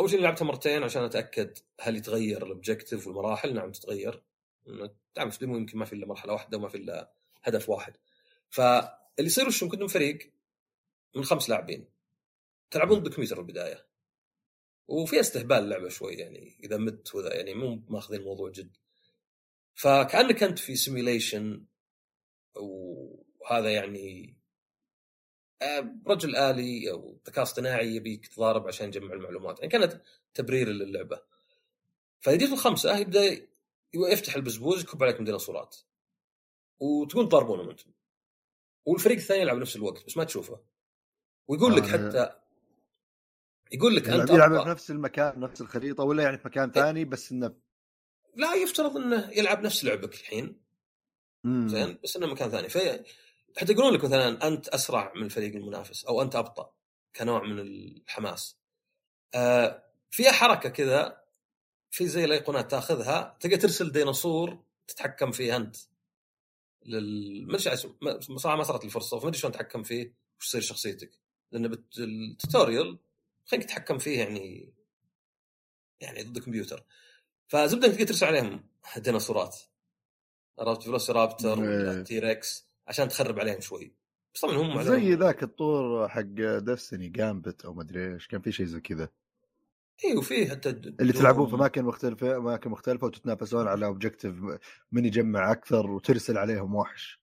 أول 0.00 0.10
شيء 0.10 0.20
لعبتها 0.20 0.44
مرتين 0.44 0.82
عشان 0.82 1.02
أتأكد 1.02 1.58
هل 1.80 1.96
يتغير 1.96 2.46
ال 2.46 2.52
objective 2.52 3.06
والمراحل. 3.06 3.54
نعم 3.54 3.72
تتغير. 3.72 4.22
تعرف 5.14 5.32
في 5.34 5.38
demo 5.38 5.56
يمكن 5.56 5.78
ما 5.78 5.84
في 5.84 5.92
إلا 5.92 6.06
مرحلة 6.06 6.32
واحدة 6.32 6.58
وما 6.58 6.68
في 6.68 6.76
إلا 6.76 7.12
هدف 7.42 7.68
واحد. 7.68 7.96
فاللي 8.50 8.90
يصير 9.18 9.46
وش؟ 9.48 9.64
كنتم 9.64 9.86
فريق 9.86 10.32
من 11.16 11.24
خمس 11.24 11.50
لاعبين. 11.50 11.97
تلعبون 12.70 13.00
بكمبيوتر 13.00 13.38
البدايه 13.38 13.88
وفيها 14.88 15.20
استهبال 15.20 15.56
اللعبه 15.56 15.88
شوي 15.88 16.14
يعني 16.14 16.58
إذا 16.64 16.76
مت 16.76 17.14
وذا 17.14 17.34
يعني 17.34 17.54
مو 17.54 17.82
ماخذين 17.88 18.20
الموضوع 18.20 18.50
جد. 18.50 18.76
فكأنك 19.74 20.42
أنت 20.42 20.58
في 20.58 20.76
سيميليشن 20.76 21.64
وهذا 22.54 23.72
يعني 23.72 24.36
آه، 25.62 25.94
رجل 26.06 26.36
آلي 26.36 26.90
أو 26.90 27.20
ذكاء 27.26 27.42
اصطناعي 27.42 27.96
يبيك 27.96 28.26
تضارب 28.26 28.66
عشان 28.66 28.88
يجمع 28.88 29.14
المعلومات. 29.14 29.58
يعني 29.58 29.70
كانت 29.70 30.02
تبرير 30.34 30.68
للعبة. 30.68 31.22
فجيت 32.20 32.52
الخمسة 32.52 32.98
يبدأ 32.98 33.48
يفتح 33.94 34.34
البزبوز 34.34 34.82
يكب 34.82 35.02
عليكم 35.02 35.24
ديناصورات 35.24 35.76
وتقول 36.80 37.28
تضاربونهم 37.28 37.70
أنتم. 37.70 37.90
والفريق 38.86 39.16
الثاني 39.16 39.40
يلعب 39.40 39.56
نفس 39.58 39.76
الوقت 39.76 40.06
بس 40.06 40.16
ما 40.16 40.24
تشوفه. 40.24 40.60
ويقول 41.48 41.76
لك 41.76 41.82
آه. 41.82 41.88
حتى 41.88 42.37
يقول 43.72 43.96
لك 43.96 44.08
أنت 44.08 44.30
يلعب 44.30 44.52
أبطأ. 44.52 44.64
في 44.64 44.70
نفس 44.70 44.90
المكان 44.90 45.40
نفس 45.40 45.60
الخريطة 45.60 46.04
ولا 46.04 46.22
يعني 46.22 46.38
في 46.38 46.48
مكان 46.48 46.70
ثاني 46.70 47.04
بس 47.04 47.32
إنه 47.32 47.54
لا 48.36 48.54
يفترض 48.54 48.96
إنه 48.96 49.30
يلعب 49.30 49.62
نفس 49.62 49.84
لعبك 49.84 50.14
الحين. 50.14 50.60
زين 51.46 51.98
بس 52.04 52.16
إنه 52.16 52.26
مكان 52.26 52.50
ثاني 52.50 52.68
في 52.68 53.04
حتى 53.56 53.72
يقولون 53.72 53.94
لك 53.94 54.04
مثلا 54.04 54.48
أنت 54.48 54.68
أسرع 54.68 55.12
من 55.16 55.22
الفريق 55.22 55.54
المنافس 55.54 56.04
أو 56.04 56.22
أنت 56.22 56.36
أبطأ 56.36 56.74
كنوع 57.16 57.42
من 57.42 57.58
الحماس. 57.58 58.58
آه 59.34 59.84
فيها 60.10 60.32
حركة 60.32 60.68
كذا 60.68 61.22
في 61.90 62.08
زي 62.08 62.24
الأيقونات 62.24 62.70
تأخذها 62.70 63.36
تقدر 63.40 63.56
ترسل 63.56 63.92
ديناصور 63.92 64.58
تتحكم 64.86 65.30
فيه 65.30 65.56
أنت. 65.56 65.76
لل 66.86 67.46
ما 67.46 67.54
أدري 67.54 68.38
صراحة 68.38 68.56
ما 68.56 68.62
صارت 68.62 68.84
الفرصة 68.84 69.16
وما 69.16 69.28
أدري 69.28 69.38
شلون 69.38 69.52
تتحكم 69.52 69.82
فيه 69.82 70.14
وش 70.40 70.48
تصير 70.48 70.60
شخصيتك 70.60 71.10
لأن 71.52 71.68
بت... 71.68 71.84
خليك 73.50 73.64
تتحكم 73.64 73.98
فيه 73.98 74.18
يعني 74.18 74.74
يعني 76.00 76.22
ضد 76.22 76.36
الكمبيوتر. 76.36 76.84
فزبدة 77.46 77.86
انك 77.86 77.94
تقدر 77.94 78.06
ترسل 78.06 78.26
عليهم 78.26 78.64
ديناصورات. 78.96 79.56
عرفت؟ 80.58 81.44
إيه. 81.44 82.02
T-Rex 82.02 82.68
عشان 82.86 83.08
تخرب 83.08 83.40
عليهم 83.40 83.60
شوي. 83.60 83.94
بس 84.34 84.40
طبعا 84.40 84.56
هم 84.56 84.82
زي 84.82 85.14
ذاك 85.14 85.42
الطور 85.42 86.08
حق 86.08 86.58
Destiny 86.58 87.08
Gambit 87.08 87.64
أو 87.64 87.74
مدري 87.74 88.14
إيش 88.14 88.26
كان 88.26 88.40
في 88.40 88.52
شيء 88.52 88.66
زي 88.66 88.80
كذا. 88.80 89.08
اي 90.04 90.16
وفيه 90.16 90.50
حتى 90.50 90.70
اللي 90.70 91.12
تلعبون 91.12 91.48
في 91.48 91.54
أماكن 91.54 91.84
مختلفة 91.84 92.36
أماكن 92.36 92.70
مختلفة 92.70 93.06
وتتنافسون 93.06 93.68
على 93.68 93.86
objective 93.86 94.34
من 94.92 95.04
يجمع 95.04 95.52
أكثر 95.52 95.90
وترسل 95.90 96.38
عليهم 96.38 96.74
وحش. 96.74 97.20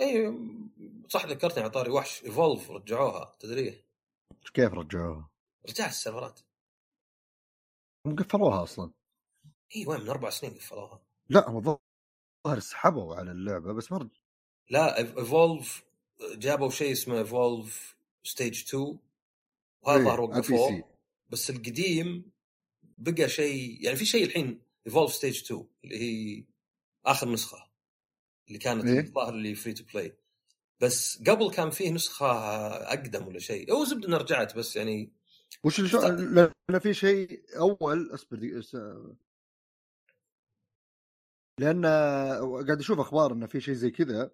اي 0.00 0.38
صح 1.08 1.26
ذكرتني 1.26 1.62
على 1.62 1.70
طاري 1.70 1.90
وحش 1.90 2.24
Evolve 2.24 2.70
رجعوها 2.70 3.36
تدري؟ 3.40 3.84
كيف 4.54 4.72
رجعوها؟ 4.72 5.30
رجعت 5.68 5.90
السيرفرات. 5.90 6.40
هم 8.06 8.16
قفلوها 8.16 8.62
أصلا. 8.62 8.92
إي 9.76 9.86
وين؟ 9.86 10.00
من 10.00 10.08
أربع 10.08 10.30
سنين 10.30 10.54
قفلوها. 10.54 11.02
لا 11.28 11.50
هم 11.50 11.56
الظاهر 11.56 12.58
سحبوا 12.58 13.16
على 13.16 13.30
اللعبة 13.30 13.72
بس 13.72 13.92
ما 13.92 14.08
لا 14.70 14.98
Evolve 14.98 15.84
جابوا 16.34 16.70
شيء 16.70 16.92
اسمه 16.92 17.18
Evolve 17.18 17.96
Stage 18.24 18.62
2 18.62 18.98
وهذا 19.82 20.02
إيه، 20.02 20.10
على 20.10 20.24
ال 20.24 20.28
PC 20.28 20.36
وقفوه. 20.38 20.84
بس 21.30 21.50
القديم 21.50 22.32
بقى 22.82 23.28
شيء 23.28 23.84
يعني 23.84 23.96
في 23.96 24.04
شيء 24.04 24.24
الحين 24.24 24.62
Evolve 24.86 25.12
Stage 25.12 25.44
2 25.44 25.68
اللي 25.84 25.98
هي 25.98 26.44
آخر 27.06 27.32
نسخة 27.32 27.68
اللي 28.48 28.58
كانت 28.58 28.84
إيه؟ 28.84 29.00
الظاهر 29.00 29.34
اللي 29.34 29.54
free 29.54 29.72
to 29.72 29.84
play 29.84 30.16
بس 30.80 31.22
قبل 31.28 31.50
كان 31.50 31.70
فيه 31.70 31.90
نسخة 31.90 32.26
أقدم 32.66 33.26
ولا 33.26 33.38
شيء. 33.38 33.72
أو 33.72 33.84
زبدة 33.84 34.08
إنها 34.08 34.18
رجعت 34.18 34.56
بس 34.56 34.76
يعني 34.76 35.12
وش 35.64 35.78
اللي 35.78 35.90
شو... 35.90 36.00
لأن 36.00 36.78
في 36.78 36.94
شيء 36.94 37.44
أول 37.58 38.14
أصبر 38.14 38.60
س... 38.60 38.76
لأن 41.60 41.86
قاعد 42.66 42.78
أشوف 42.78 43.00
أخبار 43.00 43.32
انه 43.32 43.46
في 43.46 43.60
شيء 43.60 43.74
زي 43.74 43.90
كذا. 43.90 44.30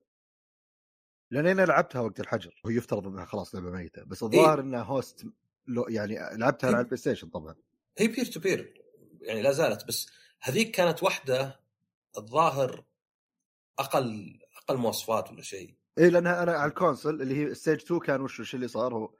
لأن 1.30 1.46
أنا 1.46 1.62
لعبتها 1.66 2.00
وقت 2.00 2.20
الحجر. 2.20 2.60
وهي 2.64 2.76
يفترض 2.76 3.06
إنها 3.06 3.24
خلاص 3.24 3.54
لعبة 3.54 3.70
ميتة 3.70 4.04
بس 4.04 4.22
الظاهر 4.22 4.60
إنها 4.60 4.82
host 4.82 5.26
لو 5.66 5.88
يعني 5.88 6.14
لعبتها 6.36 6.68
إيه. 6.68 6.74
على 6.74 6.82
البلاي 6.82 6.96
ستيشن 6.96 7.28
طبعا. 7.28 7.54
هي 7.98 8.08
peer 8.08 8.24
to 8.24 8.40
peer 8.40 8.82
يعني 9.20 9.42
لا 9.42 9.52
زالت 9.52 9.88
بس 9.88 10.10
هذيك 10.40 10.70
كانت 10.70 11.02
واحدة 11.02 11.60
الظاهر 12.18 12.84
أقل 13.78 14.40
أقل 14.56 14.76
مواصفات 14.76 15.30
ولا 15.30 15.42
شيء. 15.42 15.79
اي 15.98 16.10
لانها 16.10 16.42
أنا 16.42 16.52
على 16.52 16.68
ال 16.70 16.77
console 16.77 17.22
اللي 17.22 17.36
هي 17.36 17.54
Stage 17.54 17.80
2 17.82 18.00
كان 18.00 18.20
وش 18.20 18.54
اللي 18.54 18.68
صار؟ 18.68 18.94
هو 18.94 19.14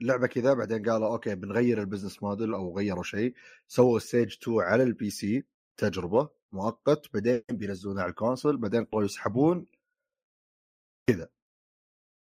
لعبة 0.00 0.26
كذا 0.26 0.54
بعدين 0.54 0.90
قالوا 0.90 1.08
okay 1.08 1.34
بنغير 1.34 1.80
ال 1.80 1.85
business 1.85 2.22
model 2.22 2.54
أو 2.54 2.76
غيروا 2.78 3.02
شيء 3.02 3.34
سووا 3.68 3.98
Stage 3.98 4.36
2 4.42 4.60
على 4.60 4.82
ال 4.82 5.10
PC 5.10 5.44
تجربة 5.76 6.30
مؤقت 6.52 7.14
بعدين 7.14 7.42
بينزلونها 7.50 8.02
على 8.02 8.10
ال 8.10 8.16
console 8.16 8.56
بعدين 8.56 8.84
قالوا 8.84 9.04
يسحبون 9.06 9.66
كذا. 11.06 11.28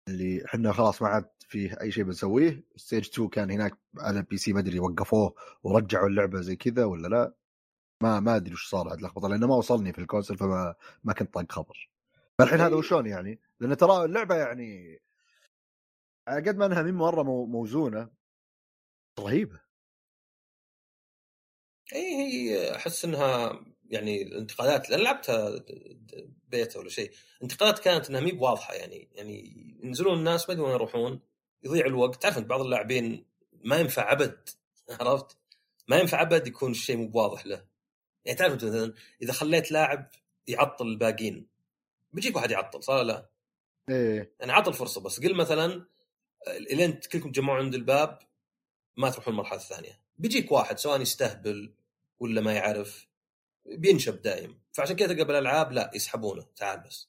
اللي 0.08 0.44
إحنا 0.44 0.72
خلاص 0.72 1.02
ما 1.02 1.08
عاد 1.08 1.30
فيه 1.48 1.80
أي 1.80 1.92
شيء 1.92 2.04
بنسويه. 2.04 2.64
Stage 2.76 3.08
2 3.08 3.28
كان 3.28 3.50
هناك 3.50 3.78
على 3.98 4.18
ال 4.20 4.36
PC 4.36 4.52
ما 4.52 4.60
أدري 4.60 4.80
وقفوه 4.80 5.34
ورجعوا 5.62 6.08
اللعبة 6.08 6.40
زي 6.40 6.56
كذا 6.56 6.84
ولا 6.84 7.08
لا. 7.08 7.34
ما 8.02 8.20
ما 8.20 8.36
أدري 8.36 8.54
وش 8.54 8.70
صار 8.70 8.88
عاد 8.88 9.02
لخبطه 9.02 9.28
لأنه 9.28 9.46
ما 9.46 9.54
وصلني 9.56 9.92
في 9.92 9.98
ال 10.00 10.05
console 10.05 10.36
فما 10.38 10.74
ما 11.04 11.12
كنت 11.12 11.34
طاق 11.34 11.52
خبر. 11.52 11.89
فالحين 12.40 12.60
هذا 12.60 12.74
وشون 12.76 13.06
يعني؟ 13.06 13.40
لأن 13.60 13.76
ترى 13.76 14.04
اللعبة 14.04 14.34
يعني 14.34 15.00
على 16.28 16.48
قد 16.48 16.56
ما 16.56 16.66
إنها 16.66 16.82
من 16.82 16.94
مرة 16.94 17.22
مو- 17.22 17.46
موزونة 17.46 18.10
رهيبة. 19.20 19.60
اي 21.92 22.00
هي 22.16 22.76
أحس 22.76 23.04
إنها 23.04 23.60
يعني 23.84 24.22
الانتقادات 24.22 24.90
لأن 24.90 25.00
لعبتها 25.00 25.64
بيتا 26.48 26.78
ولا 26.78 26.88
شيء 26.88 27.12
انتقادات 27.42 27.78
كانت 27.78 28.10
إنها 28.10 28.20
مي 28.20 28.32
بواضحة 28.32 28.74
يعني 28.74 29.08
يعني 29.12 29.54
ينزلون 29.82 30.18
الناس 30.18 30.48
ما 30.48 30.54
ادري 30.54 30.64
وين 30.64 30.74
يروحون 30.74 31.20
يضيع 31.62 31.86
الوقت. 31.86 32.22
تعرف 32.22 32.38
انت 32.38 32.46
بعض 32.46 32.60
اللاعبين 32.60 33.24
ما 33.64 33.76
ينفع 33.76 34.12
أبد 34.12 34.48
عرفت؟ 34.90 35.36
ما 35.88 35.96
ينفع 35.98 36.22
أبد 36.22 36.46
يكون 36.46 36.70
الشيء 36.70 36.96
مو 36.96 37.08
بواضح 37.08 37.46
له. 37.46 37.64
يعني 38.24 38.38
تعرف 38.38 38.54
مثلا 38.54 38.94
إذا 39.22 39.32
خليت 39.32 39.72
لاعب 39.72 40.10
يعطل 40.46 40.86
الباقيين 40.86 41.49
بيجيك 42.12 42.36
واحد 42.36 42.50
يعطل 42.50 42.82
صح 42.82 42.94
ولا 42.94 43.02
لا؟ 43.12 43.30
إيه. 43.88 44.34
يعني 44.40 44.52
عطل 44.52 44.72
فرصة 44.72 45.00
بس 45.00 45.20
قل 45.20 45.34
مثلا 45.34 45.86
إلين 46.48 46.92
كلكم 46.92 47.32
تجمعون 47.32 47.58
عند 47.58 47.74
الباب 47.74 48.18
ما 48.96 49.10
تروحون 49.10 49.32
المرحله 49.34 49.58
الثانية 49.58 50.00
بيجيك 50.18 50.52
واحد 50.52 50.78
سواء 50.78 51.00
يستهبل 51.00 51.74
ولا 52.20 52.40
ما 52.40 52.52
يعرف 52.52 53.08
بينشب 53.66 54.22
دايم. 54.22 54.60
فعشان 54.72 54.96
كذا 54.96 55.08
تلقى 55.12 55.24
بالألعاب 55.24 55.72
لا 55.72 55.90
يسحبونه 55.94 56.46
تعال 56.56 56.80
بس. 56.80 57.08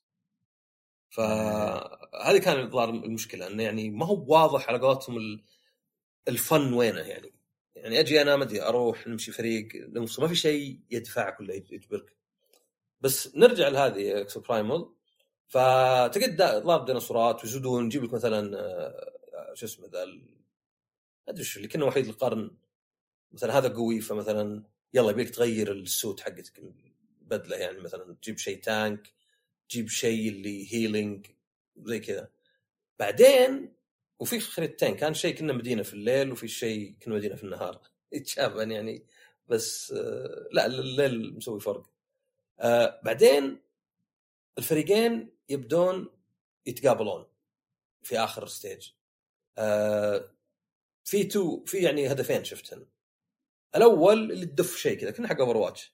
فهذه 1.10 2.38
كان 2.38 2.60
الظاهر 2.60 2.90
المشكلة 2.90 3.48
إنه 3.48 3.64
يعني 3.64 3.90
ما 3.90 4.06
هو 4.06 4.26
واضح 4.28 4.70
على 4.70 4.80
قولتهم 4.80 5.18
ال- 5.18 5.44
الفن 6.28 6.74
وينه 6.74 7.00
يعني. 7.00 7.34
يعني 7.76 8.00
أجي 8.00 8.22
أنا 8.22 8.36
ما 8.36 8.44
أدري 8.44 8.62
أروح 8.62 9.08
نمشي 9.08 9.32
فريق 9.32 9.68
نوصل 9.76 10.22
ما 10.22 10.28
في 10.28 10.36
شيء 10.36 10.80
يدفعك 10.92 11.40
ولا 11.40 11.54
يجبرك. 11.54 12.16
بس 13.02 13.36
نرجع 13.36 13.68
لهذه 13.68 14.22
Exoprimal 14.22 14.90
فتقعد 15.48 16.36
ضارب 16.66 16.86
ديناصورات 16.86 17.44
ويزودون 17.44 17.86
يجيب 17.86 18.04
لك 18.04 18.14
مثلا 18.14 18.60
آه، 18.60 19.54
شو 19.54 19.66
اسمه 19.66 19.88
ذا 19.88 20.06
أدري 21.30 21.44
شو 21.44 21.58
اللي 21.58 21.68
كنا 21.68 21.86
وحيد 21.86 22.08
القرن. 22.08 22.52
مثلا 23.32 23.58
هذا 23.58 23.68
قوي 23.74 24.02
فمثلا 24.02 24.64
يلا 24.94 25.12
يبيك 25.12 25.30
تغير 25.30 25.72
ال 25.72 25.81
suit 25.81 26.20
حقتك 26.20 26.62
البدله 27.22 27.58
يعني 27.58 27.80
مثلا 27.80 28.16
تجيب 28.22 28.38
شيء 28.38 28.60
tank 28.62 29.14
تجيب 29.70 29.90
شيء 29.90 30.30
اللي 30.30 30.74
healing 30.74 31.28
زي 31.84 32.00
كذا. 32.00 32.30
بعدين 33.00 33.74
وفي 34.20 34.40
خريطتين 34.40 34.96
كان 34.96 35.14
شيء 35.14 35.36
كنا 35.36 35.54
مدينة 35.54 35.84
في 35.84 35.94
الليل 35.94 36.32
وفي 36.32 36.48
شيء 36.48 36.96
كنا 37.04 37.16
مدينة 37.16 37.36
في 37.36 37.44
النهار. 37.44 37.82
يتشابه 38.14 38.64
يعني 38.64 39.06
بس 39.48 39.92
آه، 39.92 40.48
لا 40.52 40.66
الليل 40.66 41.36
مسوي 41.36 41.60
فرق. 41.60 41.91
آه، 42.62 43.02
بعدين 43.04 43.62
الفريقين 44.58 45.32
يبدون 45.50 46.10
يتقابلون 46.66 47.26
في 48.04 48.20
آخر 48.20 48.48
stage 48.48 48.90
آه، 49.58 50.32
في 51.04 51.24
تو 51.24 51.64
في 51.66 51.78
يعني 51.78 52.12
هدفين 52.12 52.44
شفتهن. 52.44 52.86
الأول 53.76 54.32
اللي 54.32 54.46
تدف 54.46 54.76
شيء 54.76 55.00
كذا 55.00 55.12
كنا 55.12 55.28
حق 55.28 55.40
Overwatch 55.40 55.94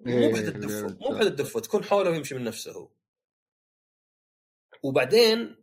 مو 0.00 0.18
إيه، 0.18 0.32
بحد 0.32 0.44
تدفه 0.44 0.88
إيه، 0.88 0.98
مو 1.00 1.16
بحد 1.16 1.26
تدفه 1.26 1.60
تكون 1.60 1.84
حوله 1.84 2.10
ويمشي 2.10 2.34
من 2.34 2.44
نفسه 2.44 2.72
هو. 2.72 2.88
وبعدين 4.82 5.56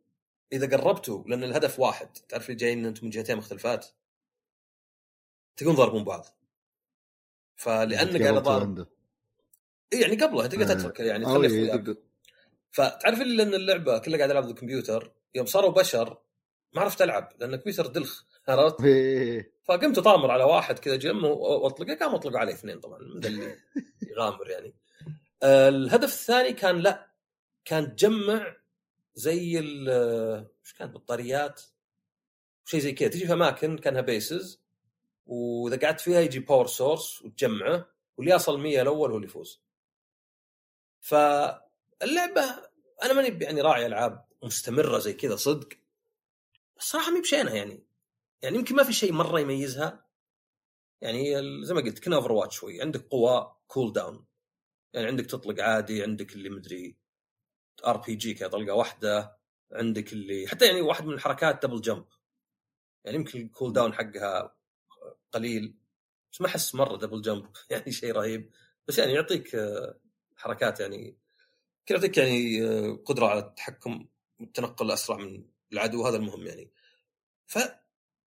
إذا 0.51 0.78
قربتوا 0.78 1.24
لأن 1.28 1.43
الهدف 1.43 1.80
واحد 1.80 2.14
تعرف 2.30 2.45
اللي 2.45 2.55
جايين 2.55 2.86
أنتم 2.86 3.05
من 3.05 3.10
جهتين 3.10 3.38
مختلفات 3.38 3.88
تقوم 5.55 5.76
ضاربون 5.76 6.03
بعض. 6.03 6.26
فلأنك 7.55 8.22
تقابلتوا 8.22 8.39
ضارب 8.39 8.88
يعني 9.94 10.16
قبلها 10.16 10.48
تقدر 10.48 10.64
آه. 10.72 10.74
تترك 10.74 11.00
يعني 11.00 11.26
أو 11.26 11.32
تخلي 11.32 11.48
اخوياك 11.48 11.80
تقدر- 11.80 11.96
فتعرف 12.72 13.22
اللي 13.22 13.36
لأن 13.44 13.54
اللعبة 13.54 13.98
كلها 13.98 14.18
قاعد 14.18 14.30
العب 14.32 14.44
ضد 14.44 14.50
الكمبيوتر 14.50 15.12
يوم 15.36 15.46
صاروا 15.46 15.72
بشر 15.72 16.18
ما 16.74 16.82
عرفت 16.82 17.02
العب 17.02 17.34
لأن 17.40 17.54
الكمبيوتر 17.54 17.88
دلخ 17.88 18.24
عرفت؟ 18.48 18.82
إيه، 18.84 19.52
فقمت 19.64 19.98
أطامر 19.98 20.32
على 20.32 20.44
واحد 20.44 20.80
كذا 20.80 20.96
جنبه 20.96 21.28
وأطلقه 21.28 21.96
قام 21.96 22.16
اطلقوا 22.16 22.40
عليه 22.40 22.54
اثنين 22.54 22.80
طبعا 22.80 23.00
من 23.00 23.26
اللي 23.26 23.56
يغامر 24.12 24.50
يعني. 24.50 24.74
آه، 25.44 25.70
الهدف 25.70 26.14
الثاني 26.14 26.54
كان 26.54 26.78
لا 26.80 27.10
كان 27.66 27.96
تجمع 27.96 28.56
زي 29.16 29.60
ال 29.60 29.90
إيش 30.66 30.74
كانت 30.74 30.94
بطاريات 30.96 31.62
شيء 32.66 32.80
زي 32.80 32.92
كذا 32.92 33.10
تجي 33.10 33.28
في 33.28 33.34
أماكن 33.34 33.78
كأنها 33.78 34.02
bases 34.02 34.62
وإذا 35.26 35.78
قعدت 35.78 36.02
فيها 36.02 36.20
يجي 36.20 36.40
power 36.39 36.68
source 36.68 37.22
وتجمعه 37.22 37.86
واللي 38.18 38.32
يصل 38.36 38.60
100 38.60 38.82
الأول 38.82 39.10
هو 39.12 39.16
اللي 39.16 39.28
يفوز. 39.28 39.62
فاللعبة 41.00 42.70
أنا 43.04 43.14
ماني 43.14 43.43
يعني 43.43 43.62
راعي 43.62 43.86
ألعاب 43.86 44.26
مستمرة 44.43 45.00
زي 45.00 45.14
كذا 45.14 45.36
صدق 45.36 45.70
الصراحه 46.78 47.12
مي 47.12 47.22
بشينها 47.22 47.54
يعني. 47.54 47.84
يعني 48.41 48.58
يمكن 48.58 48.76
ما 48.76 48.84
في 48.84 48.93
شيء 48.93 49.12
مرة 49.12 49.39
يميزها. 49.39 50.06
يعني 51.02 51.34
زي 51.66 51.74
ما 51.74 51.82
قلت 51.82 52.00
كنا 52.00 52.16
Overwatch 52.16 52.56
شوي. 52.56 52.82
عندك 52.82 53.08
قوى 53.08 53.56
cooldown 53.68 54.26
يعني 54.93 55.08
عندك 55.08 55.26
تطلق 55.26 55.64
عادي 55.64 56.04
عندك 56.04 56.34
اللي 56.34 56.50
مدري 56.50 56.97
RPG 57.86 58.34
طلقة 58.34 58.74
واحدة 58.74 59.39
عندك 59.72 60.14
اللي 60.14 60.47
حتى 60.47 60.66
يعني 60.66 60.82
واحد 60.82 61.06
من 61.06 61.14
الحركات 61.14 61.66
double 61.66 61.82
jump 61.82 62.06
يعني 63.06 63.18
يمكن 63.18 63.41
ال 63.41 63.74
cooldown 63.74 63.93
حقها 63.93 64.56
قليل 65.32 65.76
بس 66.32 66.41
ما 66.41 66.47
أحس 66.47 66.76
مرة 66.76 66.97
double 66.97 67.22
jump 67.22 67.50
يعني 67.72 67.91
شيء 67.91 68.12
رهيب. 68.12 68.52
بس 68.88 68.97
يعني 69.00 69.14
يعطيك 69.14 69.56
حركات 70.40 70.80
يعني 70.80 71.18
كذا 71.86 71.98
يعطيك 71.98 72.18
يعني 72.18 72.64
آه، 72.64 72.92
قدرة 73.06 73.26
على 73.28 73.40
التحكم 73.40 74.08
والتنقل 74.40 74.92
أسرع 74.92 75.18
من 75.18 75.46
العدو؟ 75.74 76.08
هذا 76.08 76.18
المهم 76.18 76.48
يعني. 76.48 76.72
ف 77.48 77.58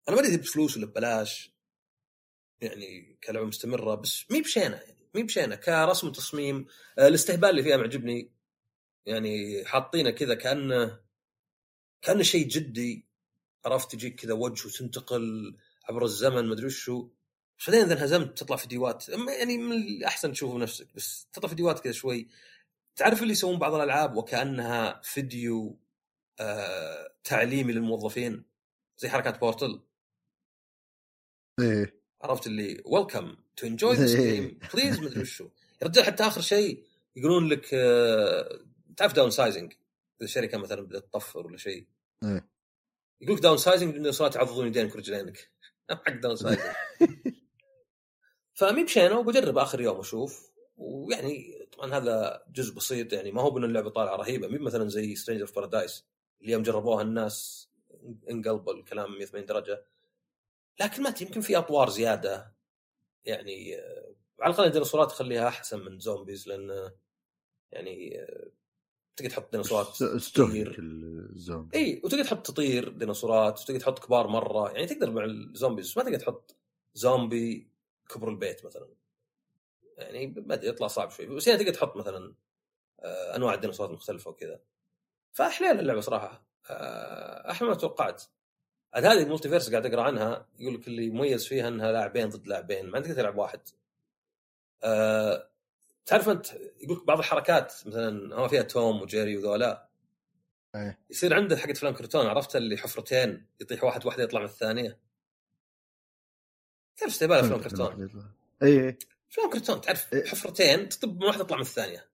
أنا 0.08 0.16
ما 0.16 0.20
أدري 0.20 0.36
بفلوس 0.36 0.76
ولا 0.76 0.86
ببلاش 0.86 1.52
يعني 2.60 3.18
كلعبة 3.24 3.46
مستمرة 3.46 3.94
بس 3.94 4.24
مي 4.30 4.40
بشينة 4.40 4.76
يعني 4.76 5.08
مي 5.14 5.22
بشينة 5.22 5.56
كرسم 5.56 6.08
وتصميم. 6.08 6.66
آه، 6.98 7.08
الاستهبال 7.08 7.50
اللي 7.50 7.62
فيها 7.62 7.76
معجبني 7.76 8.32
يعني 9.06 9.64
حاطينه 9.64 10.10
كذا 10.10 10.34
كانه 10.34 11.00
كانه 12.02 12.22
شيء 12.22 12.48
جدي 12.48 13.06
عرفت؟ 13.64 13.92
تجيك 13.92 14.20
كذا 14.20 14.34
وجه 14.34 14.66
وتنتقل 14.66 15.56
عبر 15.88 16.04
الزمن 16.04 16.48
مدري 16.48 16.66
وشو. 16.66 17.08
بعدين 17.66 17.84
إذا 17.84 17.92
انهزمت 17.94 18.38
تطلع 18.38 18.56
فيديوهات. 18.56 19.08
يعني 19.08 19.58
من 19.58 19.72
الأحسن 19.72 20.32
تشوفه 20.32 20.54
بنفسك 20.54 20.94
بس 20.94 21.26
تطلع 21.32 21.48
فيديوهات 21.48 21.80
كذا 21.80 21.92
شوي. 21.92 22.28
تعرف 22.96 23.22
اللي 23.22 23.32
يسوون 23.32 23.58
بعض 23.58 23.74
الألعاب 23.74 24.16
وكأنها 24.16 25.00
فيديو 25.04 25.78
آه 26.40 27.14
تعليمي 27.24 27.72
للموظفين؟ 27.72 28.44
زي 28.98 29.08
حركات 29.08 29.40
Portal. 29.40 29.80
إيه. 31.60 32.02
عرفت 32.22 32.46
اللي 32.46 32.82
welcome 32.86 33.36
to 33.56 33.66
enjoy 33.66 33.94
this 33.94 34.16
game 34.16 34.58
please 34.74 35.00
مدري 35.00 35.20
وشو. 35.20 35.48
يا 35.82 35.86
رجال 35.86 36.04
حتى 36.04 36.22
آخر 36.24 36.40
شيء 36.40 36.84
يقولون 37.16 37.48
لك 37.48 37.74
آه 37.74 38.60
تعرف 38.96 39.12
downsizing 39.12 39.72
إذا 39.72 40.24
الشركة 40.24 40.58
مثلا 40.58 40.80
بدأت 40.80 41.04
تطفر 41.04 41.46
ولا 41.46 41.56
شيء. 41.56 41.86
إيه. 42.24 42.48
يقول 43.20 43.36
لك 43.36 43.42
downsizing 43.42 43.96
انه 43.96 44.10
صارت 44.10 44.34
تعضضون 44.34 44.66
يدينك 44.66 44.94
ورجلينك 44.94 45.50
حق 45.90 46.10
downsizing 46.10 46.74
فمي 48.62 48.84
بشينة 48.84 49.18
وبجرب 49.18 49.58
آخر 49.58 49.80
يوم 49.80 49.98
واشوف 49.98 50.52
ويعني 50.76 51.66
طبعا 51.72 51.94
هذا 51.94 52.42
جزء 52.52 52.74
بسيط 52.74 53.12
يعني 53.12 53.32
ما 53.32 53.42
هو 53.42 53.50
بأن 53.50 53.64
اللعبة 53.64 53.90
طالعة 53.90 54.16
رهيبة 54.16 54.48
مي 54.48 54.58
مثلا 54.58 54.88
زي 54.88 55.14
Stranger 55.14 55.46
of 55.46 55.52
Paradise 55.52 56.04
اللي 56.40 56.52
يوم 56.52 56.62
جربوها 56.62 57.02
الناس 57.02 57.68
انقلبوا 58.30 58.72
الكلام 58.72 59.12
180 59.12 59.46
درجة. 59.46 59.84
لكن 60.80 61.02
ما 61.02 61.14
يمكن 61.20 61.40
في 61.40 61.58
أطوار 61.58 61.90
زيادة. 61.90 62.52
يعني 63.24 63.74
على 64.40 64.54
الأقل 64.54 64.66
الديناصورات 64.66 65.10
تخليها 65.10 65.48
أحسن 65.48 65.84
من 65.84 65.98
zombies 65.98 66.48
لأن 66.48 66.90
يعني 67.72 68.26
تقدر 69.16 69.30
تحط 69.30 69.52
ديناصورات 69.52 70.02
استهلك 70.02 70.78
الزومبي 70.78 71.78
إي 71.78 72.00
وتقدر 72.04 72.24
تحط 72.24 72.46
تطير 72.46 72.88
ديناصورات 72.88 73.60
وتقدر 73.60 73.80
تحط 73.80 73.98
كبار 73.98 74.26
مرة. 74.26 74.70
يعني 74.70 74.86
تقدر 74.86 75.10
مع 75.10 75.24
ال 75.24 75.33
zombies 75.33 75.98
ما 75.98 76.04
تقدر 76.04 76.18
تحط 76.18 76.56
زومبي 76.94 77.71
كبر 78.14 78.28
البيت 78.28 78.64
مثلا. 78.64 78.88
يعني 79.98 80.26
ما 80.26 80.54
أدري 80.54 80.68
يطلع 80.68 80.86
صعب 80.86 81.10
شوي. 81.10 81.26
بس 81.26 81.46
يعني 81.46 81.64
تقدر 81.64 81.74
تحط 81.74 81.96
مثلا 81.96 82.34
آه، 83.00 83.36
أنواع 83.36 83.54
الديناصورات 83.54 83.90
المختلفة 83.90 84.30
وكذا. 84.30 84.60
فاحلال 85.32 85.80
اللعبة 85.80 86.00
صراحة. 86.00 86.46
آه، 86.70 87.50
أحلى 87.50 87.68
ما 87.68 87.74
توقعت. 87.74 88.22
عاد 88.94 89.04
هذه 89.04 89.22
ال 89.22 89.48
MultiVersus 89.48 89.70
قاعد 89.70 89.86
أقرأ 89.86 90.02
عنها 90.02 90.48
يقول 90.58 90.74
لك 90.74 90.88
اللي 90.88 91.10
مميز 91.10 91.46
فيها 91.46 91.68
إنها 91.68 91.92
لاعبين 91.92 92.28
ضد 92.28 92.46
لاعبين 92.46 92.86
ما 92.86 92.96
عندك 92.96 93.10
تلعب 93.10 93.38
واحد. 93.38 93.60
أه 94.84 95.48
تعرف 96.06 96.28
أنت 96.28 96.46
يقول 96.80 96.96
لك 96.96 97.04
بعض 97.06 97.18
الحركات 97.18 97.74
مثلا 97.86 98.36
هو 98.36 98.48
فيها 98.48 98.62
توم 98.62 99.02
وجيري 99.02 99.36
وذولا. 99.36 99.88
إيه. 100.74 100.98
يصير 101.10 101.34
عنده 101.34 101.56
حقت 101.56 101.76
فلان 101.76 101.94
كرتون 101.94 102.26
عرفت 102.26 102.56
اللي 102.56 102.76
حفرتين 102.76 103.46
يطيح 103.60 103.84
واحد 103.84 104.06
واحدة 104.06 104.22
يطلع 104.22 104.40
من 104.40 104.46
الثانية. 104.46 104.98
تعرف 107.02 107.12
استهبال 107.12 107.44
فلان 107.44 107.60
كرتون. 107.60 108.10
اي 108.62 108.98
فلان 109.30 109.50
كرتون 109.50 109.80
تعرف 109.80 110.12
إيه. 110.12 110.24
حفرتين 110.24 110.88
تطب 110.88 111.20
من 111.20 111.26
واحدة 111.26 111.44
تطلع 111.44 111.56
من 111.56 111.62
الثانية. 111.62 112.06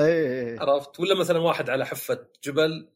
اي 0.00 0.58
عرفت؟ 0.58 1.00
ولا 1.00 1.14
مثلا 1.14 1.38
واحد 1.38 1.70
على 1.70 1.86
حفة 1.86 2.26
جبل 2.44 2.88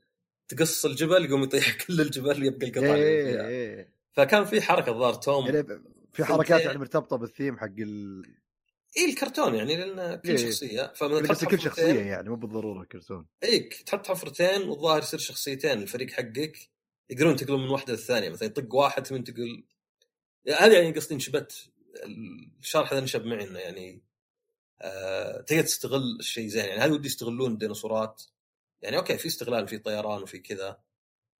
تقص 0.48 0.84
الجبل 0.84 1.24
يقوم 1.24 1.42
يطيح 1.42 1.76
كل 1.86 2.00
الجبل 2.00 2.44
يبقى 2.44 2.66
القطع 2.66 2.94
اللي 2.94 3.88
فكان 4.12 4.44
في 4.44 4.60
حركة 4.60 4.90
الظاهر 4.92 5.14
توم 5.14 5.46
يعني 5.46 5.82
في 6.12 6.24
حركات 6.24 6.60
يعني 6.60 6.78
مرتبطة 6.78 7.16
بالثيم 7.16 7.58
حق 7.58 7.74
ال 7.78 8.22
اي 8.96 9.10
الكرتون 9.10 9.54
يعني 9.54 9.76
لأن 9.76 10.20
كل 10.20 10.28
إيه. 10.28 10.36
شخصية 10.36 10.92
فمن 10.96 11.22
بس 11.22 11.44
كل 11.44 11.60
شخصية 11.60 12.00
يعني 12.00 12.28
مو 12.28 12.36
بالضرورة 12.36 12.84
كرتون 12.84 13.26
إيك 13.42 13.74
تحط 13.74 14.06
حفرتين 14.06 14.62
والظاهر 14.68 14.98
يصير 14.98 15.20
شخصيتين 15.20 15.82
الفريق 15.82 16.10
حقك 16.10 16.58
يقدرون 17.10 17.30
ينتقلون 17.30 17.62
من 17.62 17.68
واحدة 17.68 17.92
للثانية. 17.92 18.28
مثلا 18.28 18.48
يطق 18.48 18.74
واحد 18.74 19.06
ثم 19.06 19.14
ينتقل 19.14 19.64
هذا 20.48 20.78
يعني 20.82 20.92
قصدي 20.96 21.14
انشبت 21.14 21.70
الشرح 22.60 22.92
هذا 22.92 23.00
نشب 23.00 23.24
معي 23.24 23.44
إنه 23.44 23.58
يعني 23.58 24.02
آه 24.80 25.40
تقدر 25.40 25.62
تستغل 25.62 26.16
الشيء 26.20 26.48
زين. 26.48 26.64
يعني 26.64 26.80
هل 26.80 26.92
ودي 26.92 27.06
يستغلون 27.06 27.52
الديناصورات 27.52 28.22
يعني 28.82 28.96
أوكي 28.96 29.18
في 29.18 29.26
استغلال 29.28 29.68
في 29.68 29.78
طيران 29.78 30.22
وفي 30.22 30.38
كذا 30.38 30.80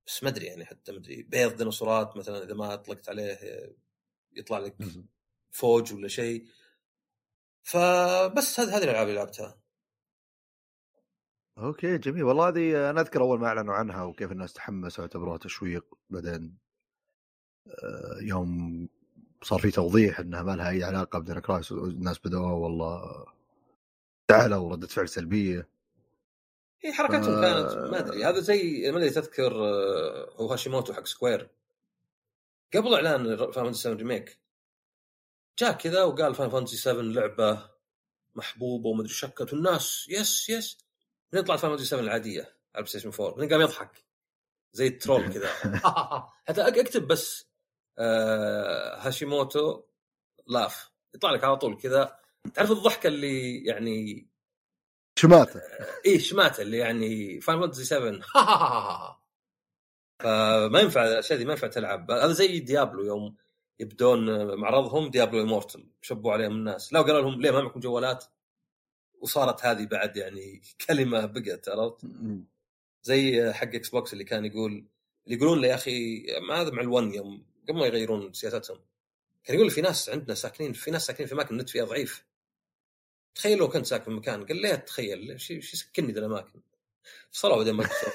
بس 0.07 0.23
ما 0.23 0.29
أدري 0.29 0.47
يعني 0.47 0.65
حتى 0.65 0.93
ما 0.93 0.99
أدري. 0.99 1.23
بيض 1.23 1.57
ديناصورات 1.57 2.17
مثلا 2.17 2.45
إذا 2.45 2.55
ما 2.55 2.75
أطلقت 2.75 3.09
عليه 3.09 3.39
يطلع 4.37 4.59
لك 4.59 4.77
فوج 5.51 5.95
ولا 5.95 6.09
شيء. 6.09 6.47
فبس 7.63 8.61
هذه 8.61 8.77
هذه 8.77 8.85
الألعاب 8.85 9.09
اللي 9.09 9.19
لعبتها. 9.19 9.61
أوكي 11.59 11.99
جميل. 11.99 12.25
والله 12.25 12.49
هذه 12.49 12.91
أنا 12.91 13.01
أذكر 13.01 13.21
أول 13.21 13.41
ما 13.41 13.47
أعلنوا 13.47 13.75
عنها 13.75 14.03
وكيف 14.03 14.33
الناس 14.33 14.53
تحمسوا 14.53 15.05
واعتبروها 15.05 15.39
تشويق 15.39 15.95
بعدين 16.11 16.59
آه، 17.67 18.19
يوم 18.23 18.89
صار 19.47 19.59
في 19.59 19.71
توضيح 19.71 20.21
إنها 20.21 20.43
ما 20.43 20.57
لها 20.57 20.71
أي 20.71 20.85
علاقة 20.85 21.19
ب 21.19 21.23
Dino 21.23 21.41
Crisis 21.41 21.73
والناس 21.73 22.19
بدأوا 22.19 22.51
والله 22.51 23.27
تعالوا 24.29 24.59
وردة 24.59 24.87
فعل 24.87 25.09
سلبية 25.09 25.69
هي 26.81 26.93
حركتهم 26.93 27.35
آه. 27.35 27.41
كانت 27.41 27.91
ما 27.91 27.99
أدري 27.99 28.25
هذا 28.25 28.41
زي 28.41 28.91
ما 28.91 28.99
ادري 28.99 29.11
تذكر 29.11 29.53
آه، 29.53 30.35
هو 30.37 30.53
هاشيموتو 30.53 30.93
حق 30.93 31.07
Square 31.07 31.49
قبل 32.75 32.95
إعلان 32.95 33.37
Final 33.37 33.53
Fantasy 33.53 33.83
7 33.83 33.97
Remake 33.97 34.39
جاء 35.59 35.73
كذا 35.73 36.03
وقال 36.03 36.35
Final 36.35 36.51
Fantasy 36.51 36.77
7 36.77 37.03
لعبة 37.03 37.71
محبوبة 38.35 38.89
ومدري 38.89 39.09
شكت 39.09 39.53
والناس 39.53 40.07
yes 40.09 40.51
yes 40.51 40.79
بعدين 41.33 41.47
طلعت 41.47 41.59
Final 41.59 41.71
Fantasy 41.71 41.87
7 41.87 42.03
العادية 42.03 42.41
على 42.41 42.51
البلاي 42.75 42.87
ستيشن 42.87 43.11
4 43.23 43.31
بعدين 43.35 43.53
قام 43.53 43.61
يضحك 43.61 44.05
زي 44.73 44.87
ال 44.87 44.94
troll 44.94 45.29
كذا 45.35 45.49
حتى 46.49 46.69
أكتب 46.69 47.07
بس 47.07 47.46
آه 47.99 48.97
هاشيموتو 48.99 49.83
لاف. 50.47 50.91
يطلع 51.15 51.31
لك 51.31 51.45
على 51.45 51.57
طول 51.57 51.77
كذا. 51.77 52.19
تعرف 52.55 52.71
الضحكة 52.71 53.07
اللي 53.07 53.65
يعني 53.65 54.27
شماته. 55.19 55.61
إيه 56.05 56.19
شماته 56.19 56.63
اللي 56.63 56.79
يعني 56.79 57.41
فاين 57.41 57.61
فانتسي 57.61 57.85
7 57.85 58.21
فما 60.23 60.81
ينفع 60.81 61.05
الأشياء 61.05 61.39
دي 61.39 61.45
ما 61.45 61.53
ينفع 61.53 61.67
تلعب. 61.67 62.11
هذا 62.11 62.33
زي 62.33 62.61
ديابلو 62.61 63.05
يوم 63.05 63.37
يبدون 63.81 64.55
معرضهم 64.55 65.11
ديابلو 65.11 65.43
امورتل 65.43 65.87
شبوا 66.03 66.33
عليهم 66.33 66.53
الناس. 66.53 66.93
لا 66.93 67.03
قالوا 67.03 67.21
لهم 67.21 67.41
ليه 67.41 67.51
ما 67.51 67.61
معكم 67.61 67.81
جوالات؟ 67.81 68.25
وصارت 69.21 69.65
هذه 69.65 69.87
بعد 69.87 70.17
يعني 70.17 70.63
كلمة 70.89 71.27
بقت 71.27 71.69
عرفت؟ 71.69 72.07
زي 73.03 73.53
حق 73.53 73.75
إكس 73.75 73.89
بوكس 73.89 74.13
اللي 74.13 74.25
كان 74.25 74.45
يقول 74.45 74.87
اللي 75.27 75.37
يقولون 75.37 75.61
له 75.61 75.69
يا 75.69 75.75
أخي 75.75 76.27
ما 76.49 76.55
هذا 76.61 76.71
مع 76.71 76.83
الون 76.83 77.15
يوم 77.15 77.45
قبل 77.69 77.79
ما 77.79 77.87
يغيرون 77.87 78.33
سياستهم 78.33 78.79
كان 79.45 79.57
يقول 79.57 79.71
في 79.71 79.81
ناس 79.81 80.09
عندنا 80.09 80.35
ساكنين 80.35 80.73
في 80.73 80.91
ناس 80.91 81.07
ساكنين 81.07 81.29
في 81.29 81.35
أماكن 81.35 81.55
النت 81.55 81.69
فيها 81.69 81.85
ضعيف. 81.85 82.25
تخيل 83.35 83.59
لو 83.59 83.69
كنت 83.69 83.87
ساكن 83.87 84.05
في 84.05 84.11
مكان 84.11 84.47
قال 84.47 84.57
ليه 84.57 84.75
تخيل؟ 84.75 85.31
إيش 85.31 85.51
يسكنني 85.51 86.13
ذا 86.13 86.19
الأماكن؟ 86.19 86.61
فصلوا 87.31 87.57
بعدين 87.57 87.75
مايكروسوفت. 87.75 88.15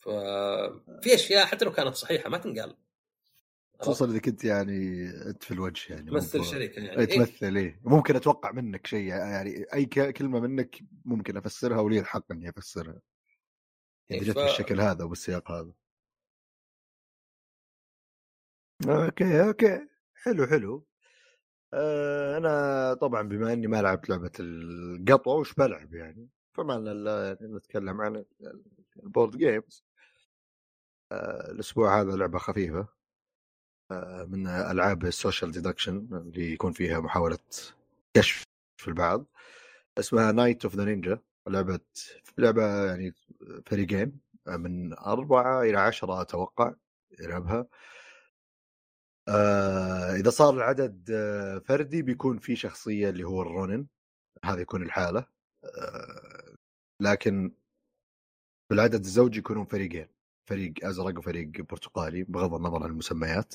ففي 0.00 1.14
أشياء 1.14 1.46
حتى 1.46 1.64
لو 1.64 1.72
كانت 1.72 1.94
صحيحة 1.94 2.30
ما 2.30 2.38
تنقال. 2.38 2.76
خصوصا 3.80 4.06
إذا 4.06 4.18
كنت 4.18 4.44
يعني 4.44 5.08
أنت 5.10 5.42
في 5.42 5.50
الوجه 5.50 5.92
يعني 5.92 6.10
تمثل 6.10 6.44
شركه 6.44 6.80
يعني. 6.80 6.98
اي 6.98 7.04
إيه؟ 7.04 7.16
تمثل 7.16 7.56
إيه. 7.56 7.80
ممكن 7.84 8.16
أتوقع 8.16 8.52
منك 8.52 8.86
شيء 8.86 9.04
يعني 9.04 9.66
أي 9.74 9.86
كلمة 9.86 10.40
منك 10.40 10.78
ممكن 11.04 11.36
أفسرها 11.36 11.80
ولي 11.80 11.98
الحق 11.98 12.32
إني 12.32 12.48
أفسرها. 12.48 13.00
إيه، 14.10 14.20
اذا 14.20 14.32
جت 14.32 14.38
ف- 14.38 14.42
بالشكل 14.42 14.80
هذا 14.80 15.04
وبالسياق 15.04 15.50
هذا. 15.50 15.72
أوكي 18.86 19.40
أوكي. 19.42 19.88
حلو 20.14 20.46
حلو. 20.46 20.86
آه 21.74 22.36
أنا 22.38 22.94
طبعا 22.94 23.22
بما 23.22 23.52
إني 23.52 23.66
ما 23.66 23.82
لعبت 23.82 24.08
لعبة 24.08 24.30
القطو 24.40 25.40
وش 25.40 25.54
بلعب 25.54 25.94
يعني؟ 25.94 26.28
فما 26.54 26.72
لنا 26.72 27.26
يعني 27.26 27.54
نتكلم 27.56 28.00
عن 28.00 28.24
ال 29.04 29.09
board 29.09 29.36
games 29.36 29.84
آه 31.12 31.50
الأسبوع 31.50 32.00
هذا 32.00 32.16
لعبة 32.16 32.38
خفيفة. 32.38 32.88
آه 33.90 34.24
من 34.24 34.46
ألعاب 34.46 35.04
ال 35.04 35.11
social 35.11 35.52
deduction 35.52 36.08
اللي 36.12 36.52
يكون 36.52 36.72
فيها 36.72 37.00
محاولة 37.00 37.38
كشف 38.14 38.44
في 38.80 38.88
البعض. 38.88 39.26
اسمها 39.98 40.32
Night 40.32 40.64
of 40.64 40.76
the 40.76 40.84
Ninja 40.84 41.18
لعبة 41.48 41.80
لعبة 42.38 42.86
يعني 42.86 43.14
فريقين 43.66 44.20
من 44.48 44.92
أربعة 44.98 45.62
إلى 45.62 45.78
عشرة 45.78 46.20
أتوقع 46.22 46.74
يلعبها. 47.20 47.66
آه 49.28 50.14
إذا 50.16 50.30
صار 50.30 50.54
العدد 50.54 51.10
آه 51.10 51.58
فردي 51.58 52.02
بيكون 52.02 52.38
في 52.38 52.56
شخصية 52.56 53.10
اللي 53.10 53.24
هو 53.24 53.42
ال 53.42 53.48
Ronin. 53.48 53.86
هذا 54.44 54.60
يكون 54.60 54.82
لحاله. 54.82 55.26
آه 55.64 56.54
لكن 57.00 57.52
بالعدد 58.70 59.00
الزوجي 59.04 59.38
يكونون 59.38 59.64
فريقين. 59.64 60.08
فريق 60.48 60.72
أزرق 60.82 61.18
وفريق 61.18 61.48
برتقالي 61.60 62.22
بغض 62.24 62.54
النظر 62.54 62.82
عن 62.84 62.90
المسميات. 62.90 63.54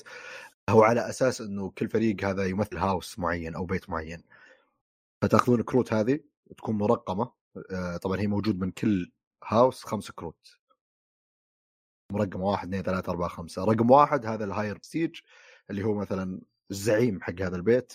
هو 0.70 0.82
على 0.82 1.08
أساس 1.10 1.40
أنه 1.40 1.70
كل 1.70 1.88
فريق 1.88 2.24
هذا 2.24 2.46
يمثل 2.46 2.78
house 2.78 3.18
معين 3.18 3.54
أو 3.54 3.66
بيت 3.66 3.90
معين. 3.90 4.22
فتأخذون 5.22 5.60
الكروت 5.60 5.92
هذه 5.92 6.20
تكون 6.56 6.78
مرقمة. 6.78 7.32
آه 7.70 7.96
طبعا 7.96 8.20
هي 8.20 8.26
موجود 8.26 8.58
من 8.60 8.70
كل 8.70 9.12
house 9.44 9.84
خمس 9.84 10.10
كروت. 10.10 10.58
رقم 12.14 12.40
واحد 12.40 12.68
اثنين 12.68 12.82
ثلاثة 12.82 13.12
أربعة 13.12 13.28
خمسة. 13.28 13.64
رقم 13.64 13.90
واحد 13.90 14.26
هذا 14.26 14.44
ال 14.44 14.49
higher 14.49 14.78
stage 14.82 15.20
اللي 15.70 15.84
هو 15.84 15.94
مثلا 15.94 16.40
الزعيم 16.70 17.22
حق 17.22 17.40
هذا 17.40 17.56
البيت 17.56 17.92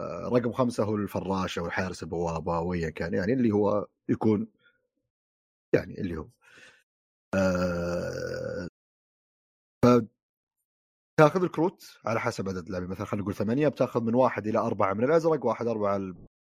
آه، 0.00 0.28
رقم 0.32 0.52
خمسة 0.52 0.84
هو 0.84 0.96
الفراش 0.96 1.58
أو 1.58 1.66
الحارس 1.66 2.02
البوابة 2.02 2.56
أو 2.58 2.74
أيا 2.74 2.90
كان 2.90 3.14
يعني 3.14 3.32
اللي 3.32 3.50
هو 3.52 3.86
يكون 4.08 4.48
يعني 5.74 6.00
اللي 6.00 6.16
هو. 6.16 6.28
آه 7.34 8.68
تاخذ 11.18 11.42
الكروت 11.42 11.98
على 12.04 12.20
حسب 12.20 12.48
عدد 12.48 12.66
اللاعبين 12.66 12.88
مثلا 12.88 13.06
خلينا 13.06 13.22
نقول 13.22 13.34
ثمانية 13.34 13.68
بتاخذ 13.68 14.02
من 14.02 14.14
واحد 14.14 14.46
إلى 14.46 14.58
أربعة 14.58 14.94
من 14.94 15.04
الأزرق 15.04 15.44
واحد 15.46 15.66
أربعة 15.66 15.96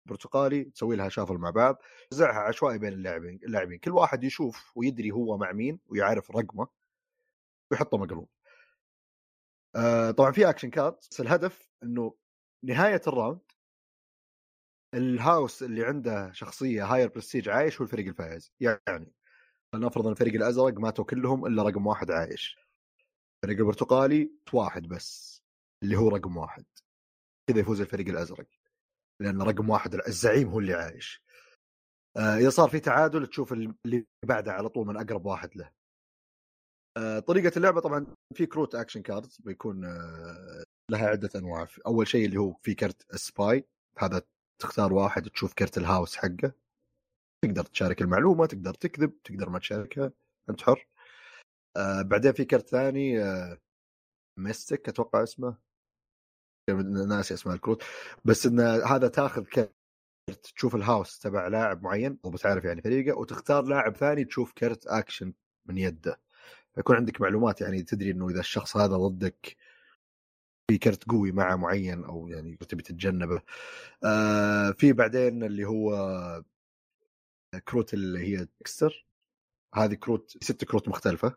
البرتقالي 0.07 0.63
تسوي 0.63 0.95
لها 0.95 1.09
shuffle 1.09 1.33
مع 1.37 1.49
بعض 1.49 1.81
توزعها 2.09 2.39
عشوائي 2.39 2.77
بين 2.77 2.93
اللاعبين 2.93 3.39
اللاعبين 3.43 3.79
كل 3.79 3.91
واحد 3.91 4.23
يشوف 4.23 4.71
ويدري 4.75 5.11
هو 5.11 5.37
مع 5.37 5.51
مين 5.51 5.79
ويعرف 5.87 6.31
رقمه 6.31 6.67
ويحطه 7.71 7.97
مقلوب. 7.97 8.29
آه 9.75 10.11
طبعا 10.11 10.31
في 10.31 10.49
action 10.49 10.69
card 10.69 10.97
بس 11.11 11.21
الهدف 11.21 11.69
إنه 11.83 12.15
نهاية 12.65 13.01
ال 13.07 13.12
round 13.12 13.39
ال 14.93 15.05
house 15.05 15.63
اللي 15.63 15.85
عنده 15.85 16.31
شخصية 16.31 16.85
higher 16.85 17.07
prestige 17.07 17.49
عايش 17.49 17.77
هو 17.77 17.83
الفريق 17.85 18.07
الفائز. 18.07 18.53
يعني 18.59 19.13
لنفرض 19.75 20.05
إن 20.05 20.11
الفريق 20.11 20.33
الأزرق 20.33 20.73
ماتوا 20.73 21.05
كلهم 21.05 21.45
إلا 21.45 21.63
رقم 21.63 21.87
واحد 21.87 22.11
عايش. 22.11 22.57
الفريق 23.43 23.59
البرتقالي 23.59 24.31
واحد 24.53 24.87
بس 24.87 25.41
اللي 25.83 25.97
هو 25.97 26.09
رقم 26.09 26.37
واحد. 26.37 26.65
كذا 27.49 27.59
يفوز 27.59 27.81
الفريق 27.81 28.07
الأزرق. 28.07 28.47
لأن 29.21 29.41
رقم 29.41 29.69
واحد 29.69 29.93
الزعيم 29.95 30.47
هو 30.47 30.59
اللي 30.59 30.73
عايش. 30.73 31.23
آه 32.17 32.37
إذا 32.37 32.49
صار 32.49 32.69
في 32.69 32.79
تعادل 32.79 33.27
تشوف 33.27 33.53
اللي 33.53 34.05
بعده 34.25 34.51
على 34.51 34.69
طول 34.69 34.87
من 34.87 34.97
أقرب 34.97 35.25
واحد 35.25 35.55
له. 35.55 35.76
طريقة 37.27 37.57
اللعبة 37.57 37.81
طبعا 37.81 38.05
في 38.33 38.45
كروت 38.45 38.75
action 38.75 39.01
cards 39.01 39.37
بيكون 39.41 39.85
آه 39.85 40.63
لها 40.91 41.07
عدة 41.07 41.29
أنواع. 41.35 41.67
أول 41.87 42.07
شيء 42.07 42.25
اللي 42.25 42.37
هو 42.37 42.53
في 42.53 42.73
كرت 42.75 43.13
ال 43.13 43.26
spy 43.26 43.65
هذا 43.99 44.21
تختار 44.61 44.93
واحد 44.93 45.29
تشوف 45.29 45.53
كرت 45.53 45.77
ال 45.77 45.83
house 45.83 46.15
حقه. 46.15 46.53
تقدر 47.45 47.63
تشارك 47.63 48.01
المعلومة 48.01 48.45
تقدر 48.45 48.73
تكذب 48.73 49.21
تقدر 49.23 49.49
ما 49.49 49.59
تشاركها 49.59 50.11
أنت 50.49 50.61
حر. 50.61 50.87
آه 51.77 52.01
بعدين 52.01 52.31
في 52.31 52.45
كرت 52.45 52.67
ثاني 52.67 53.23
آه 53.23 53.57
ميستك 54.39 54.89
أتوقع 54.89 55.23
اسمه. 55.23 55.57
ناسي 57.07 57.33
أسماء 57.33 57.55
الكروت. 57.55 57.83
بس 58.25 58.45
إن 58.45 58.59
هذا 58.59 59.07
تاخذ 59.07 59.43
كرت 59.43 59.71
تشوف 60.55 60.75
الهاوس 60.75 61.19
تبع 61.19 61.47
لاعب 61.47 61.83
معين 61.83 62.19
وبتعرف 62.23 62.65
يعني 62.65 62.81
فريقه 62.81 63.17
وتختار 63.17 63.63
لاعب 63.63 63.95
ثاني 63.95 64.25
تشوف 64.25 64.53
كرت 64.53 64.87
أكشن 64.87 65.33
من 65.65 65.77
يده. 65.77 66.19
فيكون 66.77 66.95
عندك 66.95 67.21
معلومات 67.21 67.61
يعني 67.61 67.83
تدري 67.83 68.11
إنه 68.11 68.29
إذا 68.29 68.39
الشخص 68.39 68.77
هذا 68.77 68.97
ضدك 68.97 69.57
في 70.71 70.77
كرت 70.77 71.09
قوي 71.09 71.31
معه 71.31 71.55
معين 71.55 72.03
أو 72.03 72.27
يعني 72.27 72.55
تبي 72.55 72.83
تتجنبه. 72.83 73.41
آه 74.03 74.71
في 74.71 74.93
بعدين 74.93 75.43
اللي 75.43 75.65
هو 75.65 76.43
كروت 77.67 77.93
اللي 77.93 78.19
هي 78.19 78.45
trickster. 78.59 79.07
هذه 79.75 79.93
كروت 79.93 80.43
ست 80.43 80.65
كروت 80.65 80.87
مختلفة. 80.89 81.35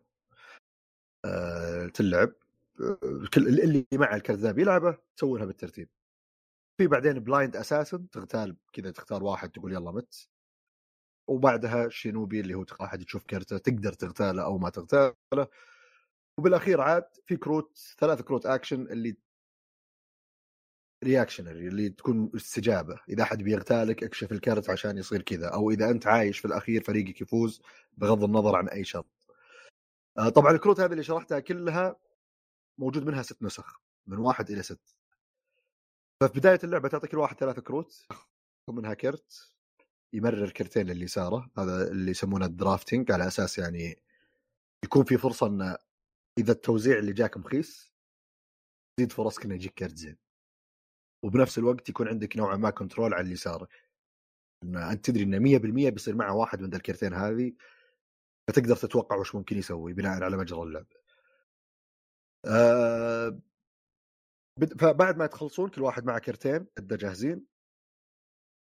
آه 1.25 1.87
تلعب. 1.87 2.33
كل 3.35 3.49
اللي 3.49 3.87
مع 3.93 4.17
الكرت 4.17 4.39
ذا 4.39 4.53
بيلعبه 4.53 4.99
تسوي 5.17 5.47
بالترتيب. 5.47 5.89
في 6.81 6.87
بعدين 6.87 7.19
blind 7.19 7.57
assassin 7.57 8.11
تغتال 8.11 8.57
كذا 8.73 8.91
تختار 8.91 9.25
واحد 9.25 9.51
تقول 9.51 9.73
يلا 9.73 9.91
مت. 9.93 10.29
وبعدها 11.31 11.89
shinobi 11.89 12.41
اللي 12.41 12.55
هو 12.55 12.65
واحد 12.81 13.05
تشوف 13.05 13.25
كرته 13.25 13.59
تقدر 13.59 13.93
تغتاله 13.93 14.45
أو 14.45 14.59
ما 14.59 14.71
تغتاله. 14.71 15.15
وبالأخير 16.39 16.81
عاد 16.81 17.05
في 17.27 17.37
كروت 17.37 17.79
ثلاث 17.99 18.23
كروت 18.23 18.47
أكشن 18.47 18.83
اللي 18.83 19.17
reactionary 21.05 21.69
اللي 21.69 21.89
تكون 21.89 22.31
استجابة. 22.37 23.01
إذا 23.09 23.23
أحد 23.23 23.43
بيغتالك 23.43 24.05
اكشف 24.05 24.33
الكرت 24.33 24.71
عشان 24.71 24.99
يصير 24.99 25.23
كذا 25.23 25.49
أو 25.49 25.71
إذا 25.71 25.91
أنت 25.91 26.07
عايش 26.07 26.39
في 26.39 26.45
الأخير 26.45 26.83
فريقك 26.83 27.21
يفوز 27.21 27.63
بغض 27.93 28.25
النظر 28.25 28.57
عن 28.57 28.69
أي 28.69 28.85
شرط. 28.85 29.29
آه، 30.19 30.29
طبعا 30.29 30.53
الكروت 30.53 30.81
هذه 30.81 30.93
اللي 30.93 31.03
شرحتها 31.03 31.41
كلها 31.41 31.97
موجود 32.79 33.05
منها 33.07 33.23
ست 33.23 33.43
نسخ 33.43 33.81
من 34.07 34.19
واحد 34.19 34.51
إلى 34.51 34.63
ست. 34.63 34.97
ففي 36.21 36.39
بداية 36.39 36.61
اللعبة 36.65 36.89
تعطي 36.89 37.07
كل 37.07 37.19
واحد 37.19 37.37
ثلاث 37.37 37.61
كروت 37.61 38.07
منها 38.69 38.95
كرت. 38.95 39.60
يمرر 40.13 40.51
كرتين 40.51 40.87
للي 40.87 41.07
يساره 41.07 41.51
هذا 41.59 41.91
اللي 41.91 42.11
يسمونه 42.11 42.47
ال 42.47 42.54
drafting 42.54 43.13
على 43.13 43.27
أساس 43.27 43.59
يعني 43.59 44.03
يكون 44.85 45.05
في 45.05 45.19
فرصة 45.19 45.47
ان 45.47 45.77
إذا 46.39 46.53
التوزيع 46.53 46.99
اللي 46.99 47.13
جاك 47.13 47.37
مخيس 47.37 47.93
تزيد 48.97 49.13
فرصك 49.13 49.45
إنه 49.45 49.55
يجيك 49.55 49.75
كرت 49.75 49.97
زين. 49.97 50.17
وبنفس 51.25 51.59
الوقت 51.59 51.89
يكون 51.89 52.09
عندك 52.09 52.37
نوعا 52.37 52.57
ما 52.57 52.71
control 52.71 53.15
على 53.15 53.23
اللي 53.23 53.33
يسارك 53.33 53.69
إن 54.65 54.77
أنت 54.77 55.05
تدري 55.05 55.23
إنه 55.23 55.39
100% 55.39 55.91
بيصير 55.91 56.15
معه 56.15 56.35
واحد 56.35 56.61
من 56.61 56.75
الكرتين 56.75 57.15
هذه 57.15 57.53
فتقدر 58.49 58.77
تتوقع 58.77 59.17
وش 59.17 59.35
ممكن 59.35 59.59
يسوي 59.59 59.93
بناء 59.93 60.23
على 60.23 60.37
مجرى 60.37 60.63
اللعب. 60.63 60.87
أه 62.47 63.41
فبعد 64.81 65.17
ما 65.17 65.27
تخلصون 65.27 65.69
كل 65.69 65.83
واحد 65.83 66.05
معه 66.05 66.19
كرتين 66.19 66.67
كذا 66.79 66.97
جاهزين. 66.97 67.50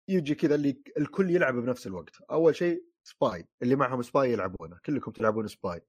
يجي 0.10 0.36
كذا 0.36 0.56
اللي 0.56 0.84
الكل 0.98 1.30
يلعب 1.30 1.54
بنفس 1.54 1.88
الوقت. 1.88 2.22
أول 2.22 2.56
شيء 2.56 2.86
spy 3.08 3.48
اللي 3.62 3.76
معهم 3.76 4.02
spy 4.02 4.32
يلعبونه. 4.32 4.80
كلكم 4.86 5.12
تلعبون 5.12 5.48
spy. 5.48 5.82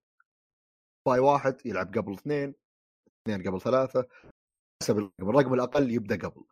spy 1.08 1.18
واحد 1.18 1.66
يلعب 1.66 1.98
قبل 1.98 2.12
اثنين 2.12 2.54
اثنين 3.22 3.48
قبل 3.48 3.60
ثلاثة 3.60 4.08
حسب 4.82 4.98
الرقم. 4.98 5.30
الرقم 5.30 5.54
الأقل 5.54 5.90
يبدأ 5.90 6.28
قبل. 6.28 6.44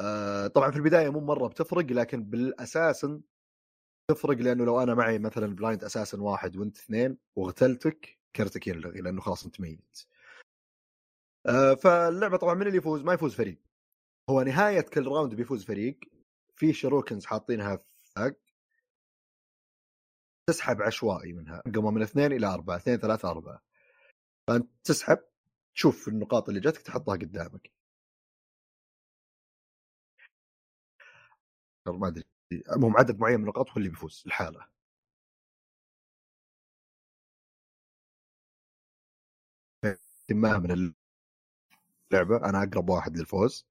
آه 0.00 0.46
طبعا 0.46 0.70
في 0.70 0.76
البداية 0.76 1.08
مو 1.08 1.20
مرة 1.20 1.48
بتفرق 1.48 1.84
لكن 1.84 2.24
بالأساس 2.24 3.06
تفرق 4.10 4.36
لأنه 4.36 4.64
لو 4.64 4.82
أنا 4.82 4.94
معي 4.94 5.18
مثلا 5.18 5.46
blind 5.46 5.84
assassin 5.84 6.20
واحد 6.22 6.56
وأنت 6.56 6.76
اثنين 6.78 7.18
واغتلتك 7.36 8.18
كرتك 8.36 8.66
يلغي 8.66 9.00
لأنه 9.00 9.20
خلاص 9.20 9.44
أنت 9.44 9.60
ميت 9.60 9.98
آه 11.46 11.74
فاللعبة 11.74 12.36
طبعا 12.36 12.54
من 12.54 12.66
اللي 12.66 12.78
يفوز؟ 12.78 13.02
ما 13.02 13.14
يفوز 13.14 13.34
فريق. 13.34 13.58
هو 14.30 14.42
نهاية 14.42 14.80
كل 14.80 15.06
round 15.06 15.34
بيفوز 15.34 15.64
فريق. 15.64 15.98
في 16.58 16.72
tokens 16.72 17.26
حاطينها 17.26 17.76
في 17.76 18.34
تسحب 20.48 20.82
عشوائي 20.82 21.32
منها 21.32 21.62
رقمها 21.68 21.90
من 21.90 22.02
اثنين 22.02 22.32
إلى 22.32 22.46
أربعة 22.46 22.76
اثنين 22.76 22.96
ثلاثة 22.96 23.30
أربعة. 23.30 23.62
فأنت 24.48 24.70
تسحب 24.84 25.18
تشوف 25.74 26.08
النقاط 26.08 26.48
اللي 26.48 26.60
جاتك 26.60 26.82
تحطها 26.82 27.16
قدامك. 27.16 27.72
ما 31.86 32.08
أدري. 32.08 32.24
المهم 32.52 32.96
عدد 32.96 33.18
معين 33.20 33.36
من 33.40 33.42
النقاط 33.44 33.70
هو 33.70 33.76
اللي 33.76 33.88
بيفوز 33.88 34.22
الحالة. 34.26 34.68
ما 40.30 40.58
من 40.58 40.94
اللعبة 42.12 42.48
أنا 42.48 42.62
أقرب 42.62 42.88
واحد 42.90 43.16
للفوز. 43.16 43.67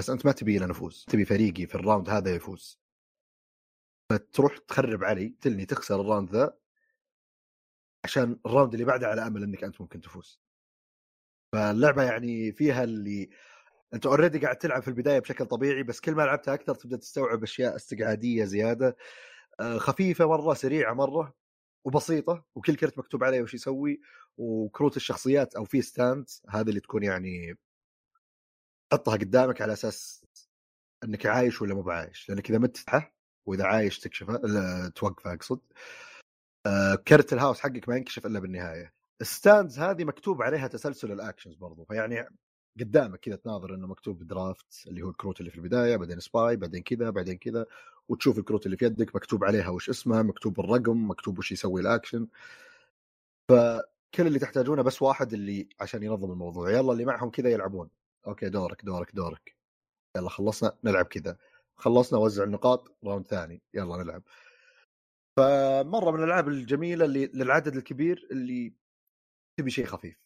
بس 0.00 0.10
أنت 0.10 0.26
ما 0.26 0.32
تبي 0.32 0.58
أنا 0.58 0.66
نفوز 0.66 1.04
تبي 1.08 1.24
فريقي 1.24 1.66
في 1.66 1.74
الراوند 1.74 2.10
هذا 2.10 2.34
يفوز. 2.34 2.80
فتروح 4.10 4.58
تخرب 4.58 5.04
علي 5.04 5.34
تلني 5.40 5.66
تخسر 5.66 6.00
الراوند 6.00 6.30
ذا 6.30 6.56
عشان 8.04 8.40
ال 8.46 8.50
round 8.50 8.72
اللي 8.72 8.84
بعده 8.84 9.08
على 9.08 9.26
أمل 9.26 9.42
إنك 9.42 9.64
أنت 9.64 9.80
ممكن 9.80 10.00
تفوز. 10.00 10.40
فاللعبة 11.52 12.02
يعني 12.02 12.52
فيها 12.52 12.84
اللي 12.84 13.30
أنت 13.94 14.06
already 14.06 14.38
قاعد 14.38 14.56
تلعب 14.58 14.82
في 14.82 14.88
البداية 14.88 15.18
بشكل 15.18 15.46
طبيعي 15.46 15.82
بس 15.82 16.00
كل 16.00 16.12
ما 16.12 16.22
لعبتها 16.22 16.54
أكثر 16.54 16.74
تبدأ 16.74 16.96
تستوعب 16.96 17.42
أشياء 17.42 17.76
استقعادية 17.76 18.44
زيادة. 18.44 18.96
آه، 19.60 19.78
خفيفة 19.78 20.26
مرة 20.26 20.54
سريعة 20.54 20.94
مرة 20.94 21.34
وبسيطة 21.84 22.44
وكل 22.54 22.76
كرت 22.76 22.98
مكتوب 22.98 23.24
عليه 23.24 23.42
وش 23.42 23.54
يسوي 23.54 24.00
وكروت 24.36 24.96
الشخصيات 24.96 25.54
أو 25.56 25.64
في 25.64 25.82
stand 25.82 26.28
هذه 26.48 26.68
اللي 26.68 26.80
تكون 26.80 27.02
يعني 27.02 27.58
تحطها 28.90 29.16
قدامك 29.16 29.60
على 29.62 29.72
أساس 29.72 30.24
إنك 31.04 31.26
عايش 31.26 31.62
ولا 31.62 31.74
مو 31.74 31.82
بعايش. 31.82 32.28
لأنك 32.28 32.50
إذا 32.50 32.58
مت 32.58 32.84
وإذا 33.46 33.64
عايش 33.64 34.00
تكشفه 34.00 34.38
توقفه 34.88 35.32
أقصد. 35.32 35.60
آه، 36.66 36.94
كرت 36.94 37.32
ال 37.32 37.37
house 37.37 37.60
حقك 37.60 37.88
ما 37.88 37.96
ينكشف 37.96 38.26
إلا 38.26 38.40
بالنهاية. 38.40 38.92
ال 39.20 39.28
stands 39.28 39.78
هذه 39.78 40.04
مكتوب 40.04 40.42
عليها 40.42 40.66
تسلسل 40.66 41.12
ال 41.12 41.17
actions 41.17 41.54
برضو. 41.54 41.84
فيعني 41.84 42.28
قدامك 42.80 43.20
كذا 43.20 43.36
تناظر 43.36 43.74
إنه 43.74 43.86
مكتوب 43.86 44.22
draft 44.26 44.86
اللي 44.86 45.02
هو 45.02 45.10
الكروت 45.10 45.40
اللي 45.40 45.50
في 45.50 45.56
البداية 45.56 45.96
بعدين 45.96 46.20
spy 46.20 46.56
بعدين 46.56 46.82
كذا 46.82 47.10
بعدين 47.10 47.38
كذا 47.38 47.66
وتشوف 48.08 48.38
الكروت 48.38 48.66
اللي 48.66 48.76
في 48.76 48.84
يدك 48.84 49.16
مكتوب 49.16 49.44
عليها 49.44 49.68
وش 49.68 49.90
اسمها 49.90 50.22
مكتوب 50.22 50.60
الرقم 50.60 51.10
مكتوب 51.10 51.38
وش 51.38 51.52
يسوي 51.52 51.80
الاكشن 51.80 52.28
فكل 53.48 54.26
اللي 54.26 54.38
تحتاجونه 54.38 54.82
بس 54.82 55.02
واحد 55.02 55.32
اللي 55.32 55.68
عشان 55.80 56.02
ينظم 56.02 56.32
الموضوع. 56.32 56.70
يلا 56.70 56.92
اللي 56.92 57.04
معهم 57.04 57.30
كذا 57.30 57.50
يلعبون. 57.50 57.90
okay 58.26 58.48
دورك 58.48 58.84
دورك 58.84 59.14
دورك. 59.14 59.56
يلا 60.16 60.28
خلصنا 60.28 60.78
نلعب 60.84 61.04
كذا. 61.04 61.38
خلصنا 61.76 62.18
وزع 62.18 62.44
النقاط 62.44 62.96
راوند 63.04 63.26
ثاني. 63.26 63.62
يلا 63.74 63.96
نلعب. 63.96 64.22
فمرة 65.36 66.10
من 66.10 66.18
الألعاب 66.18 66.48
الجميلة 66.48 67.04
اللي 67.04 67.26
للعدد 67.26 67.76
الكبير 67.76 68.28
اللي 68.30 68.74
تبي 69.58 69.70
شيء 69.70 69.84
خفيف. 69.84 70.20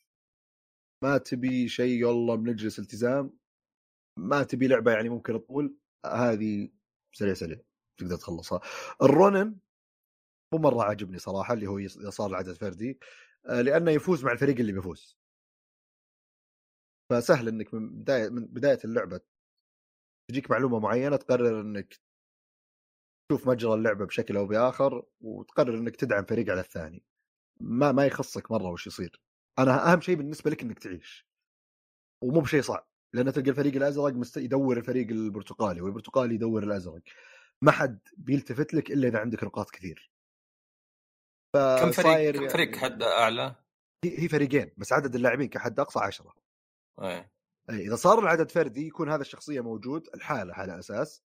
ما 1.04 1.18
تبي 1.18 1.68
شيء 1.68 2.00
يلا 2.00 2.34
بنجلس 2.34 2.78
التزام. 2.78 3.38
ما 4.18 4.42
تبي 4.42 4.68
لعبة 4.68 4.92
يعني 4.92 5.08
ممكن 5.08 5.32
تطول. 5.32 5.76
هذه 6.06 6.70
سريع 7.12 7.34
سريع. 7.34 7.60
تقدر 7.98 8.16
تخلصها. 8.16 8.60
الرونن 9.02 9.58
مو 10.54 10.58
مرة 10.60 10.82
عاجبني 10.82 11.18
صراحة 11.18 11.54
اللي 11.54 11.66
هو 11.66 11.88
صار 12.10 12.30
العدد 12.30 12.52
فردي. 12.52 12.98
آه، 13.46 13.60
لأنه 13.60 13.90
يفوز 13.90 14.24
مع 14.24 14.32
الفريق 14.32 14.58
اللي 14.58 14.72
بيفوز. 14.72 15.18
فسهل 17.10 17.48
إنك 17.48 17.74
من 17.74 17.90
بداية 17.90 18.28
من 18.28 18.46
بداية 18.46 18.78
اللعبة 18.84 19.20
تجيك 20.30 20.50
معلومة 20.50 20.78
معينة 20.78 21.16
تقرر 21.16 21.60
إنك 21.60 22.00
تشوف 23.28 23.48
مجرى 23.48 23.74
اللعبة 23.74 24.06
بشكل 24.06 24.36
أو 24.36 24.46
بآخر 24.46 25.06
وتقرر 25.20 25.74
إنك 25.74 25.96
تدعم 25.96 26.24
فريق 26.24 26.50
على 26.50 26.60
الثاني. 26.60 27.04
ما 27.60 27.92
ما 27.92 28.06
يخصك 28.06 28.50
مرة 28.50 28.70
وش 28.70 28.86
يصير. 28.86 29.20
أنا 29.58 29.92
أهم 29.92 30.00
شيء 30.00 30.14
بالنسبة 30.14 30.50
لك 30.50 30.62
إنك 30.62 30.78
تعيش. 30.78 31.28
ومو 32.22 32.40
بشيء 32.40 32.62
صعب. 32.62 32.88
لأن 33.14 33.32
تلقى 33.32 33.50
الفريق 33.50 33.74
الأزرق 33.74 34.12
مست... 34.12 34.36
يدور 34.36 34.76
الفريق 34.76 35.08
البرتقالي 35.08 35.80
والبرتقالي 35.80 36.34
يدور 36.34 36.62
الأزرق. 36.62 37.02
ما 37.62 37.72
حد 37.72 37.98
بيلتفت 38.16 38.74
لك 38.74 38.90
إلا 38.90 39.08
إذا 39.08 39.18
عندك 39.18 39.44
نقاط 39.44 39.70
كثير. 39.70 40.10
كم 41.54 41.92
فريق 41.92 42.32
كم 42.32 42.48
فريق 42.48 42.68
يعني 42.68 42.80
حد 42.80 43.02
أعلى؟ 43.02 43.54
هي 44.04 44.28
فريقين 44.28 44.70
بس 44.76 44.92
عدد 44.92 45.14
اللاعبين 45.14 45.48
كحد 45.48 45.80
أقصى 45.80 45.98
10 45.98 46.43
إيه. 47.02 47.30
اي 47.70 47.86
إذا 47.86 47.96
صار 47.96 48.18
العدد 48.18 48.50
فردي 48.50 48.86
يكون 48.86 49.08
هذا 49.10 49.20
الشخصية 49.20 49.60
موجود 49.60 50.08
الحالة 50.14 50.54
على 50.54 50.78
أساس 50.78 51.22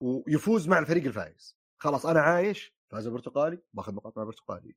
ويفوز 0.00 0.68
مع 0.68 0.78
الفريق 0.78 1.04
الفايز. 1.04 1.56
خلاص 1.78 2.06
أنا 2.06 2.20
عايش 2.20 2.74
فاز 2.90 3.06
البرتقالي 3.06 3.58
باخذ 3.74 3.94
نقاط 3.94 4.16
مع 4.16 4.22
البرتقالي. 4.22 4.74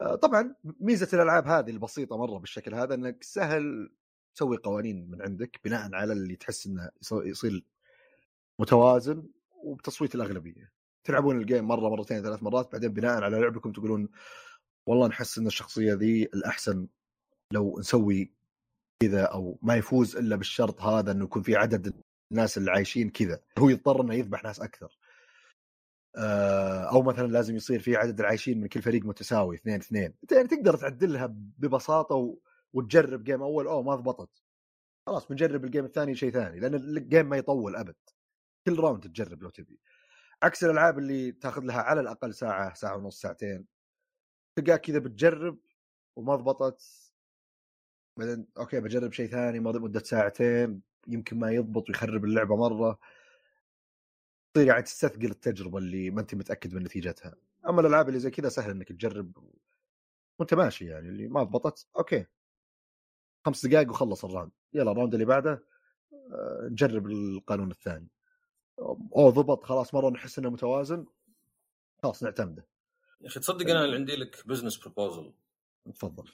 آه، 0.00 0.14
طبعا 0.14 0.54
ميزة 0.80 1.08
الألعاب 1.12 1.46
هذه 1.46 1.70
البسيطة 1.70 2.16
مرة 2.16 2.38
بالشكل 2.38 2.74
هذا 2.74 2.94
إنك 2.94 3.22
سهل 3.22 3.92
تسوي 4.34 4.56
قوانين 4.56 5.10
من 5.10 5.22
عندك 5.22 5.60
بناء 5.64 5.94
على 5.94 6.12
اللي 6.12 6.36
تحس 6.36 6.66
إنه 6.66 6.90
يصير 7.12 7.64
متوازن 8.58 9.28
وبتصويت 9.62 10.14
الأغلبية. 10.14 10.72
تلعبون 11.04 11.40
ال 11.40 11.45
game 11.45 11.64
مرة 11.68 11.88
مرتين 11.88 12.22
ثلاث 12.22 12.42
مرات 12.42 12.72
بعدين 12.72 12.92
بناء 12.92 13.22
على 13.22 13.40
لعبكم 13.40 13.72
تقولون 13.72 14.08
والله 14.86 15.08
نحس 15.08 15.38
إن 15.38 15.46
الشخصية 15.46 15.94
ذي 15.94 16.22
الأحسن 16.24 16.88
لو 17.52 17.78
نسوي 17.78 18.32
كذا 19.00 19.24
أو 19.24 19.58
ما 19.62 19.76
يفوز 19.76 20.16
إلا 20.16 20.36
بالشرط 20.36 20.80
هذا 20.80 21.12
إنه 21.12 21.24
يكون 21.24 21.42
في 21.42 21.56
عدد 21.56 22.02
الناس 22.32 22.58
اللي 22.58 22.70
عايشين 22.70 23.10
كذا. 23.10 23.40
هو 23.58 23.68
يضطر 23.68 24.02
إنه 24.02 24.14
يذبح 24.14 24.44
ناس 24.44 24.60
أكثر. 24.60 24.98
آه، 26.16 26.90
أو 26.92 27.02
مثلا 27.02 27.26
لازم 27.26 27.56
يصير 27.56 27.80
في 27.80 27.96
عدد 27.96 28.20
العايشين 28.20 28.60
من 28.60 28.66
كل 28.66 28.82
فريق 28.82 29.04
متساوي 29.04 29.56
اثنين 29.56 29.76
اثنين. 29.80 30.14
يعني 30.32 30.48
تقدر 30.48 30.76
تعدلها 30.76 31.26
ببساطة 31.32 32.14
و... 32.14 32.38
وتجرب 32.72 33.24
game 33.24 33.42
أول 33.42 33.66
أوه 33.66 33.82
ما 33.82 33.94
ضبطت. 33.94 34.42
خلاص 35.06 35.28
بنجرب 35.28 35.64
ال 35.64 35.68
game 35.68 35.84
الثاني 35.84 36.14
شيء 36.14 36.30
ثاني 36.30 36.60
لأن 36.60 36.74
ال 36.74 36.84
game 36.84 37.26
ما 37.28 37.36
يطول 37.36 37.76
أبد. 37.76 37.96
كل 38.66 38.80
round 38.80 39.02
تجرب 39.02 39.42
لو 39.42 39.50
تبي. 39.50 39.80
عكس 40.42 40.64
الألعاب 40.64 40.98
اللي 40.98 41.32
تاخذ 41.32 41.62
لها 41.62 41.82
على 41.82 42.00
الأقل 42.00 42.34
ساعة 42.34 42.74
ساعة 42.74 42.96
ونص 42.96 43.20
ساعتين. 43.20 43.66
تلقاك 44.56 44.80
كذا 44.80 44.98
بتجرب 44.98 45.58
وما 46.16 46.36
ضبطت. 46.36 47.09
بعدين 48.16 48.46
okay 48.58 48.80
بجرب 48.80 49.12
شيء 49.12 49.28
ثاني 49.30 49.60
مدة 49.60 50.00
ساعتين 50.00 50.82
يمكن 51.08 51.38
ما 51.38 51.50
يضبط 51.50 51.88
ويخرب 51.88 52.24
اللعبة 52.24 52.56
مرة. 52.56 52.98
تصير 54.54 54.66
يعني 54.66 54.82
تستثقل 54.82 55.30
التجربة 55.30 55.78
اللي 55.78 56.10
ما 56.10 56.20
أنت 56.20 56.34
متأكد 56.34 56.74
من 56.74 56.82
نتيجتها. 56.82 57.34
أما 57.68 57.80
الألعاب 57.80 58.08
اللي 58.08 58.20
زي 58.20 58.30
كذا 58.30 58.48
سهل 58.48 58.70
إنك 58.70 58.88
تجرب 58.88 59.32
وأنت 60.38 60.54
ماشي 60.54 60.86
يعني 60.86 61.08
اللي 61.08 61.28
ما 61.28 61.42
ضبطت 61.42 61.86
okay. 61.96 62.26
خمس 63.46 63.66
دقائق 63.66 63.90
وخلص 63.90 64.24
ال 64.24 64.28
round 64.28 64.50
يلا 64.74 64.92
ال 64.92 64.96
round 64.96 65.14
اللي 65.14 65.26
بعده 65.26 65.64
آه، 66.12 66.68
نجرب 66.70 67.06
القانون 67.06 67.70
الثاني. 67.70 68.08
أو 69.16 69.30
ضبط 69.30 69.64
خلاص 69.64 69.94
مرة 69.94 70.10
نحس 70.10 70.38
إنه 70.38 70.50
متوازن. 70.50 71.06
خلاص 72.02 72.22
نعتمده. 72.22 72.66
يا 73.20 73.26
أخي 73.26 73.40
تصدق 73.40 73.70
أنا 73.70 73.84
اللي 73.84 73.96
عندي 73.96 74.16
لك 74.16 74.46
business 74.46 74.76
proposal 74.76 75.32
تفضل. 75.94 76.28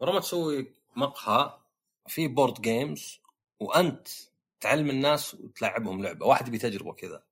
ورا 0.00 0.12
ما 0.12 0.20
تسوي 0.20 0.74
مقهى 0.96 1.58
في 2.08 2.28
board 2.28 2.60
games 2.60 3.20
وأنت 3.60 4.08
تعلم 4.60 4.90
الناس 4.90 5.34
وتلعبهم 5.34 6.02
لعبة. 6.02 6.26
واحد 6.26 6.48
يبي 6.48 6.58
تجربة 6.58 6.92
كذا. 6.92 7.24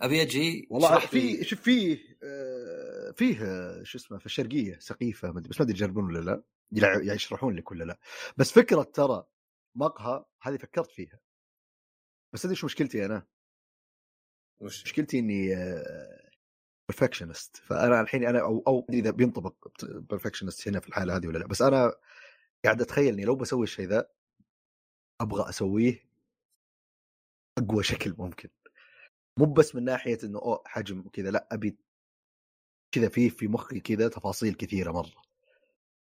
أبي 0.00 0.22
أجي 0.22 0.66
والله 0.70 0.98
في 0.98 1.44
شوف 1.44 1.60
فيه 1.60 2.18
آه، 2.22 3.10
فيه 3.10 3.38
شو 3.82 3.98
اسمه 3.98 4.18
في 4.18 4.26
الشرقية 4.26 4.78
سقيفة 4.78 5.30
بس 5.30 5.60
ما 5.60 5.64
أدري 5.64 5.76
يجربون 5.76 6.04
ولا 6.04 6.18
لا. 6.18 6.42
يعني 6.72 7.06
يشرحون 7.06 7.56
لك 7.56 7.70
ولا 7.70 7.84
لا. 7.84 7.98
بس 8.36 8.52
فكرة 8.52 8.82
ترى 8.82 9.24
مقهى 9.74 10.24
هذه 10.42 10.56
فكرت 10.56 10.90
فيها. 10.90 11.20
بس 12.32 12.44
أدري 12.44 12.56
شو 12.56 12.66
مشكلتي 12.66 13.06
أنا. 13.06 13.26
وش؟ 14.60 14.84
مشكلتي 14.84 15.18
إني 15.18 15.54
perfectionist 16.88 17.56
فأنا 17.56 18.00
الحين 18.00 18.26
أنا 18.26 18.40
أو 18.40 18.62
أو 18.66 18.86
إذا 18.90 19.10
بينطبق 19.10 19.54
perfectionist 19.82 20.68
هنا 20.68 20.80
في 20.80 20.88
الحالة 20.88 21.16
هذه 21.16 21.26
ولا 21.26 21.38
لا. 21.38 21.46
بس 21.46 21.62
أنا 21.62 21.94
قاعد 22.64 22.80
أتخيل 22.80 23.14
إني 23.14 23.24
لو 23.24 23.36
بسوي 23.36 23.64
الشيء 23.64 23.86
ذا 23.86 24.10
أبغى 25.20 25.48
أسويه 25.48 26.10
اقوى 27.58 27.82
شكل 27.82 28.14
ممكن. 28.18 28.48
مو 29.38 29.46
بس 29.46 29.74
من 29.74 29.84
ناحية 29.84 30.18
إنه 30.24 30.38
أوه 30.38 30.62
حجم 30.66 30.98
وكذا 31.06 31.30
لأ 31.30 31.48
أبي 31.52 31.76
كذا 32.92 33.08
في 33.08 33.30
في 33.30 33.48
مخي 33.48 33.80
كذا 33.80 34.08
تفاصيل 34.08 34.54
كثيرة 34.54 34.92
مرة. 34.92 35.22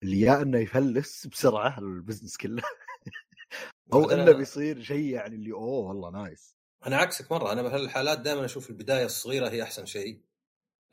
اللي 0.03 0.21
يا 0.21 0.41
إنه 0.41 0.59
يفلس 0.59 1.27
بسرعة 1.27 1.79
ال 1.79 1.86
business 1.86 2.37
كله. 2.37 2.63
أو 3.93 4.11
إنه 4.11 4.31
بيصير 4.31 4.81
شيء 4.81 5.05
يعني 5.05 5.35
اللي 5.35 5.51
أوه 5.51 5.87
والله 5.87 6.09
nice 6.09 6.55
أنا 6.87 6.97
عكسك 6.97 7.31
مرة 7.31 7.51
أنا 7.51 7.61
بهالحالات 7.61 8.19
دائما 8.19 8.45
أشوف 8.45 8.69
البداية 8.69 9.05
الصغيرة 9.05 9.49
هي 9.49 9.63
أحسن 9.63 9.85
شيء. 9.85 10.21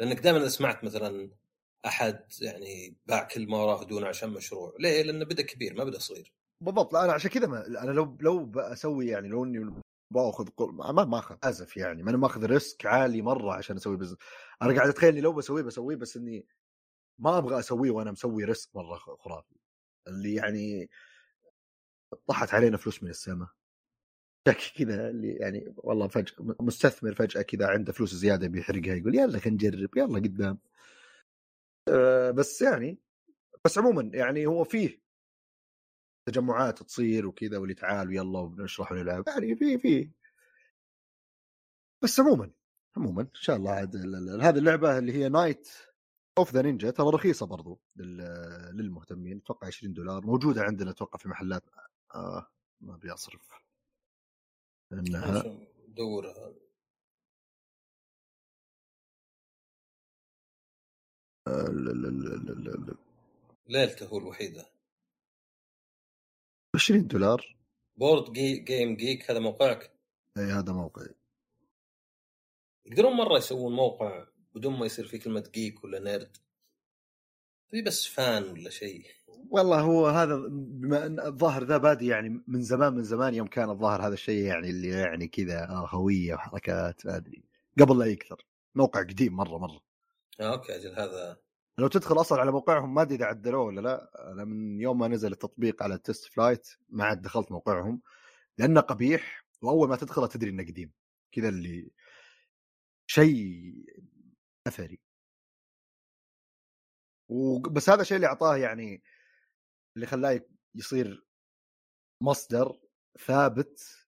لأنك 0.01 0.21
دائما 0.21 0.39
إذا 0.39 0.49
سمعت 0.49 0.85
مثلا 0.85 1.31
أحد 1.87 2.21
يعني 2.41 2.97
باع 3.07 3.23
كل 3.23 3.47
ما 3.47 3.59
وراه 3.59 3.85
دون 3.85 4.05
عشان 4.05 4.31
مشروع. 4.31 4.75
ليه؟ 4.79 5.03
لأنه 5.03 5.25
بدأ 5.25 5.43
كبير 5.43 5.75
ما 5.75 5.85
بدأ 5.85 5.99
صغير. 5.99 6.33
بالضبط. 6.61 6.93
لا 6.93 7.05
أنا 7.05 7.13
عشان 7.13 7.31
كذا 7.31 7.47
أنا 7.83 7.91
لو 7.91 8.17
لو 8.21 8.45
بسوي 8.45 9.07
يعني 9.07 9.29
لو 9.29 9.45
إني 9.45 9.83
باخذ 10.11 10.49
ما 10.61 11.05
ما 11.05 11.19
اخذ 11.19 11.37
اسف 11.45 11.77
يعني. 11.77 12.03
ما 12.03 12.11
أنا 12.11 12.19
ماخذ 12.19 12.45
risk 12.45 12.87
عالي 12.87 13.23
مرة 13.23 13.53
عشان 13.55 13.77
أسوي 13.77 13.97
business 13.97 14.19
أنا 14.63 14.75
قاعد 14.75 14.89
أتخيل 14.89 15.11
إني 15.11 15.21
لو 15.21 15.33
بسويه 15.33 15.63
بسويه 15.63 15.97
بس 15.97 16.17
إني 16.17 16.47
ما 17.19 17.39
أبغى 17.39 17.59
أسويه 17.59 17.91
وأنا 17.91 18.13
مسوي 18.13 18.45
ريسك 18.45 18.77
مرة 18.77 18.97
خرافي. 18.97 19.55
اللي 20.09 20.35
يعني 20.35 20.91
طحت 22.29 22.55
علينا 22.55 22.77
فلوس 22.77 23.03
من 23.03 23.11
السماء 23.11 23.49
كذا 24.79 25.11
اللي 25.11 25.33
يعني 25.33 25.75
والله 25.77 26.09
فجأة 26.09 26.35
مستثمر 26.39 27.15
فجأة 27.15 27.43
كذا 27.43 27.67
عنده 27.67 27.93
فلوس 27.93 28.15
زيادة 28.15 28.49
بيحرقها 28.49 28.95
يقول 28.95 29.15
يلا 29.15 29.39
خلينا 29.39 29.55
نجرب 29.55 29.97
يلا 29.97 30.19
قدام. 30.19 30.59
بس 32.35 32.63
يعني 32.63 32.99
بس 33.65 33.79
عموما 33.79 34.11
يعني 34.15 34.47
هو 34.47 34.65
فيه 34.65 35.03
تجمعات 36.29 36.83
تصير 36.83 37.27
وكذا 37.27 37.59
واللي 37.59 37.75
تعال 37.75 38.09
ويلا 38.09 38.39
ونشرح 38.39 38.93
ونلعب 38.93 39.25
يعني 39.29 39.57
في 39.57 39.79
في. 39.79 40.11
بس 42.03 42.21
عموما 42.21 42.51
عموما 42.97 43.23
إن 43.23 43.29
شاء 43.35 43.57
الله 43.57 43.71
عاد 43.71 43.97
هذه 44.43 44.59
اللعبة 44.59 44.99
اللي 44.99 45.13
هي 45.13 45.29
Night 45.29 45.69
of 46.39 46.53
the 46.53 46.63
Ninja 46.63 46.91
ترى 46.91 47.11
رخيصة 47.11 47.47
برضو 47.47 47.81
للمهتمين 48.73 49.39
أتوقع 49.39 49.67
20 49.67 49.93
دولار 49.93 50.27
موجودة 50.27 50.63
عندنا 50.63 50.91
أتوقع 50.91 51.19
في 51.19 51.29
محلات 51.29 51.63
آه 52.15 52.47
ما 52.81 52.95
أبي 52.95 53.13
أصرف. 53.13 53.51
إنها 54.93 55.59
دورها. 55.89 56.55
ليلته 63.69 64.07
هو 64.07 64.19
الوحيدة. 64.19 64.67
20 66.75 67.07
دولار. 67.07 67.57
Board 67.97 68.33
G 68.33 68.59
Game 68.59 68.97
Geek 68.97 69.31
هذا 69.31 69.39
موقعك؟ 69.39 69.91
إي 70.39 70.45
هذا 70.45 70.73
موقعي. 70.73 71.15
يقدرون 72.87 73.13
مرة 73.13 73.39
يسوون 73.39 73.73
موقع 73.73 74.27
بدون 74.55 74.79
ما 74.79 74.87
يصير 74.87 75.07
في 75.07 75.19
كلمة 75.19 75.51
geek 75.55 75.85
ولا 75.85 75.99
nerd؟ 76.01 76.37
في 77.71 77.83
بس 77.83 78.07
fun 78.07 78.43
ولا 78.43 78.71
شيء. 78.71 79.07
والله 79.51 79.81
هو 79.81 80.07
هذا 80.07 80.37
بما 80.49 81.07
إن 81.07 81.21
الظاهر 81.21 81.65
ذا 81.65 81.77
بادي 81.77 82.07
يعني 82.07 82.43
من 82.47 82.63
زمان 82.63 82.93
من 82.93 83.03
زمان 83.03 83.35
يوم 83.35 83.47
كان 83.47 83.71
الظاهر 83.71 84.07
هذا 84.07 84.15
الشيء 84.15 84.45
يعني 84.45 84.71
اللي 84.71 84.89
يعني 84.89 85.29
كذا 85.29 85.67
هوية 85.71 86.35
وحركات 86.35 87.07
ما 87.07 87.17
أدري. 87.17 87.43
قبل 87.81 87.99
لا 87.99 88.07
يكثر. 88.07 88.47
موقع 88.75 89.01
قديم 89.01 89.37
مرة 89.37 89.59
مرة. 89.59 89.86
okay 90.41 90.77
أجل 90.77 90.95
هذا 90.99 91.37
لو 91.79 91.89
تدخل 91.89 92.21
أصلا 92.21 92.41
على 92.41 92.53
موقعهم 92.53 92.95
ما 92.95 93.03
أدري 93.03 93.15
إذا 93.15 93.25
عدلوه 93.25 93.65
ولا 93.65 93.81
لا. 93.81 94.31
أنا 94.33 94.45
من 94.45 94.81
يوم 94.81 94.99
ما 94.99 95.09
نزل 95.09 95.33
التطبيق 95.33 95.83
على 95.83 95.95
ال 95.95 96.25
TestFlight 96.25 96.69
ما 96.89 97.05
عاد 97.05 97.23
دخلت 97.23 97.53
موقعهم 97.53 98.03
لأنه 98.59 98.81
قبيح 98.81 99.47
وأول 99.63 99.89
ما 99.89 99.97
تدخله 99.97 100.27
تدري 100.27 100.51
إنه 100.51 100.63
قديم. 100.63 100.93
كذا 101.33 101.49
اللي 101.49 101.91
شيء 103.07 103.75
أثري. 104.67 105.01
بس 107.71 107.91
هذا 107.91 108.03
الشيء 108.03 108.17
اللي 108.17 108.27
أعطاه 108.27 108.57
يعني 108.57 109.03
اللي 109.97 110.07
خلاه 110.07 110.41
يصير 110.75 111.27
مصدر 112.23 112.81
ثابت 113.19 114.07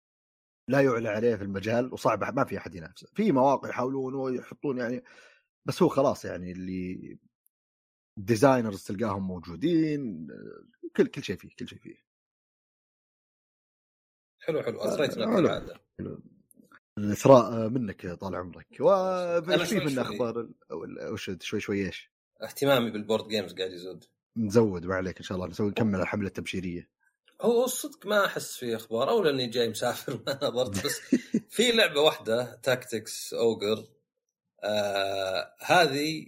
لا 0.68 0.80
يعلى 0.80 1.08
عليه 1.08 1.36
في 1.36 1.42
المجال 1.42 1.92
وصعب 1.92 2.36
ما 2.36 2.44
في 2.44 2.58
أحد 2.58 2.74
ينافسه. 2.74 3.08
في 3.14 3.32
مواقع 3.32 3.68
يحاولون 3.68 4.14
ويحطون 4.14 4.78
يعني 4.78 5.04
بس 5.68 5.82
هو 5.82 5.88
خلاص 5.88 6.24
يعني 6.24 6.52
اللي 6.52 7.18
ديزاينرز 8.16 8.84
تلقاهم 8.84 9.26
موجودين 9.26 10.26
كل 10.96 11.06
كل 11.06 11.24
شيء 11.24 11.36
فيه 11.36 11.48
كل 11.58 11.68
شيء 11.68 11.78
فيه. 11.78 12.08
حلو 14.40 14.62
حلو. 14.62 14.80
اثريتنا 14.80 15.26
كالعاده 15.36 15.80
الإثراء 16.98 17.68
منك 17.68 18.06
طال 18.06 18.36
عمرك. 18.36 18.66
وش 18.80 19.68
في 19.68 19.84
من 19.84 19.98
أخبار 19.98 20.48
وش 21.12 21.30
شوي 21.40 21.60
شوي 21.60 21.86
إيش؟ 21.86 22.12
اهتمامي 22.42 22.90
بال 22.90 23.01
board 23.01 23.28
games 23.28 23.54
قاعد 23.54 23.72
يزود. 23.72 24.04
نزود 24.36 24.86
ما 24.86 24.94
عليك 24.94 25.16
إن 25.16 25.22
شاء 25.22 25.36
الله. 25.36 25.48
نسوي 25.48 25.70
نكمل 25.70 26.00
الحملة 26.00 26.28
التبشيرية. 26.28 26.90
هو 27.40 27.64
الصدق 27.64 28.06
ما 28.06 28.26
أحس 28.26 28.56
في 28.56 28.76
أخبار 28.76 29.10
أو 29.10 29.22
لأني 29.22 29.46
جاي 29.46 29.68
مسافر 29.68 30.12
ما 30.26 30.38
نظرت. 30.42 30.84
بس 30.86 31.00
في 31.48 31.72
لعبة 31.72 32.00
واحدة 32.00 32.54
Tactics 32.54 33.34
Ogre 33.34 33.97
آه 34.64 35.54
هذه 35.60 36.26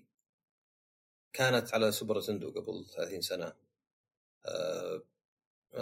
كانت 1.33 1.75
على 1.75 1.93
Super 1.93 2.21
Nintendo 2.21 2.51
قبل 2.51 2.87
30 2.97 3.21
سنة. 3.21 3.53
آه 4.47 5.03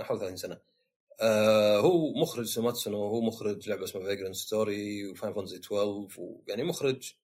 حول 0.03 0.19
30 0.19 0.37
سنة. 0.37 0.61
آه 1.21 1.79
هو 1.79 2.13
مخرج 2.15 2.47
سوماتسونو 2.47 2.97
هو 2.97 3.21
مخرج 3.21 3.69
لعبة 3.69 3.85
اسمها 3.85 4.05
Vagrant 4.05 4.33
Story 4.33 5.09
و 5.09 5.13
Final 5.13 5.35
Fantasy 5.35 5.57
12 5.57 6.09
ويعني 6.19 6.63
مخرج 6.63 7.15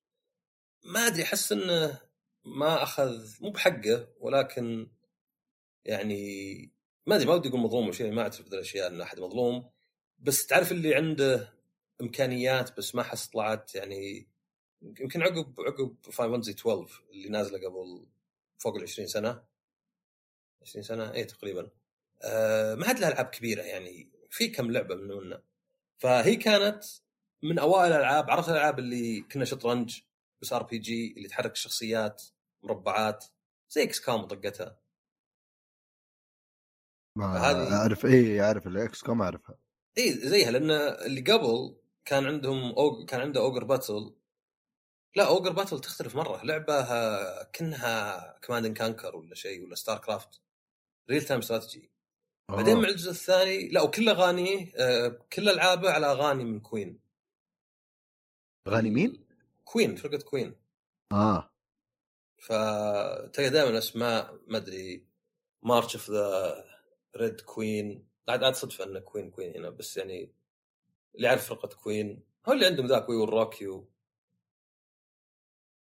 ما 0.84 1.00
أدري 1.06 1.22
أحس 1.22 1.52
إنه 1.52 2.00
ما 2.44 2.82
أخذ 2.82 3.26
مو 3.40 3.50
بحقه 3.50 4.08
ولكن 4.20 4.90
يعني 5.84 6.54
ما 7.06 7.16
أدري 7.16 7.26
ما 7.26 7.34
ودي 7.34 7.48
أقول 7.48 7.60
مظلوم 7.60 7.92
شيء 7.92 8.12
ما 8.12 8.22
أعترف 8.22 8.48
بالاشياء 8.48 8.88
إن 8.88 9.00
أحد 9.00 9.20
مظلوم. 9.20 9.70
بس 10.18 10.46
تعرف 10.46 10.72
اللي 10.72 10.94
عنده 10.94 11.54
إمكانيات 12.00 12.76
بس 12.78 12.94
ما 12.94 13.02
حس 13.02 13.26
طلعت 13.26 13.74
يعني 13.74 14.28
يمكن 15.00 15.22
عقب 15.22 15.60
عقب 15.60 15.96
Final 16.12 16.30
Fantasy 16.30 16.50
12 16.50 17.02
اللي 17.10 17.28
نازله 17.28 17.58
قبل 17.68 18.06
فوق 18.58 18.76
ال 18.76 18.82
20 18.82 19.08
سنة. 19.08 19.42
20 20.62 20.82
سنة؟ 20.82 21.12
اي 21.14 21.24
تقريبا. 21.24 21.70
آه 22.22 22.74
ما 22.74 22.86
عاد 22.86 22.98
لها 22.98 23.08
ألعاب 23.08 23.26
كبيرة 23.26 23.62
يعني. 23.62 24.10
في 24.30 24.48
كم 24.48 24.70
لعبة 24.70 24.94
من 24.94 25.08
منها. 25.08 25.42
فهي 25.98 26.36
كانت 26.36 26.84
من 27.42 27.58
أوائل 27.58 27.92
الألعاب 27.92 28.30
عرفت 28.30 28.48
الألعاب 28.48 28.78
اللي 28.78 29.20
كأنها 29.20 29.44
شطرنج 29.44 30.00
بس 30.42 30.52
RPG 30.52 31.14
اللي 31.16 31.28
تحرك 31.28 31.52
الشخصيات 31.52 32.22
مربعات 32.62 33.24
زي 33.70 33.82
XCOM 33.82 34.20
وطقتها 34.22 34.78
ما 37.16 37.38
هذه 37.38 37.76
أعرف. 37.76 38.06
اي 38.06 38.40
أعرف 38.40 38.66
ال 38.66 39.02
XCOM 39.02 39.22
أعرفها. 39.22 39.58
اي 39.98 40.12
زيها 40.12 40.50
لأن 40.50 40.70
اللي 41.06 41.20
قبل 41.20 41.76
كان 42.04 42.26
عندهم 42.26 42.72
أوج... 42.72 43.08
كان 43.08 43.20
عنده 43.20 43.40
Ogre 43.40 43.64
Battle 43.64 44.14
لا 45.16 45.28
Ogre 45.28 45.52
Battle 45.52 45.80
تختلف 45.80 46.16
مرة. 46.16 46.44
لعبة 46.44 46.82
كأنها 47.42 48.38
Command & 48.42 48.76
Conquer 48.76 49.16
ولا 49.16 49.34
شيء 49.34 49.64
ولا 49.64 49.74
StarCraft 49.74 50.40
real-time 51.10 51.40
strategy 51.40 51.90
بعدين 52.50 52.76
مع 52.76 52.88
الجزء 52.88 53.10
الثاني 53.10 53.68
لا 53.68 53.82
وكل 53.82 54.08
أغانيه 54.08 54.72
آه، 54.76 55.08
كل 55.32 55.48
ألعابه 55.48 55.90
على 55.90 56.06
أغاني 56.06 56.44
من 56.44 56.60
Queen 56.60 57.00
أغاني 58.68 58.90
مين؟ 58.90 59.24
Queen 59.64 59.96
فرقة 59.96 60.18
Queen 60.18 60.56
آه. 61.12 61.50
فتلقى 62.38 63.50
دائما 63.50 63.78
اسماء 63.78 64.38
ما 64.46 64.56
أدري 64.56 65.06
March 65.62 65.94
of 65.96 66.10
the 66.10 66.64
Red 67.16 67.40
Queen 67.40 68.08
عاد 68.28 68.44
عاد 68.44 68.54
صدفه 68.54 68.84
انه 68.84 69.00
Queen 69.00 69.30
Queen 69.30 69.56
هنا 69.56 69.70
بس 69.70 69.96
يعني 69.96 70.32
اللي 71.14 71.26
يعرف 71.26 71.48
فرقة 71.48 71.68
Queen 71.68 72.22
هو 72.48 72.52
اللي 72.52 72.66
عندهم 72.66 72.86
ذاك 72.86 73.08
We 73.08 73.24
Will 73.24 73.46
Rock 73.46 73.68
You... 73.68 73.88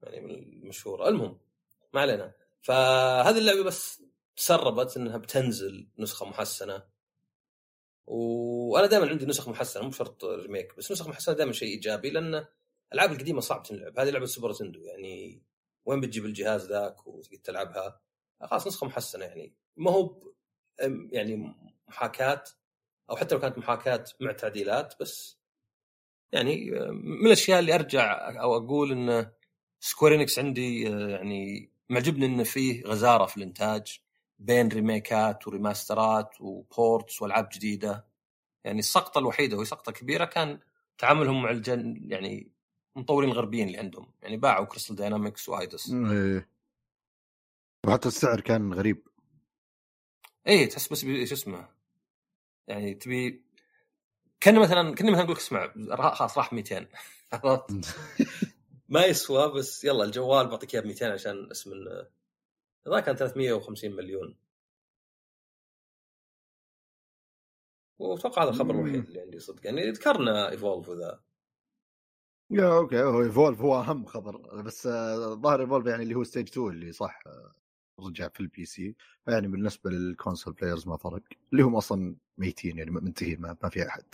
يعني 0.04 0.20
من 0.20 0.32
المشهوره 0.32 1.08
المهم 1.08 1.40
ما 1.94 2.02
علينا. 2.02 2.34
فهذه 2.62 3.38
اللعبة 3.38 3.64
بس 3.64 4.04
تسربت 4.36 4.98
إنها 4.98 5.18
بتنزل 5.18 5.88
نسخة 6.00 6.26
محسنة. 6.26 6.84
وأنا 8.08 8.88
دائما 8.88 9.10
عندي 9.10 9.26
نسخ 9.26 9.50
محسنة 9.50 9.84
مو 9.84 9.92
شرط 9.92 10.26
remake 10.26 10.78
بس 10.78 10.92
نسخ 10.92 11.08
محسنة 11.08 11.36
دائما 11.36 11.54
شيء 11.54 11.68
إيجابي 11.68 12.10
لأن 12.10 12.46
الالعاب 12.94 13.12
القديمة 13.12 13.40
صعب 13.40 13.64
تنلعب. 13.64 14.00
هذه 14.00 14.10
لعبة 14.10 14.26
Super 14.26 14.54
Nintendo 14.54 14.80
يعني 14.80 15.44
وين 15.86 16.02
بتجيب 16.02 16.26
الجهاز 16.26 16.68
ذاك 16.68 17.08
وتقدر 17.08 17.38
تلعبها؟ 17.38 18.02
خلاص 18.42 18.68
نسخة 18.68 18.88
محسنة 18.88 19.26
يعني. 19.26 19.56
ما 19.78 19.92
هو 19.92 20.22
يعني 21.12 21.56
محاكاة 21.88 22.44
أو 23.10 23.16
حتى 23.16 23.36
لو 23.36 23.42
كانت 23.42 23.58
محاكاة 23.58 24.04
مع 24.20 24.32
تعديلات 24.32 24.94
بس 25.00 25.40
يعني 26.32 26.72
من 26.92 27.26
الأشياء 27.26 27.60
اللي 27.60 27.76
أرجع 27.76 28.30
أو 28.42 28.58
أقول 28.58 28.92
ان 28.92 29.32
Square 29.80 30.16
Enix 30.16 30.40
عندي 30.40 30.82
يعني 30.82 31.70
معجبني 31.90 32.26
إنه 32.26 32.44
فيه 32.44 32.84
غزارة 32.84 33.26
في 33.26 33.38
الإنتاج 33.38 34.00
بين 34.40 34.68
ريميكات 34.68 35.48
وريماسترات 35.48 36.42
وبورتس 36.42 37.22
وألعاب 37.22 37.50
جديدة. 37.54 38.06
يعني 38.64 38.80
السقطة 38.80 39.20
الوحيدة 39.20 39.58
وهي 39.58 39.66
سقطة 39.66 39.92
كبيرة 39.92 40.26
كان 40.26 40.60
تعاملهم 40.98 41.42
مع 41.44 41.52
الجن 41.52 42.02
يعني 42.08 42.52
المطورين 42.96 43.30
الغربيين 43.30 43.68
اللي 43.68 43.78
عندهم. 43.78 44.12
يعني 44.22 44.38
باعوا 44.38 44.66
Crystal 44.66 44.96
Dynamics 44.96 45.50
و 45.50 45.56
Eidos 45.56 45.90
وحتى 47.88 48.08
السعر 48.08 48.42
كان 48.42 48.74
غريب. 48.74 49.08
اي 50.48 50.66
تحس 50.66 50.88
بس 50.88 51.06
شو 51.06 51.34
اسمه 51.36 51.70
يعني 52.68 52.94
تبي 52.94 53.42
كان 54.40 54.60
مثلا 54.60 54.96
كنا 54.96 55.12
مثلا 55.12 55.24
نقول 55.24 55.38
اسمع 55.38 55.74
خلاص 56.14 56.38
راح 56.38 56.54
200 56.54 56.88
ما 58.90 59.06
يسوى 59.06 59.52
بس 59.54 59.84
يلا 59.84 60.04
الجوال 60.04 60.48
بعطيك 60.48 60.74
إياه 60.76 60.82
ب 60.82 60.86
200 60.86 61.14
عشان 61.14 61.52
اسم 61.52 61.72
ذا 62.90 63.00
كان 63.00 63.16
350 63.16 63.92
مليون. 63.92 64.36
وأتوقع 68.00 68.44
هذا 68.44 68.50
الخبر 68.50 68.76
الوحيد 68.76 69.08
اللي 69.08 69.22
عندي 69.22 69.40
صدق. 69.40 69.66
يعني 69.66 69.92
ذكرنا 69.92 70.50
Evolve 70.50 70.90
وذا. 70.90 71.24
yeah 72.52 72.78
okay 72.78 73.04
هو 73.04 73.24
Evolve 73.24 73.62
هو 73.62 73.80
أهم 73.80 74.06
خبر 74.06 74.62
بس 74.62 74.88
ظاهر 75.34 75.62
Evolve 75.62 75.86
يعني 75.86 76.04
اللي 76.04 76.16
هو 76.16 76.24
stage 76.24 76.48
2 76.48 76.68
اللي 76.68 76.92
صح 76.92 77.24
رجع 78.00 78.28
في 78.28 78.40
ال 78.40 78.66
PC 78.66 78.96
يعني 79.28 79.48
بالنسبة 79.48 79.90
لل 79.90 80.04
console 80.04 80.54
players 80.54 80.88
ما 80.88 80.98
فرق 80.98 81.22
اللي 81.52 81.64
هم 81.64 81.76
أصلا 81.76 82.16
ميتين 82.38 82.78
يعني 82.78 82.92
منتهين 82.92 83.42
ما, 83.42 83.58
ما 83.64 83.70
في 83.70 83.88
أحد. 83.88 84.06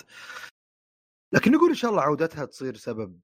لكن 1.32 1.52
نقول 1.52 1.70
إن 1.70 1.76
شاء 1.76 1.92
الله 1.92 2.02
عودتها 2.02 2.46
تصير 2.46 2.76
سبب 2.76 3.20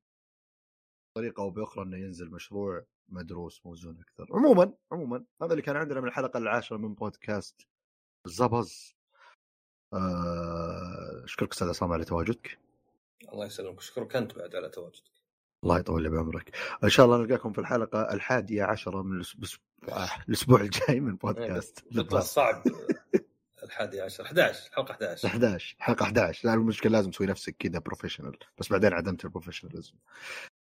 بطريقه 1.11 1.41
أو 1.41 1.49
بأخرى 1.49 1.83
إنه 1.83 1.97
ينزل 1.97 2.31
مشروع 2.31 2.85
مدروس 3.09 3.61
موزون 3.65 3.99
أكثر. 3.99 4.27
عموما 4.35 4.73
عموما 4.91 5.23
هذا 5.41 5.51
اللي 5.51 5.61
كان 5.61 5.75
عندنا 5.75 6.01
من 6.01 6.07
الحلقة 6.07 6.37
العاشرة 6.37 6.77
من 6.77 6.93
بودكاست 6.93 7.67
زبز. 8.25 8.95
آه، 9.93 11.21
أشكرك 11.23 11.51
أستاذ 11.51 11.69
عصام 11.69 11.93
على 11.93 12.05
تواجدك. 12.05 12.59
الله 13.33 13.45
يسلمك. 13.45 13.77
اشكرك 13.77 14.15
أنت 14.15 14.37
بعد 14.37 14.55
على 14.55 14.69
تواجدك. 14.69 15.11
الله 15.63 15.79
يطول 15.79 16.09
بعمرك. 16.09 16.55
إن 16.83 16.89
شاء 16.89 17.05
الله 17.05 17.17
نلقاكم 17.17 17.53
في 17.53 17.59
الحلقة 17.59 18.13
الحادية 18.13 18.63
عشرة 18.63 19.01
من 19.01 19.23
الأسبوع 20.29 20.61
الجاي 20.61 20.99
من 20.99 21.15
بودكاست. 21.15 21.85
صعب 22.19 22.63
الحادية 23.63 24.03
عشر 24.03 24.23
11 24.23 24.67
الحلقة 24.67 24.91
11 24.91 25.27
11 25.27 25.75
الحلقة 25.77 26.03
11 26.03 26.47
لا 26.47 26.53
المشكلة 26.53 26.91
لازم 26.91 27.11
تسوي 27.11 27.27
نفسك 27.27 27.55
كذا 27.59 27.79
professional 27.79 28.37
بس 28.57 28.71
بعدين 28.71 28.93
عدمت 28.93 29.25
ال 29.25 29.30
professionalism 29.30 29.93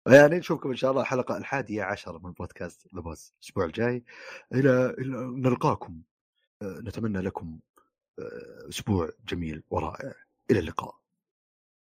يعني 0.07 0.39
نشوفكم 0.39 0.71
إن 0.71 0.77
شاء 0.77 0.91
الله 0.91 1.03
الحلقة 1.03 1.37
الحادية 1.37 1.83
عشر 1.83 2.19
من 2.19 2.33
بودكاست 2.33 2.87
ذا 2.95 3.01
الأسبوع 3.01 3.65
الجاي. 3.65 4.05
إلى 4.55 4.95
نلقاكم. 5.37 6.03
آه، 6.63 6.81
نتمنى 6.81 7.19
لكم 7.19 7.59
آه، 8.19 8.69
أسبوع 8.69 9.11
جميل 9.29 9.63
ورائع. 9.71 10.15
إلى 10.51 10.59
اللقاء. 10.59 11.06